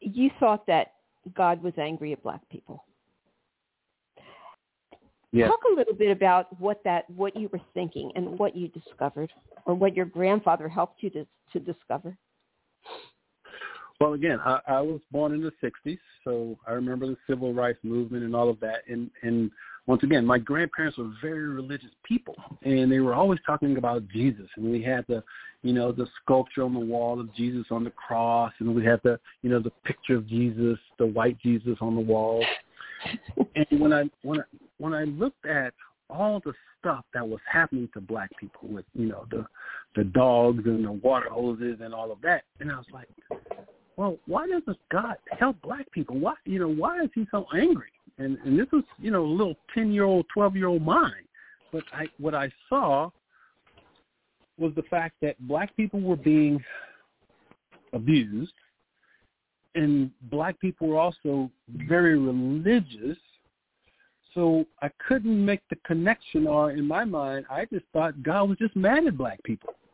you 0.00 0.30
thought 0.40 0.66
that 0.66 0.94
God 1.34 1.62
was 1.62 1.72
angry 1.78 2.12
at 2.12 2.22
black 2.22 2.40
people. 2.50 2.84
Yes. 5.32 5.48
Talk 5.48 5.60
a 5.72 5.74
little 5.74 5.94
bit 5.94 6.10
about 6.10 6.60
what 6.60 6.82
that 6.84 7.08
what 7.08 7.36
you 7.36 7.48
were 7.52 7.60
thinking 7.72 8.12
and 8.16 8.38
what 8.38 8.54
you 8.54 8.68
discovered, 8.68 9.32
or 9.64 9.74
what 9.74 9.96
your 9.96 10.04
grandfather 10.04 10.68
helped 10.68 11.02
you 11.02 11.10
to 11.10 11.26
to 11.52 11.60
discover. 11.60 12.16
Well, 14.00 14.14
again, 14.14 14.40
I, 14.44 14.58
I 14.66 14.80
was 14.80 15.00
born 15.10 15.32
in 15.32 15.40
the 15.40 15.52
'60s, 15.62 15.98
so 16.24 16.58
I 16.66 16.72
remember 16.72 17.06
the 17.06 17.16
civil 17.26 17.54
rights 17.54 17.78
movement 17.82 18.24
and 18.24 18.34
all 18.34 18.50
of 18.50 18.60
that. 18.60 18.82
And 18.88 19.10
and 19.22 19.50
once 19.86 20.02
again, 20.04 20.24
my 20.24 20.38
grandparents 20.38 20.96
were 20.96 21.10
very 21.20 21.48
religious 21.48 21.90
people, 22.04 22.36
and 22.62 22.90
they 22.90 23.00
were 23.00 23.14
always 23.14 23.40
talking 23.44 23.76
about 23.76 24.06
Jesus. 24.08 24.46
And 24.56 24.70
we 24.70 24.80
had 24.80 25.04
the, 25.08 25.24
you 25.62 25.72
know, 25.72 25.90
the 25.90 26.06
sculpture 26.22 26.62
on 26.62 26.72
the 26.72 26.80
wall 26.80 27.18
of 27.18 27.34
Jesus 27.34 27.66
on 27.70 27.82
the 27.82 27.90
cross, 27.90 28.52
and 28.60 28.74
we 28.74 28.84
had 28.84 29.00
the, 29.02 29.18
you 29.42 29.50
know, 29.50 29.58
the 29.60 29.72
picture 29.84 30.14
of 30.14 30.28
Jesus, 30.28 30.78
the 30.98 31.06
white 31.06 31.36
Jesus 31.40 31.78
on 31.80 31.96
the 31.96 32.00
wall. 32.00 32.44
and 33.56 33.80
when 33.80 33.92
I 33.92 34.04
when 34.22 34.40
I 34.40 34.44
when 34.78 34.94
I 34.94 35.02
looked 35.04 35.46
at 35.46 35.74
all 36.08 36.40
the 36.44 36.52
stuff 36.78 37.04
that 37.12 37.26
was 37.26 37.40
happening 37.50 37.88
to 37.94 38.00
black 38.00 38.30
people 38.38 38.68
with, 38.68 38.84
you 38.94 39.06
know, 39.06 39.26
the 39.32 39.44
the 39.96 40.04
dogs 40.04 40.62
and 40.64 40.84
the 40.84 40.92
water 40.92 41.28
hoses 41.28 41.78
and 41.82 41.92
all 41.92 42.12
of 42.12 42.20
that, 42.22 42.44
and 42.60 42.70
I 42.70 42.76
was 42.76 42.86
like, 42.92 43.08
well, 43.96 44.16
why 44.26 44.46
doesn't 44.46 44.78
God 44.92 45.16
help 45.36 45.60
black 45.60 45.90
people? 45.90 46.18
Why, 46.18 46.34
you 46.44 46.60
know, 46.60 46.68
why 46.68 47.02
is 47.02 47.10
he 47.14 47.26
so 47.32 47.46
angry? 47.52 47.90
And 48.18 48.38
and 48.44 48.58
this 48.58 48.66
was, 48.72 48.84
you 48.98 49.10
know, 49.10 49.24
a 49.24 49.26
little 49.26 49.56
ten 49.74 49.92
year 49.92 50.04
old, 50.04 50.26
twelve 50.32 50.56
year 50.56 50.68
old 50.68 50.82
mind. 50.82 51.26
But 51.72 51.84
I 51.92 52.06
what 52.18 52.34
I 52.34 52.50
saw 52.68 53.10
was 54.58 54.72
the 54.74 54.82
fact 54.84 55.16
that 55.22 55.36
black 55.48 55.74
people 55.76 56.00
were 56.00 56.16
being 56.16 56.62
abused 57.92 58.52
and 59.74 60.10
black 60.30 60.58
people 60.60 60.88
were 60.88 60.98
also 60.98 61.50
very 61.88 62.18
religious 62.18 63.18
so 64.34 64.64
I 64.80 64.90
couldn't 65.06 65.44
make 65.44 65.60
the 65.68 65.76
connection 65.86 66.46
or 66.46 66.70
in 66.70 66.86
my 66.86 67.04
mind 67.04 67.46
I 67.50 67.66
just 67.66 67.84
thought 67.92 68.22
God 68.22 68.48
was 68.48 68.58
just 68.58 68.76
mad 68.76 69.06
at 69.06 69.16
black 69.16 69.42
people. 69.42 69.74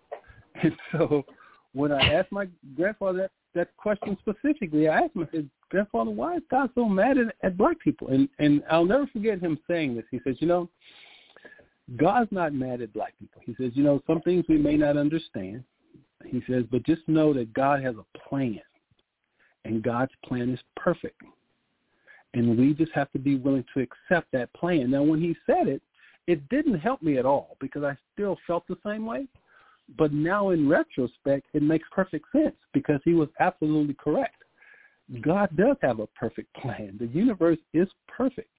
And 0.61 0.73
so 0.91 1.25
when 1.73 1.93
I 1.93 2.15
asked 2.15 2.33
my 2.33 2.49
grandfather 2.75 3.19
that, 3.19 3.31
that 3.59 3.77
question 3.77 4.17
specifically, 4.21 4.89
I 4.89 5.01
asked 5.01 5.15
said, 5.33 5.51
Grandfather, 5.71 6.11
why 6.11 6.37
is 6.37 6.43
God 6.51 6.71
so 6.75 6.89
mad 6.89 7.19
at, 7.19 7.35
at 7.43 7.59
black 7.59 7.79
people? 7.81 8.09
And 8.09 8.29
and 8.39 8.63
I'll 8.71 8.85
never 8.85 9.07
forget 9.09 9.41
him 9.41 9.59
saying 9.69 9.97
this. 9.97 10.05
He 10.11 10.21
says, 10.25 10.37
you 10.39 10.47
know, 10.47 10.71
God's 11.97 12.31
not 12.31 12.55
mad 12.55 12.81
at 12.81 12.93
black 12.93 13.15
people. 13.19 13.43
He 13.45 13.55
says, 13.57 13.73
you 13.75 13.83
know, 13.83 14.03
some 14.07 14.21
things 14.23 14.45
we 14.49 14.59
may 14.59 14.77
not 14.77 14.97
understand. 14.97 15.65
He 16.25 16.43
says, 16.49 16.65
but 16.71 16.85
just 16.85 17.07
know 17.09 17.33
that 17.35 17.53
God 17.53 17.83
has 17.83 17.95
a 17.97 18.19
plan, 18.29 18.61
and 19.65 19.83
God's 19.83 20.13
plan 20.25 20.51
is 20.51 20.61
perfect. 20.77 21.21
And 22.35 22.59
we 22.59 22.75
just 22.75 22.93
have 22.93 23.11
to 23.13 23.19
be 23.19 23.37
willing 23.37 23.65
to 23.75 23.81
accept 23.81 24.31
that 24.33 24.53
plan. 24.53 24.91
Now, 24.91 25.03
when 25.03 25.21
he 25.21 25.35
said 25.47 25.67
it, 25.67 25.83
it 26.27 26.47
didn't 26.51 26.79
help 26.79 27.03
me 27.03 27.19
at 27.19 27.25
all 27.25 27.57
because 27.59 27.83
I 27.83 27.97
still 28.13 28.37
felt 28.47 28.67
the 28.69 28.77
same 28.85 29.07
way. 29.07 29.27
But 29.97 30.13
now 30.13 30.51
in 30.51 30.69
retrospect, 30.69 31.47
it 31.55 31.63
makes 31.63 31.89
perfect 31.91 32.27
sense 32.33 32.57
because 32.73 33.01
he 33.05 33.15
was 33.15 33.29
absolutely 33.41 33.95
correct. 33.95 34.43
God 35.23 35.49
does 35.57 35.77
have 35.81 36.01
a 36.01 36.07
perfect 36.09 36.53
plan. 36.55 36.97
The 37.01 37.07
universe 37.07 37.59
is 37.73 37.89
perfect. 38.07 38.51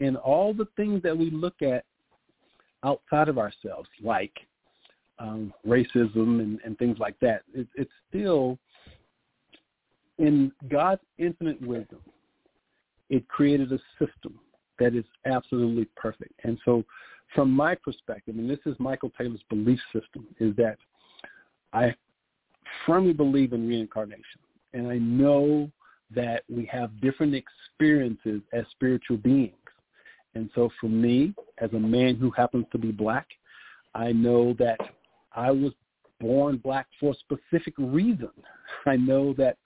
And 0.00 0.16
all 0.16 0.52
the 0.52 0.66
things 0.76 1.02
that 1.02 1.16
we 1.16 1.30
look 1.30 1.62
at 1.62 1.84
outside 2.82 3.28
of 3.28 3.38
ourselves, 3.38 3.88
like 4.02 4.32
um, 5.20 5.52
racism 5.66 6.40
and, 6.40 6.58
and 6.64 6.76
things 6.78 6.98
like 6.98 7.18
that, 7.20 7.42
it, 7.54 7.68
it's 7.76 7.92
still 8.08 8.58
in 10.18 10.50
God's 10.68 11.02
infinite 11.18 11.60
wisdom. 11.62 12.00
It 13.10 13.28
created 13.28 13.72
a 13.72 13.78
system 13.98 14.38
that 14.78 14.94
is 14.94 15.04
absolutely 15.26 15.86
perfect. 15.96 16.32
And 16.42 16.58
so 16.64 16.84
from 17.34 17.50
my 17.50 17.74
perspective, 17.74 18.36
and 18.38 18.48
this 18.48 18.60
is 18.66 18.74
Michael 18.78 19.10
Taylor's 19.18 19.42
belief 19.48 19.80
system, 19.92 20.26
is 20.38 20.54
that 20.56 20.76
I 21.72 21.94
firmly 22.86 23.12
believe 23.12 23.52
in 23.52 23.66
reincarnation. 23.66 24.40
And 24.72 24.88
I 24.88 24.98
know 24.98 25.70
that 26.14 26.44
we 26.48 26.64
have 26.66 27.00
different 27.00 27.34
experiences 27.34 28.40
as 28.52 28.64
spiritual 28.70 29.16
beings. 29.16 29.54
And 30.34 30.50
so 30.54 30.70
for 30.80 30.88
me, 30.88 31.34
as 31.58 31.72
a 31.72 31.78
man 31.78 32.16
who 32.16 32.30
happens 32.30 32.66
to 32.72 32.78
be 32.78 32.90
black, 32.90 33.26
I 33.94 34.12
know 34.12 34.54
that 34.58 34.78
I 35.32 35.50
was 35.50 35.72
born 36.20 36.56
black 36.58 36.86
for 36.98 37.12
a 37.12 37.36
specific 37.36 37.74
reason. 37.78 38.30
I 38.86 38.96
know 38.96 39.32
that 39.34 39.56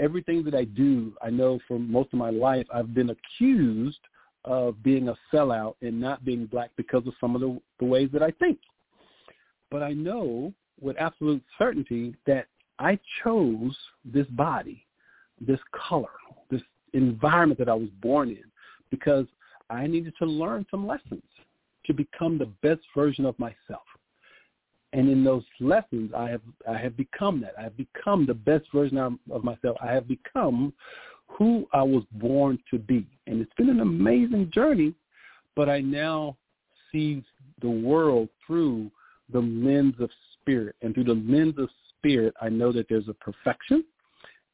everything 0.00 0.44
that 0.44 0.54
I 0.54 0.64
do, 0.64 1.14
I 1.22 1.30
know 1.30 1.58
for 1.68 1.78
most 1.78 2.12
of 2.12 2.18
my 2.18 2.30
life, 2.30 2.66
I've 2.72 2.94
been 2.94 3.10
accused 3.10 4.00
of 4.44 4.82
being 4.82 5.08
a 5.08 5.14
sellout 5.32 5.74
and 5.82 6.00
not 6.00 6.24
being 6.24 6.46
black 6.46 6.70
because 6.76 7.06
of 7.06 7.14
some 7.20 7.34
of 7.34 7.40
the, 7.40 7.60
the 7.78 7.84
ways 7.84 8.08
that 8.12 8.22
I 8.22 8.30
think. 8.32 8.58
But 9.70 9.82
I 9.82 9.92
know 9.92 10.52
with 10.80 10.96
absolute 10.98 11.42
certainty 11.58 12.14
that 12.26 12.46
I 12.78 12.98
chose 13.22 13.76
this 14.04 14.26
body, 14.28 14.84
this 15.40 15.60
color, 15.88 16.10
this 16.50 16.62
environment 16.92 17.58
that 17.58 17.68
I 17.68 17.74
was 17.74 17.88
born 18.00 18.30
in 18.30 18.44
because 18.90 19.26
I 19.70 19.86
needed 19.86 20.14
to 20.18 20.26
learn 20.26 20.66
some 20.70 20.86
lessons 20.86 21.22
to 21.86 21.94
become 21.94 22.38
the 22.38 22.50
best 22.62 22.82
version 22.94 23.24
of 23.24 23.38
myself. 23.38 23.82
And 24.92 25.08
in 25.08 25.24
those 25.24 25.44
lessons, 25.58 26.12
I 26.14 26.28
have 26.28 26.42
I 26.68 26.76
have 26.76 26.96
become 26.98 27.40
that. 27.40 27.54
I 27.58 27.62
have 27.62 27.76
become 27.78 28.26
the 28.26 28.34
best 28.34 28.66
version 28.74 28.98
of, 28.98 29.14
of 29.30 29.42
myself. 29.42 29.78
I 29.82 29.90
have 29.90 30.06
become 30.06 30.74
who 31.38 31.66
I 31.72 31.82
was 31.82 32.04
born 32.12 32.58
to 32.70 32.78
be. 32.78 33.06
And 33.26 33.40
it's 33.40 33.52
been 33.54 33.70
an 33.70 33.80
amazing 33.80 34.50
journey, 34.52 34.94
but 35.56 35.68
I 35.68 35.80
now 35.80 36.36
see 36.90 37.24
the 37.60 37.70
world 37.70 38.28
through 38.46 38.90
the 39.32 39.40
lens 39.40 39.94
of 40.00 40.10
spirit. 40.40 40.76
And 40.82 40.94
through 40.94 41.04
the 41.04 41.14
lens 41.14 41.54
of 41.58 41.68
spirit, 41.96 42.34
I 42.40 42.48
know 42.48 42.72
that 42.72 42.86
there's 42.88 43.08
a 43.08 43.14
perfection. 43.14 43.84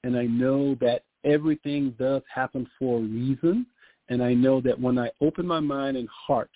And 0.05 0.17
I 0.17 0.25
know 0.25 0.77
that 0.81 1.05
everything 1.25 1.95
does 1.99 2.23
happen 2.33 2.69
for 2.79 2.99
a 2.99 3.03
reason. 3.03 3.67
And 4.09 4.23
I 4.23 4.35
know 4.35 4.61
that 4.61 4.81
when 4.81 4.99
I 4.99 5.11
open 5.21 5.47
my 5.47 5.61
mind 5.61 5.97
and 5.97 6.09
heart 6.09 6.51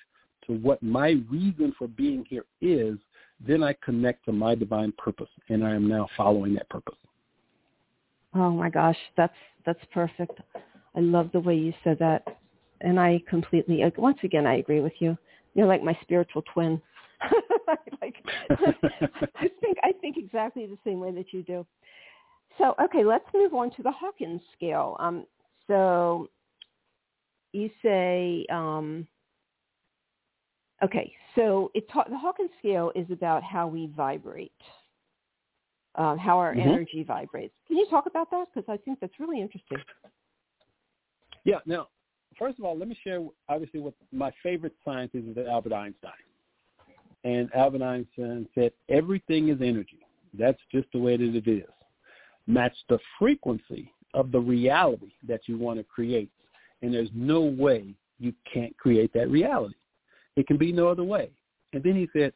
to 0.46 0.54
what 0.54 0.82
my 0.82 1.22
reason 1.30 1.74
for 1.78 1.88
being 1.88 2.24
here 2.28 2.44
is, 2.60 2.98
then 3.40 3.62
I 3.62 3.74
connect 3.84 4.24
to 4.26 4.32
my 4.32 4.54
divine 4.54 4.92
purpose. 4.96 5.28
And 5.48 5.64
I 5.64 5.70
am 5.70 5.88
now 5.88 6.08
following 6.16 6.54
that 6.54 6.68
purpose. 6.68 6.96
Oh 8.34 8.50
my 8.50 8.70
gosh, 8.70 8.96
that's 9.16 9.34
that's 9.66 9.84
perfect. 9.92 10.40
I 10.96 11.00
love 11.00 11.30
the 11.32 11.40
way 11.40 11.54
you 11.54 11.72
said 11.84 11.98
that, 11.98 12.38
and 12.80 12.98
I 12.98 13.22
completely 13.28 13.82
once 13.96 14.18
again 14.22 14.46
I 14.46 14.56
agree 14.56 14.80
with 14.80 14.94
you. 15.00 15.16
You're 15.54 15.66
like 15.66 15.82
my 15.82 15.96
spiritual 16.02 16.42
twin. 16.52 16.80
like, 18.00 18.24
I 19.36 19.48
think 19.60 19.78
I 19.82 19.92
think 20.00 20.16
exactly 20.16 20.66
the 20.66 20.78
same 20.84 20.98
way 20.98 21.12
that 21.12 21.32
you 21.32 21.42
do. 21.42 21.66
So 22.58 22.74
okay, 22.82 23.04
let's 23.04 23.24
move 23.34 23.54
on 23.54 23.70
to 23.76 23.82
the 23.82 23.92
Hawkins 23.92 24.40
scale. 24.54 24.96
Um, 24.98 25.26
so 25.66 26.28
you 27.52 27.70
say 27.82 28.46
um, 28.50 29.06
okay, 30.82 31.12
so 31.34 31.70
it 31.74 31.88
ta- 31.90 32.08
the 32.08 32.18
Hawkins 32.18 32.50
scale 32.58 32.92
is 32.94 33.06
about 33.10 33.42
how 33.42 33.66
we 33.66 33.92
vibrate 33.94 34.52
uh, 35.94 36.16
how 36.16 36.38
our 36.38 36.54
mm-hmm. 36.54 36.68
energy 36.68 37.04
vibrates. 37.06 37.54
Can 37.66 37.76
you 37.76 37.86
talk 37.90 38.06
about 38.06 38.30
that? 38.30 38.46
Because 38.54 38.68
I 38.72 38.76
think 38.78 39.00
that's 39.00 39.18
really 39.18 39.40
interesting. 39.40 39.78
Yeah. 41.44 41.58
Now, 41.66 41.88
first 42.38 42.58
of 42.58 42.64
all, 42.64 42.78
let 42.78 42.88
me 42.88 42.96
share 43.02 43.20
obviously 43.48 43.80
what 43.80 43.94
my 44.12 44.32
favorite 44.42 44.74
scientist 44.84 45.26
is 45.36 45.46
Albert 45.46 45.72
Einstein. 45.72 46.12
And 47.24 47.48
Albert 47.54 47.82
Einstein 47.82 48.48
said 48.54 48.72
everything 48.88 49.48
is 49.48 49.58
energy. 49.60 50.00
That's 50.38 50.58
just 50.70 50.88
the 50.92 50.98
way 50.98 51.16
that 51.16 51.34
it 51.34 51.48
is. 51.48 51.68
Match 52.46 52.74
the 52.88 52.98
frequency 53.18 53.92
of 54.14 54.32
the 54.32 54.40
reality 54.40 55.12
that 55.28 55.42
you 55.46 55.58
want 55.58 55.78
to 55.78 55.84
create. 55.84 56.30
And 56.80 56.92
there's 56.92 57.10
no 57.14 57.42
way 57.42 57.94
you 58.18 58.32
can't 58.52 58.76
create 58.76 59.12
that 59.12 59.30
reality. 59.30 59.74
It 60.36 60.46
can 60.46 60.56
be 60.56 60.72
no 60.72 60.88
other 60.88 61.04
way. 61.04 61.30
And 61.72 61.82
then 61.82 61.94
he 61.94 62.08
said, 62.12 62.32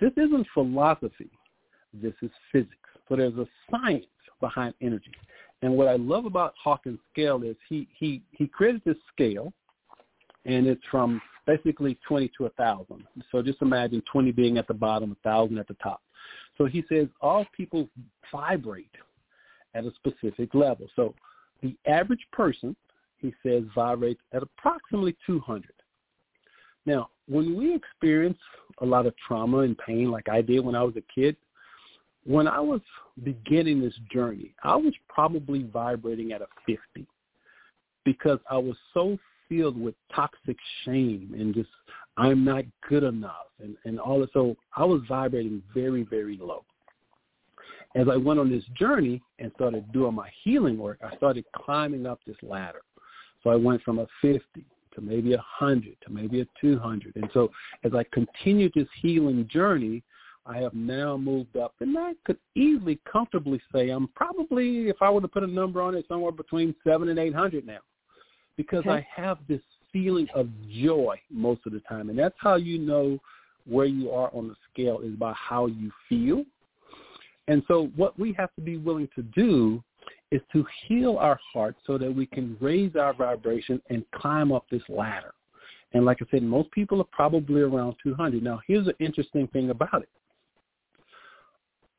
this 0.00 0.12
isn't 0.16 0.46
philosophy. 0.52 1.30
This 1.92 2.14
is 2.22 2.30
physics. 2.50 2.74
So 3.08 3.16
there's 3.16 3.34
a 3.34 3.46
science 3.70 4.06
behind 4.40 4.74
energy. 4.80 5.12
And 5.62 5.76
what 5.76 5.88
I 5.88 5.96
love 5.96 6.26
about 6.26 6.54
Hawkins' 6.62 6.98
scale 7.12 7.42
is 7.42 7.56
he, 7.68 7.88
he, 7.98 8.22
he 8.32 8.46
created 8.46 8.82
this 8.84 8.96
scale, 9.12 9.52
and 10.44 10.66
it's 10.66 10.82
from 10.90 11.20
basically 11.46 11.98
20 12.06 12.28
to 12.36 12.42
1,000. 12.44 13.04
So 13.30 13.42
just 13.42 13.62
imagine 13.62 14.02
20 14.10 14.32
being 14.32 14.58
at 14.58 14.66
the 14.66 14.74
bottom, 14.74 15.16
1,000 15.22 15.58
at 15.58 15.68
the 15.68 15.76
top. 15.82 16.02
So 16.58 16.66
he 16.66 16.84
says 16.88 17.08
all 17.20 17.46
people 17.56 17.88
vibrate 18.30 18.90
at 19.74 19.84
a 19.84 19.92
specific 19.94 20.54
level. 20.54 20.86
So 20.96 21.14
the 21.62 21.76
average 21.86 22.26
person, 22.32 22.76
he 23.18 23.34
says, 23.42 23.64
vibrates 23.74 24.20
at 24.32 24.42
approximately 24.42 25.16
200. 25.26 25.70
Now, 26.86 27.08
when 27.26 27.56
we 27.56 27.74
experience 27.74 28.38
a 28.82 28.86
lot 28.86 29.06
of 29.06 29.14
trauma 29.26 29.58
and 29.58 29.76
pain 29.78 30.10
like 30.10 30.28
I 30.28 30.42
did 30.42 30.60
when 30.60 30.74
I 30.74 30.82
was 30.82 30.94
a 30.96 31.02
kid, 31.14 31.36
when 32.24 32.48
I 32.48 32.60
was 32.60 32.80
beginning 33.22 33.80
this 33.80 33.94
journey, 34.12 34.54
I 34.62 34.76
was 34.76 34.94
probably 35.08 35.64
vibrating 35.64 36.32
at 36.32 36.42
a 36.42 36.46
50 36.66 37.06
because 38.04 38.38
I 38.50 38.56
was 38.56 38.76
so 38.92 39.18
filled 39.48 39.80
with 39.80 39.94
toxic 40.14 40.56
shame 40.84 41.34
and 41.38 41.54
just 41.54 41.68
I'm 42.16 42.44
not 42.44 42.64
good 42.88 43.02
enough 43.02 43.48
and, 43.62 43.76
and 43.84 43.98
all 43.98 44.20
that. 44.20 44.32
So 44.32 44.56
I 44.76 44.84
was 44.84 45.02
vibrating 45.08 45.62
very, 45.74 46.04
very 46.04 46.38
low. 46.38 46.64
as 47.94 48.08
I 48.08 48.16
went 48.16 48.40
on 48.40 48.50
this 48.50 48.64
journey 48.78 49.22
and 49.38 49.50
started 49.56 49.90
doing 49.92 50.14
my 50.14 50.30
healing 50.42 50.78
work, 50.78 50.98
I 51.02 51.16
started 51.16 51.44
climbing 51.54 52.06
up 52.06 52.20
this 52.26 52.36
ladder. 52.42 52.82
So 53.42 53.50
I 53.50 53.56
went 53.56 53.82
from 53.82 53.98
a 53.98 54.06
50 54.22 54.42
to 54.94 55.00
maybe 55.00 55.34
a 55.34 55.44
100 55.58 55.96
to 56.06 56.10
maybe 56.10 56.40
a 56.40 56.46
200. 56.60 57.16
And 57.16 57.28
so 57.34 57.50
as 57.82 57.92
I 57.94 58.04
continued 58.12 58.72
this 58.74 58.88
healing 59.02 59.48
journey, 59.50 60.02
I 60.46 60.58
have 60.58 60.74
now 60.74 61.16
moved 61.16 61.56
up, 61.56 61.74
and 61.80 61.96
I 61.98 62.12
could 62.24 62.38
easily, 62.54 63.00
comfortably 63.10 63.60
say 63.72 63.90
I'm 63.90 64.08
probably, 64.08 64.88
if 64.88 64.96
I 65.00 65.10
were 65.10 65.22
to 65.22 65.28
put 65.28 65.42
a 65.42 65.46
number 65.46 65.80
on 65.80 65.94
it, 65.94 66.04
somewhere 66.08 66.32
between 66.32 66.74
seven 66.86 67.08
and 67.08 67.18
800 67.18 67.66
now, 67.66 67.78
because 68.56 68.80
okay. 68.80 68.90
I 68.90 69.06
have 69.14 69.38
this 69.48 69.62
feeling 69.92 70.28
of 70.34 70.48
joy 70.82 71.18
most 71.30 71.62
of 71.66 71.72
the 71.72 71.80
time, 71.80 72.10
and 72.10 72.18
that's 72.18 72.34
how 72.38 72.56
you 72.56 72.78
know 72.78 73.18
where 73.66 73.86
you 73.86 74.10
are 74.10 74.30
on 74.34 74.48
the 74.48 74.56
scale 74.70 75.00
is 75.00 75.14
by 75.14 75.32
how 75.32 75.66
you 75.66 75.90
feel. 76.08 76.44
And 77.48 77.62
so 77.66 77.90
what 77.96 78.18
we 78.18 78.32
have 78.34 78.54
to 78.56 78.60
be 78.60 78.76
willing 78.76 79.08
to 79.14 79.22
do 79.22 79.82
is 80.30 80.42
to 80.52 80.66
heal 80.86 81.16
our 81.16 81.38
heart 81.52 81.76
so 81.86 81.96
that 81.96 82.14
we 82.14 82.26
can 82.26 82.56
raise 82.60 82.96
our 82.96 83.14
vibration 83.14 83.80
and 83.88 84.04
climb 84.10 84.52
up 84.52 84.66
this 84.70 84.82
ladder. 84.88 85.32
And 85.92 86.04
like 86.04 86.18
I 86.20 86.26
said, 86.30 86.42
most 86.42 86.70
people 86.72 87.00
are 87.00 87.08
probably 87.12 87.62
around 87.62 87.94
200. 88.02 88.42
Now, 88.42 88.60
here's 88.66 88.88
an 88.88 88.94
interesting 88.98 89.46
thing 89.48 89.70
about 89.70 90.02
it. 90.02 90.08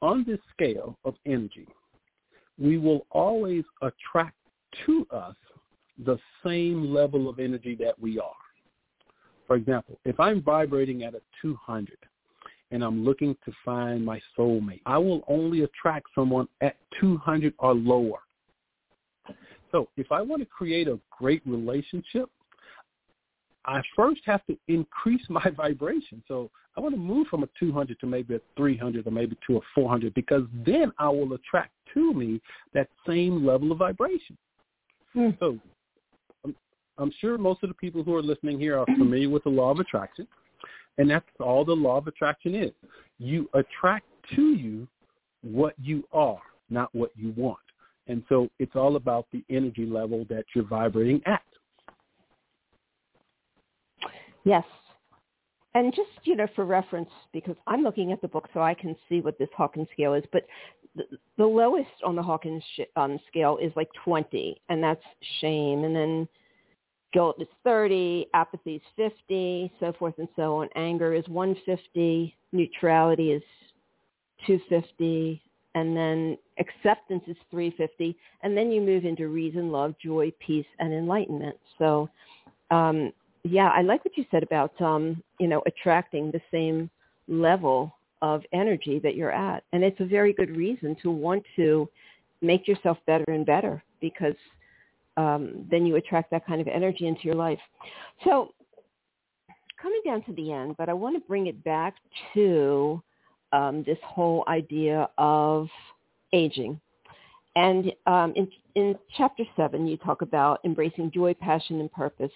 On 0.02 0.24
this 0.26 0.40
scale 0.54 0.98
of 1.06 1.16
energy, 1.26 1.68
we 2.58 2.78
will 2.78 3.06
always 3.12 3.64
attract 3.82 4.36
to 4.86 5.08
us 5.12 5.36
the 6.06 6.18
same 6.44 6.94
level 6.94 7.30
of 7.30 7.40
energy 7.40 7.76
that 7.80 8.00
we 8.00 8.20
are. 8.20 8.32
For 9.48 9.56
example, 9.56 10.00
if 10.06 10.20
I'm 10.20 10.42
vibrating 10.42 11.04
at 11.04 11.14
a 11.16 11.22
200 11.42 11.98
and 12.72 12.84
I'm 12.84 13.06
looking 13.06 13.36
to 13.46 13.52
find 13.64 14.04
my 14.04 14.20
soulmate, 14.38 14.82
I 14.86 14.98
will 14.98 15.24
only 15.28 15.62
attract 15.62 16.08
someone 16.16 16.48
at 16.62 16.76
200 17.00 17.54
or 17.60 17.74
lower. 17.74 18.20
So 19.72 19.90
if 19.98 20.12
I 20.12 20.22
want 20.22 20.42
to 20.42 20.46
create 20.46 20.88
a 20.88 21.00
great 21.18 21.42
relationship, 21.46 22.30
I 23.66 23.82
first 23.96 24.22
have 24.26 24.46
to 24.48 24.58
increase 24.68 25.24
my 25.30 25.50
vibration. 25.56 26.24
So 26.28 26.50
I 26.78 26.82
want 26.82 26.94
to 26.94 27.00
move 27.00 27.28
from 27.28 27.44
a 27.44 27.50
200 27.60 28.00
to 28.00 28.06
maybe 28.06 28.36
a 28.36 28.40
300 28.58 29.08
or 29.08 29.12
maybe 29.12 29.38
to 29.48 29.58
a 29.58 29.62
400 29.74 30.14
because 30.14 30.44
then 30.66 30.92
I 31.00 31.08
will 31.08 31.34
attract 31.34 31.72
to 31.94 32.14
me 32.14 32.42
that 32.74 32.90
same 33.08 33.46
level 33.46 33.72
of 33.72 33.78
vibration. 33.78 34.38
Mm. 35.16 35.40
So 35.40 35.58
I'm 36.98 37.12
sure 37.20 37.38
most 37.38 37.64
of 37.64 37.70
the 37.70 37.76
people 37.76 38.04
who 38.04 38.16
are 38.16 38.22
listening 38.22 38.60
here 38.60 38.78
are 38.78 38.86
familiar 38.86 39.30
with 39.30 39.44
the 39.44 39.50
law 39.50 39.72
of 39.72 39.80
attraction, 39.80 40.28
and 40.98 41.10
that's 41.10 41.26
all 41.40 41.64
the 41.66 41.74
law 41.74 41.98
of 41.98 42.08
attraction 42.08 42.56
is. 42.56 42.72
You 43.20 43.50
attract 43.54 44.06
to 44.36 44.54
you 44.54 44.88
what 45.42 45.76
you 45.82 46.04
are, 46.12 46.42
not 46.70 46.94
what 46.94 47.12
you 47.16 47.34
want. 47.38 47.60
And 48.08 48.24
so 48.30 48.50
it's 48.60 48.76
all 48.76 48.98
about 48.98 49.28
the 49.32 49.44
energy 49.50 49.86
level 49.86 50.26
that 50.30 50.46
you're 50.54 50.66
vibrating 50.66 51.22
at. 51.26 51.42
Yes. 54.44 54.64
And 55.76 55.94
just, 55.94 56.10
you 56.24 56.38
know, 56.38 56.48
for 56.56 56.66
reference, 56.66 57.10
because 57.34 57.58
I'm 57.68 57.84
looking 57.84 58.14
at 58.14 58.22
the 58.22 58.30
book 58.30 58.48
so 58.54 58.62
I 58.62 58.74
can 58.74 58.96
see 59.10 59.20
what 59.20 59.38
this 59.38 59.50
Hawkins 59.56 59.90
scale 59.92 60.14
is, 60.14 60.24
but 60.32 60.44
the, 60.96 61.04
the 61.38 61.46
lowest 61.46 61.90
on 62.06 62.16
the 62.16 62.24
Hawkins 62.24 62.64
sh- 62.76 62.84
um, 62.96 63.20
scale 63.28 63.58
is 63.62 63.74
like 63.76 63.90
20, 64.06 64.60
and 64.70 64.82
that's 64.82 65.04
shame. 65.42 65.84
And 65.84 65.94
then 65.94 66.30
Guilt 67.12 67.42
is 67.42 67.50
30, 67.66 68.28
apathy 68.34 68.76
is 68.76 68.82
50, 68.96 69.70
so 69.82 69.92
forth 70.00 70.16
and 70.18 70.30
so 70.38 70.62
on. 70.62 70.70
Anger 70.78 71.14
is 71.14 71.28
150, 71.28 72.34
neutrality 72.54 73.34
is 73.34 73.44
250, 74.48 75.42
and 75.76 75.96
then 75.96 76.38
acceptance 76.58 77.24
is 77.28 77.36
350, 77.52 78.18
and 78.44 78.56
then 78.56 78.72
you 78.72 78.80
move 78.80 79.04
into 79.04 79.28
reason, 79.28 79.74
love, 79.74 79.94
joy, 80.02 80.32
peace, 80.40 80.66
and 80.80 80.94
enlightenment. 80.94 81.58
So, 81.78 82.10
um, 82.72 83.12
yeah, 83.46 83.70
I 83.70 83.82
like 83.82 84.04
what 84.04 84.18
you 84.18 84.26
said 84.32 84.44
about, 84.44 84.80
um, 84.82 85.22
you 85.40 85.48
know, 85.48 85.62
attracting 85.66 86.32
the 86.32 86.42
same 86.52 86.90
level 87.28 87.96
of 88.22 88.42
energy 88.54 89.00
that 89.00 89.16
you're 89.16 89.32
at. 89.32 89.64
And 89.72 89.84
it's 89.84 90.00
a 90.00 90.06
very 90.06 90.34
good 90.34 90.56
reason 90.56 90.96
to 91.04 91.12
want 91.12 91.44
to 91.56 91.90
make 92.42 92.68
yourself 92.68 92.98
better 93.06 93.26
and 93.28 93.46
better 93.46 93.84
because– 94.02 94.36
um, 95.18 95.66
then 95.72 95.86
you 95.86 95.96
attract 95.96 96.32
that 96.32 96.46
kind 96.46 96.62
of 96.62 96.68
energy 96.68 97.08
into 97.08 97.24
your 97.24 97.36
life. 97.36 97.60
So 98.24 98.54
coming 99.82 100.02
down 100.06 100.24
to 100.24 100.34
the 100.34 100.52
end, 100.52 100.76
but 100.78 100.90
I 100.90 100.94
want 100.94 101.16
to 101.16 101.28
bring 101.28 101.48
it 101.48 101.64
back 101.64 101.96
to 102.34 103.02
um, 103.54 103.84
this 103.86 103.98
whole 104.04 104.44
idea 104.48 105.10
of 105.18 105.68
aging. 106.34 106.80
And 107.56 107.94
um, 108.06 108.34
in, 108.36 108.50
in 108.76 108.96
chapter 109.16 109.44
seven, 109.56 109.88
you 109.88 109.96
talk 109.98 110.22
about 110.22 110.60
embracing 110.66 111.12
joy, 111.12 111.34
passion, 111.34 111.80
and 111.80 111.92
purpose. 111.92 112.32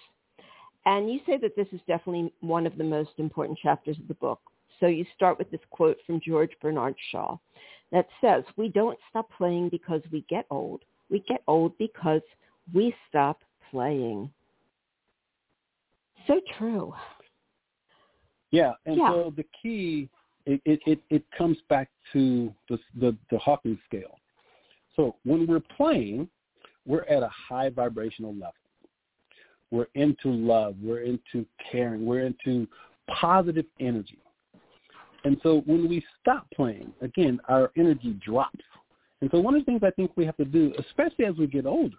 And 0.86 1.10
you 1.10 1.20
say 1.26 1.36
that 1.38 1.56
this 1.56 1.66
is 1.72 1.80
definitely 1.86 2.32
one 2.40 2.66
of 2.66 2.76
the 2.78 2.84
most 2.84 3.10
important 3.18 3.58
chapters 3.58 3.98
of 3.98 4.08
the 4.08 4.14
book. 4.14 4.40
So 4.78 4.86
you 4.86 5.04
start 5.14 5.38
with 5.38 5.50
this 5.50 5.60
quote 5.70 5.98
from 6.06 6.20
George 6.26 6.52
Bernard 6.62 6.94
Shaw 7.10 7.36
that 7.92 8.06
says, 8.20 8.44
we 8.56 8.68
don't 8.68 8.98
stop 9.10 9.28
playing 9.36 9.68
because 9.68 10.00
we 10.10 10.24
get 10.28 10.46
old. 10.50 10.82
We 11.10 11.20
get 11.20 11.42
old 11.46 11.76
because 11.76 12.22
we 12.72 12.94
stop 13.08 13.40
playing. 13.70 14.30
So 16.26 16.40
true. 16.58 16.94
Yeah, 18.50 18.72
and 18.86 18.96
yeah. 18.96 19.10
so 19.10 19.32
the 19.36 19.44
key 19.62 20.08
it, 20.46 20.60
it, 20.86 21.00
it, 21.10 21.24
comes 21.36 21.58
back 21.68 21.88
to 22.12 22.52
the, 22.68 22.78
the 22.98 23.16
the 23.30 23.38
Hawkins 23.38 23.78
scale. 23.86 24.18
So 24.96 25.16
when 25.24 25.46
we're 25.46 25.62
playing, 25.76 26.28
we're 26.86 27.04
at 27.04 27.22
a 27.22 27.28
high 27.28 27.70
vibrational 27.70 28.32
level. 28.32 28.54
We're 29.70 29.88
into 29.94 30.28
love. 30.28 30.76
We're 30.82 31.02
into 31.02 31.46
caring. 31.70 32.04
We're 32.04 32.26
into 32.26 32.66
positive 33.20 33.66
energy. 33.78 34.18
And 35.24 35.36
so 35.42 35.62
when 35.66 35.88
we 35.88 36.04
stop 36.20 36.46
playing, 36.54 36.92
again, 37.02 37.40
our 37.48 37.70
energy 37.76 38.18
drops. 38.24 38.64
And 39.20 39.30
so 39.30 39.38
one 39.38 39.54
of 39.54 39.60
the 39.60 39.66
things 39.66 39.82
I 39.84 39.90
think 39.90 40.12
we 40.16 40.24
have 40.24 40.36
to 40.38 40.44
do, 40.44 40.72
especially 40.78 41.26
as 41.26 41.36
we 41.36 41.46
get 41.46 41.66
older, 41.66 41.96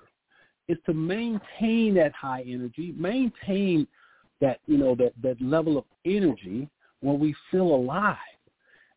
is 0.67 0.77
to 0.85 0.93
maintain 0.93 1.93
that 1.95 2.13
high 2.13 2.43
energy, 2.47 2.93
maintain 2.97 3.87
that, 4.39 4.59
you 4.65 4.77
know, 4.77 4.95
that, 4.95 5.13
that 5.21 5.39
level 5.41 5.77
of 5.77 5.85
energy 6.05 6.67
when 7.01 7.19
we 7.19 7.35
feel 7.51 7.75
alive. 7.75 8.17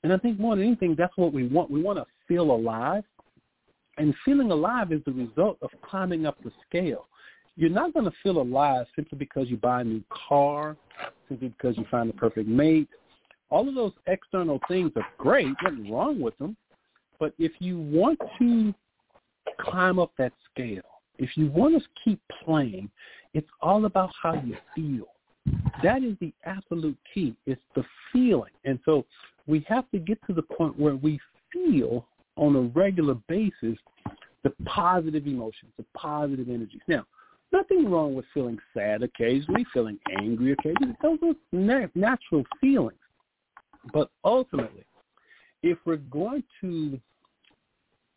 And 0.03 0.13
I 0.13 0.19
think 0.19 0.39
more 0.39 0.57
than 0.57 0.65
anything, 0.65 0.95
that's 0.97 1.17
what 1.17 1.33
we 1.33 1.47
want. 1.47 1.71
We 1.71 1.83
want 1.83 1.99
to 1.99 2.07
feel 2.29 2.51
alive. 2.51 3.05
And 3.97 4.15
feeling 4.25 4.51
alive 4.51 4.93
is 4.93 5.01
the 5.07 5.13
result 5.13 5.59
of 5.63 5.71
climbing 5.83 6.27
up 6.27 6.37
the 6.43 6.51
scale. 6.69 7.07
You're 7.57 7.71
not 7.71 7.93
going 7.95 8.05
to 8.07 8.17
feel 8.23 8.41
alive 8.41 8.87
simply 8.97 9.19
because 9.19 9.49
you 9.49 9.57
buy 9.57 9.83
a 9.83 9.85
new 9.85 10.03
car, 10.11 10.77
simply 11.29 11.49
because 11.49 11.77
you 11.77 11.85
find 11.91 12.09
the 12.09 12.15
perfect 12.15 12.49
mate. 12.49 12.89
All 13.51 13.69
of 13.69 13.75
those 13.75 13.93
external 14.07 14.59
things 14.67 14.91
are 14.97 15.07
great. 15.19 15.49
Nothing 15.63 15.93
wrong 15.93 16.21
with 16.21 16.37
them. 16.39 16.57
But 17.21 17.33
if 17.39 17.53
you 17.61 17.79
want 17.79 18.19
to 18.39 18.75
climb 19.61 19.99
up 19.99 20.11
that 20.19 20.33
scale, 20.51 20.83
if 21.19 21.37
you 21.37 21.47
want 21.51 21.81
to 21.81 21.89
keep 22.05 22.21
playing, 22.45 22.91
it's 23.35 23.49
all 23.61 23.85
about 23.85 24.11
how 24.21 24.35
you 24.35 24.57
feel. 24.75 25.07
That 25.83 26.03
is 26.03 26.17
the 26.21 26.33
absolute 26.45 26.97
key. 27.13 27.37
It's 27.47 27.61
the 27.77 27.85
feeling. 28.13 28.51
And 28.65 28.81
so 28.85 29.05
we 29.47 29.65
have 29.69 29.89
to 29.93 29.99
get 29.99 30.19
to 30.27 30.33
the 30.33 30.43
point 30.43 30.79
where 30.79 30.97
we 30.97 31.21
feel 31.53 32.07
on 32.37 32.57
a 32.57 32.61
regular 32.79 33.15
basis 33.29 33.79
the 34.43 34.51
positive 34.65 35.27
emotions, 35.27 35.73
the 35.77 35.85
positive 35.97 36.49
energies. 36.49 36.83
Now, 36.89 37.05
nothing 37.55 37.91
wrong 37.91 38.15
with 38.15 38.25
feeling 38.35 38.59
sad 38.75 39.03
occasionally, 39.03 39.65
feeling 39.73 39.99
angry 40.21 40.53
occasionally. 40.53 40.97
Those 41.03 41.19
are 41.23 41.91
natural 41.95 42.45
feelings. 42.61 42.99
But 43.93 44.11
ultimately, 44.25 44.85
if 45.63 45.79
we're 45.85 45.97
going 45.97 46.43
to 46.61 47.01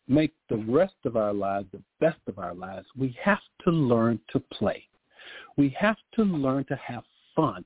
make 0.08 0.32
the 0.48 0.56
rest 0.56 0.94
of 1.04 1.16
our 1.16 1.32
lives 1.32 1.68
the 1.72 1.82
best 2.00 2.20
of 2.26 2.38
our 2.38 2.54
lives, 2.54 2.86
we 2.96 3.16
have 3.22 3.40
to 3.64 3.70
learn 3.70 4.18
to 4.32 4.40
play. 4.52 4.84
We 5.56 5.74
have 5.78 5.96
to 6.14 6.22
learn 6.22 6.64
to 6.64 6.76
have 6.76 7.04
fun. 7.36 7.64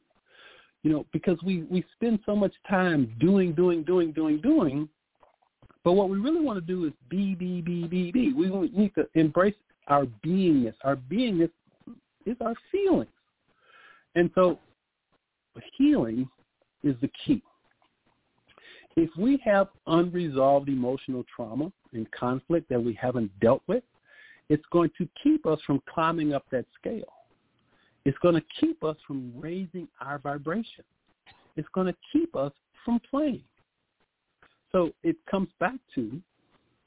You 0.82 0.92
know, 0.92 1.06
because 1.12 1.38
we, 1.44 1.62
we 1.70 1.84
spend 1.94 2.18
so 2.26 2.34
much 2.34 2.52
time 2.68 3.14
doing, 3.20 3.52
doing, 3.52 3.84
doing, 3.84 4.10
doing, 4.12 4.40
doing, 4.40 4.88
but 5.84 5.92
what 5.92 6.08
we 6.08 6.18
really 6.18 6.40
want 6.40 6.58
to 6.58 6.66
do 6.66 6.84
is 6.86 6.92
be, 7.08 7.34
be, 7.34 7.60
be, 7.60 7.86
be, 7.86 8.10
be. 8.12 8.32
We 8.32 8.48
need 8.70 8.94
to 8.96 9.06
embrace 9.14 9.54
our 9.88 10.06
beingness. 10.24 10.74
Our 10.84 10.96
beingness 10.96 11.50
is 12.26 12.36
our 12.40 12.54
feelings. 12.70 13.10
And 14.14 14.30
so 14.34 14.58
healing 15.76 16.28
is 16.82 16.94
the 17.00 17.10
key. 17.24 17.42
If 18.96 19.10
we 19.16 19.40
have 19.44 19.68
unresolved 19.86 20.68
emotional 20.68 21.24
trauma, 21.34 21.72
and 21.92 22.10
conflict 22.12 22.68
that 22.68 22.82
we 22.82 22.94
haven't 22.94 23.30
dealt 23.40 23.62
with, 23.66 23.82
it's 24.48 24.64
going 24.72 24.90
to 24.98 25.08
keep 25.22 25.46
us 25.46 25.58
from 25.66 25.82
climbing 25.92 26.32
up 26.32 26.44
that 26.50 26.66
scale. 26.78 27.12
It's 28.04 28.18
going 28.18 28.34
to 28.34 28.42
keep 28.60 28.82
us 28.82 28.96
from 29.06 29.32
raising 29.36 29.88
our 30.00 30.18
vibration. 30.18 30.84
It's 31.56 31.68
going 31.74 31.86
to 31.86 31.94
keep 32.12 32.34
us 32.34 32.52
from 32.84 33.00
playing. 33.10 33.42
So 34.72 34.90
it 35.02 35.16
comes 35.30 35.48
back 35.60 35.76
to 35.94 36.20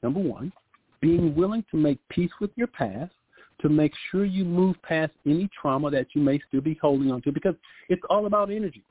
number 0.02 0.20
one, 0.20 0.52
being 1.00 1.34
willing 1.34 1.64
to 1.70 1.76
make 1.76 1.98
peace 2.08 2.30
with 2.40 2.50
your 2.56 2.66
past, 2.66 3.12
to 3.60 3.68
make 3.68 3.92
sure 4.10 4.24
you 4.24 4.44
move 4.44 4.76
past 4.82 5.12
any 5.24 5.48
trauma 5.60 5.90
that 5.90 6.08
you 6.14 6.20
may 6.20 6.40
still 6.48 6.60
be 6.60 6.78
holding 6.80 7.10
on 7.10 7.22
to, 7.22 7.32
because 7.32 7.54
it's 7.88 8.02
all 8.10 8.26
about 8.26 8.50
energy. 8.50 8.82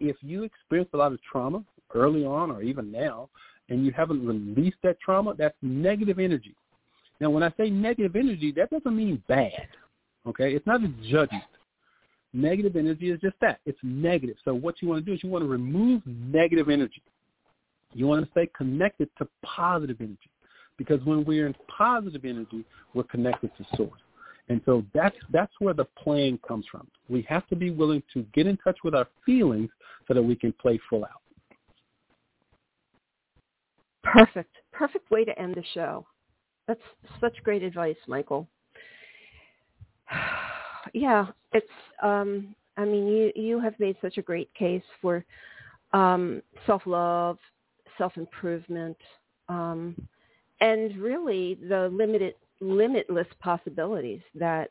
If 0.00 0.16
you 0.20 0.44
experience 0.44 0.90
a 0.94 0.96
lot 0.96 1.12
of 1.12 1.20
trauma 1.22 1.64
early 1.94 2.24
on 2.24 2.50
or 2.50 2.62
even 2.62 2.90
now, 2.90 3.28
and 3.68 3.84
you 3.86 3.92
haven't 3.92 4.26
released 4.26 4.76
that 4.82 5.00
trauma, 5.00 5.34
that's 5.36 5.56
negative 5.62 6.18
energy. 6.18 6.54
Now, 7.20 7.30
when 7.30 7.42
I 7.42 7.52
say 7.56 7.70
negative 7.70 8.16
energy, 8.16 8.52
that 8.56 8.70
doesn't 8.70 8.96
mean 8.96 9.22
bad. 9.28 9.68
Okay, 10.26 10.54
it's 10.54 10.66
not 10.66 10.82
a 10.82 10.88
judgment. 11.10 11.44
Negative 12.32 12.76
energy 12.76 13.10
is 13.10 13.20
just 13.20 13.36
that. 13.40 13.60
It's 13.66 13.78
negative. 13.82 14.36
So 14.44 14.54
what 14.54 14.76
you 14.80 14.88
want 14.88 15.04
to 15.04 15.10
do 15.10 15.14
is 15.14 15.22
you 15.22 15.30
want 15.30 15.44
to 15.44 15.48
remove 15.48 16.02
negative 16.06 16.68
energy. 16.68 17.02
You 17.92 18.06
want 18.06 18.24
to 18.24 18.30
stay 18.30 18.48
connected 18.56 19.08
to 19.18 19.28
positive 19.44 19.96
energy. 20.00 20.30
Because 20.78 21.04
when 21.04 21.24
we're 21.24 21.46
in 21.46 21.54
positive 21.68 22.24
energy, 22.24 22.64
we're 22.94 23.02
connected 23.04 23.50
to 23.56 23.76
source. 23.76 24.00
And 24.48 24.60
so 24.66 24.84
that's 24.92 25.16
that's 25.30 25.52
where 25.60 25.74
the 25.74 25.84
playing 25.84 26.38
comes 26.46 26.66
from. 26.70 26.86
We 27.08 27.22
have 27.28 27.46
to 27.48 27.56
be 27.56 27.70
willing 27.70 28.02
to 28.12 28.22
get 28.34 28.46
in 28.46 28.56
touch 28.58 28.78
with 28.82 28.94
our 28.94 29.06
feelings 29.24 29.70
so 30.08 30.14
that 30.14 30.22
we 30.22 30.34
can 30.34 30.52
play 30.52 30.80
full 30.90 31.04
out. 31.04 31.22
Perfect. 34.02 34.56
Perfect 34.72 35.10
way 35.10 35.24
to 35.24 35.38
end 35.38 35.54
the 35.54 35.64
show. 35.74 36.04
That's 36.66 36.80
such 37.20 37.36
great 37.44 37.62
advice, 37.62 37.96
Michael. 38.06 38.48
yeah, 40.92 41.26
it's 41.52 41.66
um 42.02 42.54
I 42.76 42.84
mean 42.84 43.06
you 43.06 43.32
you 43.36 43.60
have 43.60 43.78
made 43.78 43.96
such 44.02 44.18
a 44.18 44.22
great 44.22 44.52
case 44.54 44.82
for 45.00 45.24
um 45.92 46.42
self-love, 46.66 47.38
self-improvement, 47.96 48.96
um 49.48 49.96
and 50.62 50.96
really 50.96 51.58
the 51.68 51.90
limited 51.92 52.34
limitless 52.60 53.26
possibilities 53.40 54.20
that 54.34 54.70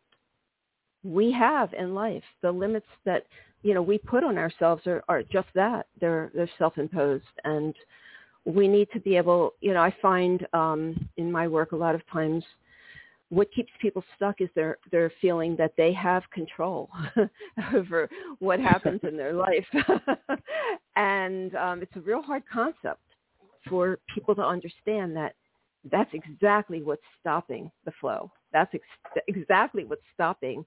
we 1.04 1.32
have 1.32 1.74
in 1.74 1.94
life. 1.94 2.24
The 2.42 2.52
limits 2.52 2.88
that 3.06 3.28
you 3.62 3.76
know 3.76 3.82
we 3.84 4.00
put 4.00 4.24
on 4.24 4.38
ourselves 4.40 4.88
are, 4.88 5.04
are 5.08 5.22
just 5.22 5.50
that. 5.54 5.86
They're 6.00 6.32
they're 6.34 6.50
self-imposed 6.58 7.26
and 7.44 7.76
we 8.46 8.68
need 8.68 8.88
to 8.92 9.00
be 9.00 9.18
able, 9.18 9.54
you 9.62 9.72
know, 9.72 9.82
I 9.82 9.96
find 10.02 10.48
um, 10.54 11.08
in 11.18 11.32
my 11.32 11.48
work 11.48 11.74
a 11.74 11.76
lot 11.76 11.94
of 11.94 12.02
times 12.12 12.44
what 13.30 13.52
keeps 13.54 13.72
people 13.80 14.04
stuck 14.16 14.42
is 14.42 14.50
their 14.56 14.78
their 14.92 15.12
feeling 15.22 15.56
that 15.58 15.74
they 15.78 15.94
have 15.94 16.24
control 16.32 16.90
over 17.76 18.10
what 18.40 18.60
happens 18.60 19.00
in 19.04 19.16
their 19.16 19.34
life, 19.34 19.66
and 20.96 21.56
um, 21.56 21.82
it's 21.82 21.96
a 21.96 22.02
real 22.02 22.22
hard 22.22 22.44
concept 22.52 23.02
for 23.70 24.00
people 24.14 24.36
to 24.36 24.42
understand 24.42 25.16
that 25.16 25.36
that's 25.90 26.12
exactly 26.14 26.84
what's 26.84 27.02
stopping 27.20 27.72
the 27.86 27.92
flow. 28.00 28.32
That's 28.54 28.74
ex- 28.74 29.24
exactly 29.28 29.86
what's 29.86 30.02
stopping 30.14 30.66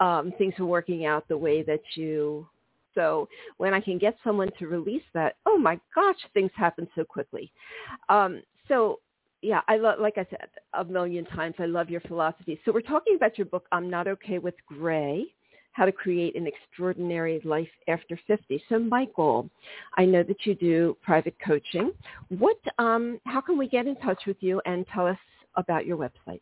um, 0.00 0.32
things 0.38 0.54
from 0.56 0.68
working 0.68 1.06
out 1.06 1.26
the 1.28 1.36
way 1.36 1.62
that 1.62 1.82
you 1.94 2.46
so 2.94 3.28
when 3.58 3.74
I 3.74 3.80
can 3.80 3.96
get 3.96 4.16
someone 4.24 4.50
to 4.58 4.66
release 4.66 5.04
that, 5.14 5.36
oh 5.46 5.56
my 5.56 5.78
gosh, 5.94 6.16
things 6.34 6.50
happen 6.56 6.88
so 6.96 7.04
quickly. 7.04 7.52
Um, 8.08 8.42
so 8.66 8.98
yeah, 9.40 9.60
I 9.68 9.76
love, 9.76 10.00
like 10.00 10.18
I 10.18 10.26
said 10.30 10.48
a 10.74 10.84
million 10.84 11.24
times, 11.26 11.54
I 11.60 11.66
love 11.66 11.90
your 11.90 12.00
philosophy. 12.00 12.60
So 12.64 12.72
we're 12.72 12.80
talking 12.80 13.14
about 13.14 13.38
your 13.38 13.44
book, 13.46 13.66
I'm 13.70 13.88
Not 13.88 14.08
Okay 14.08 14.38
with 14.38 14.54
Gray, 14.66 15.26
How 15.78 15.84
to 15.84 15.92
Create 15.92 16.34
an 16.34 16.48
Extraordinary 16.48 17.40
Life 17.44 17.68
After 17.86 18.18
50. 18.26 18.60
So 18.68 18.80
Michael, 18.80 19.48
I 19.96 20.04
know 20.04 20.24
that 20.24 20.44
you 20.44 20.56
do 20.56 20.96
private 21.02 21.36
coaching. 21.44 21.92
What, 22.30 22.58
um, 22.78 23.20
how 23.26 23.40
can 23.40 23.56
we 23.56 23.68
get 23.68 23.86
in 23.86 23.94
touch 23.96 24.22
with 24.26 24.38
you 24.40 24.60
and 24.66 24.84
tell 24.92 25.06
us 25.06 25.18
about 25.54 25.86
your 25.86 25.96
website? 25.96 26.40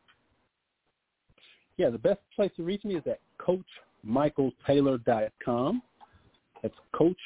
Yeah, 1.76 1.90
the 1.90 1.98
best 1.98 2.20
place 2.34 2.50
to 2.56 2.62
reach 2.62 2.82
me 2.84 2.96
is 2.96 3.02
at 3.06 3.20
coachmichaeltaylor.com. 3.38 5.82
That's 6.62 6.74
Coach 6.94 7.18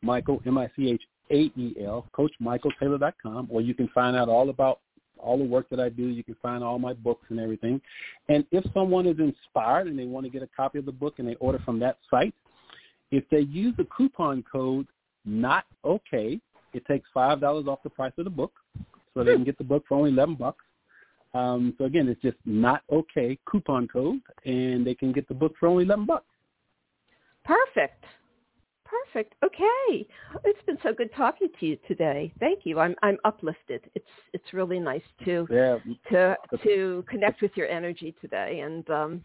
Michael, 0.00 0.40
M-I-C-H-A-E-L, 0.46 2.06
CoachMichaelTaylor.com, 2.16 3.48
or 3.50 3.62
you 3.62 3.74
can 3.74 3.88
find 3.88 4.16
out 4.16 4.28
all 4.28 4.50
about 4.50 4.78
all 5.18 5.38
the 5.38 5.44
work 5.44 5.68
that 5.70 5.80
I 5.80 5.88
do. 5.88 6.06
You 6.06 6.24
can 6.24 6.36
find 6.42 6.62
all 6.62 6.78
my 6.78 6.92
books 6.92 7.26
and 7.30 7.40
everything. 7.40 7.80
And 8.28 8.44
if 8.50 8.64
someone 8.72 9.06
is 9.06 9.18
inspired 9.18 9.86
and 9.86 9.98
they 9.98 10.04
want 10.04 10.26
to 10.26 10.30
get 10.30 10.42
a 10.42 10.48
copy 10.56 10.78
of 10.78 10.86
the 10.86 10.92
book 10.92 11.14
and 11.18 11.28
they 11.28 11.34
order 11.36 11.58
from 11.64 11.78
that 11.80 11.98
site, 12.10 12.34
if 13.10 13.24
they 13.30 13.40
use 13.40 13.74
the 13.76 13.86
coupon 13.96 14.44
code 14.50 14.86
not 15.24 15.64
okay, 15.84 16.40
it 16.74 16.86
takes 16.86 17.08
five 17.12 17.40
dollars 17.40 17.66
off 17.66 17.82
the 17.82 17.90
price 17.90 18.12
of 18.18 18.24
the 18.24 18.30
book, 18.30 18.52
so 19.14 19.24
they 19.24 19.34
can 19.34 19.44
get 19.44 19.58
the 19.58 19.64
book 19.64 19.84
for 19.88 19.96
only 19.96 20.10
eleven 20.10 20.34
bucks. 20.34 20.64
Um, 21.34 21.74
so 21.78 21.84
again, 21.84 22.08
it's 22.08 22.20
just 22.22 22.36
not 22.44 22.82
okay 22.90 23.38
coupon 23.50 23.88
code, 23.88 24.20
and 24.44 24.86
they 24.86 24.94
can 24.94 25.12
get 25.12 25.28
the 25.28 25.34
book 25.34 25.54
for 25.58 25.66
only 25.68 25.84
eleven 25.84 26.06
bucks. 26.06 26.26
Perfect. 27.44 28.04
Perfect. 28.88 29.34
Okay. 29.44 30.06
It's 30.44 30.62
been 30.66 30.78
so 30.82 30.92
good 30.94 31.10
talking 31.14 31.48
to 31.60 31.66
you 31.66 31.78
today. 31.86 32.32
Thank 32.40 32.60
you. 32.64 32.78
I'm 32.78 32.94
I'm 33.02 33.18
uplifted. 33.24 33.82
It's 33.94 34.06
it's 34.32 34.52
really 34.52 34.78
nice 34.78 35.02
to 35.24 35.46
yeah. 35.50 35.78
to 36.10 36.36
to 36.64 37.04
connect 37.08 37.42
with 37.42 37.50
your 37.54 37.68
energy 37.68 38.14
today 38.20 38.60
and 38.60 38.88
um 38.88 39.24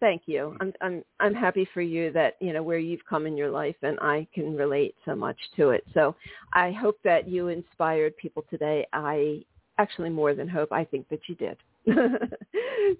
thank 0.00 0.22
you. 0.26 0.56
I'm 0.60 0.72
I'm 0.80 1.04
I'm 1.20 1.34
happy 1.34 1.68
for 1.72 1.82
you 1.82 2.10
that, 2.12 2.34
you 2.40 2.52
know, 2.52 2.62
where 2.62 2.78
you've 2.78 3.04
come 3.08 3.26
in 3.26 3.36
your 3.36 3.50
life 3.50 3.76
and 3.82 3.98
I 4.00 4.26
can 4.34 4.56
relate 4.56 4.96
so 5.04 5.14
much 5.14 5.38
to 5.56 5.70
it. 5.70 5.84
So 5.94 6.16
I 6.52 6.72
hope 6.72 6.98
that 7.04 7.28
you 7.28 7.48
inspired 7.48 8.16
people 8.16 8.44
today. 8.50 8.86
I 8.92 9.44
actually 9.78 10.10
more 10.10 10.34
than 10.34 10.48
hope, 10.48 10.72
I 10.72 10.84
think 10.84 11.08
that 11.10 11.20
you 11.28 11.36
did. 11.36 11.56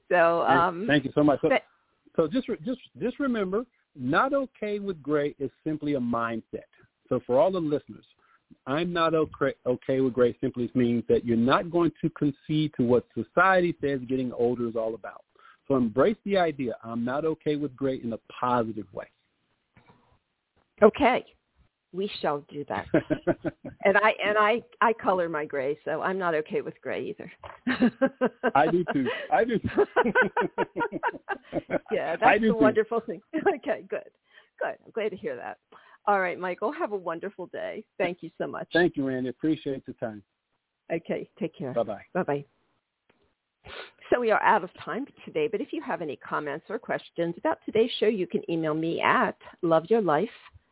so 0.09 0.43
um 0.43 0.84
thank 0.86 1.05
you 1.05 1.12
so 1.14 1.24
much. 1.24 1.41
So, 1.41 1.51
so 2.14 2.28
just 2.28 2.47
just 2.64 2.80
just 3.01 3.18
remember 3.18 3.64
not 3.97 4.32
okay 4.32 4.78
with 4.78 5.03
gray 5.03 5.34
is 5.38 5.51
simply 5.64 5.95
a 5.95 6.01
mindset. 6.01 6.68
So 7.09 7.20
for 7.26 7.38
all 7.38 7.51
the 7.51 7.59
listeners, 7.59 8.05
I'm 8.66 8.93
not 8.93 9.14
okay, 9.14 10.01
with 10.01 10.12
gray 10.12 10.36
simply 10.41 10.70
means 10.74 11.05
that 11.09 11.24
you're 11.24 11.36
not 11.36 11.70
going 11.70 11.93
to 12.03 12.11
concede 12.11 12.72
to 12.76 12.82
what 12.82 13.07
society 13.14 13.74
says 13.80 14.01
getting 14.09 14.32
older 14.32 14.68
is 14.68 14.76
all 14.76 14.95
about. 14.95 15.24
So 15.68 15.76
embrace 15.76 16.16
the 16.24 16.36
idea. 16.36 16.74
I'm 16.82 17.05
not 17.05 17.24
okay 17.24 17.57
with 17.57 17.76
gray 17.76 18.01
in 18.03 18.12
a 18.12 18.18
positive 18.41 18.86
way. 18.93 19.07
Okay 20.82 21.24
we 21.93 22.11
shall 22.20 22.45
do 22.49 22.64
that. 22.68 22.86
and 23.84 23.97
I 23.97 24.14
and 24.24 24.38
I 24.38 24.62
I 24.80 24.93
color 24.93 25.28
my 25.28 25.45
gray, 25.45 25.78
so 25.84 26.03
I'm 26.03 26.18
not 26.18 26.34
okay 26.36 26.61
with 26.61 26.74
gray 26.82 27.05
either. 27.09 27.32
I 28.55 28.68
do 28.68 28.84
too. 28.93 29.09
I 29.32 29.45
do. 29.45 29.59
Too. 29.59 29.68
yeah, 31.93 32.16
that's 32.16 32.43
a 32.43 32.53
wonderful 32.53 33.01
thing. 33.01 33.20
okay, 33.36 33.84
good, 33.88 34.05
good. 34.61 34.76
I'm 34.84 34.93
glad 34.95 35.11
to 35.11 35.16
hear 35.16 35.36
that. 35.36 35.59
All 36.07 36.20
right, 36.20 36.38
Michael, 36.38 36.72
have 36.72 36.93
a 36.93 36.97
wonderful 36.97 37.47
day. 37.47 37.84
Thank 37.99 38.18
you 38.22 38.30
so 38.38 38.47
much. 38.47 38.68
Thank 38.72 38.97
you, 38.97 39.07
Randi. 39.07 39.28
Appreciate 39.28 39.84
the 39.86 39.93
time. 39.95 40.22
Okay, 40.93 41.28
take 41.38 41.57
care. 41.57 41.72
Bye 41.72 41.82
bye. 41.82 42.03
Bye 42.14 42.22
bye. 42.22 42.45
So 44.12 44.18
we 44.18 44.32
are 44.32 44.43
out 44.43 44.64
of 44.64 44.70
time 44.82 45.07
today, 45.24 45.49
but 45.51 45.61
if 45.61 45.72
you 45.72 45.80
have 45.82 46.03
any 46.03 46.16
comments 46.16 46.66
or 46.68 46.78
questions 46.78 47.34
about 47.38 47.59
today's 47.64 47.91
show, 48.01 48.07
you 48.07 48.26
can 48.26 48.43
email 48.51 48.74
me 48.74 49.01
at 49.01 49.36
loveyourlife 49.62 50.28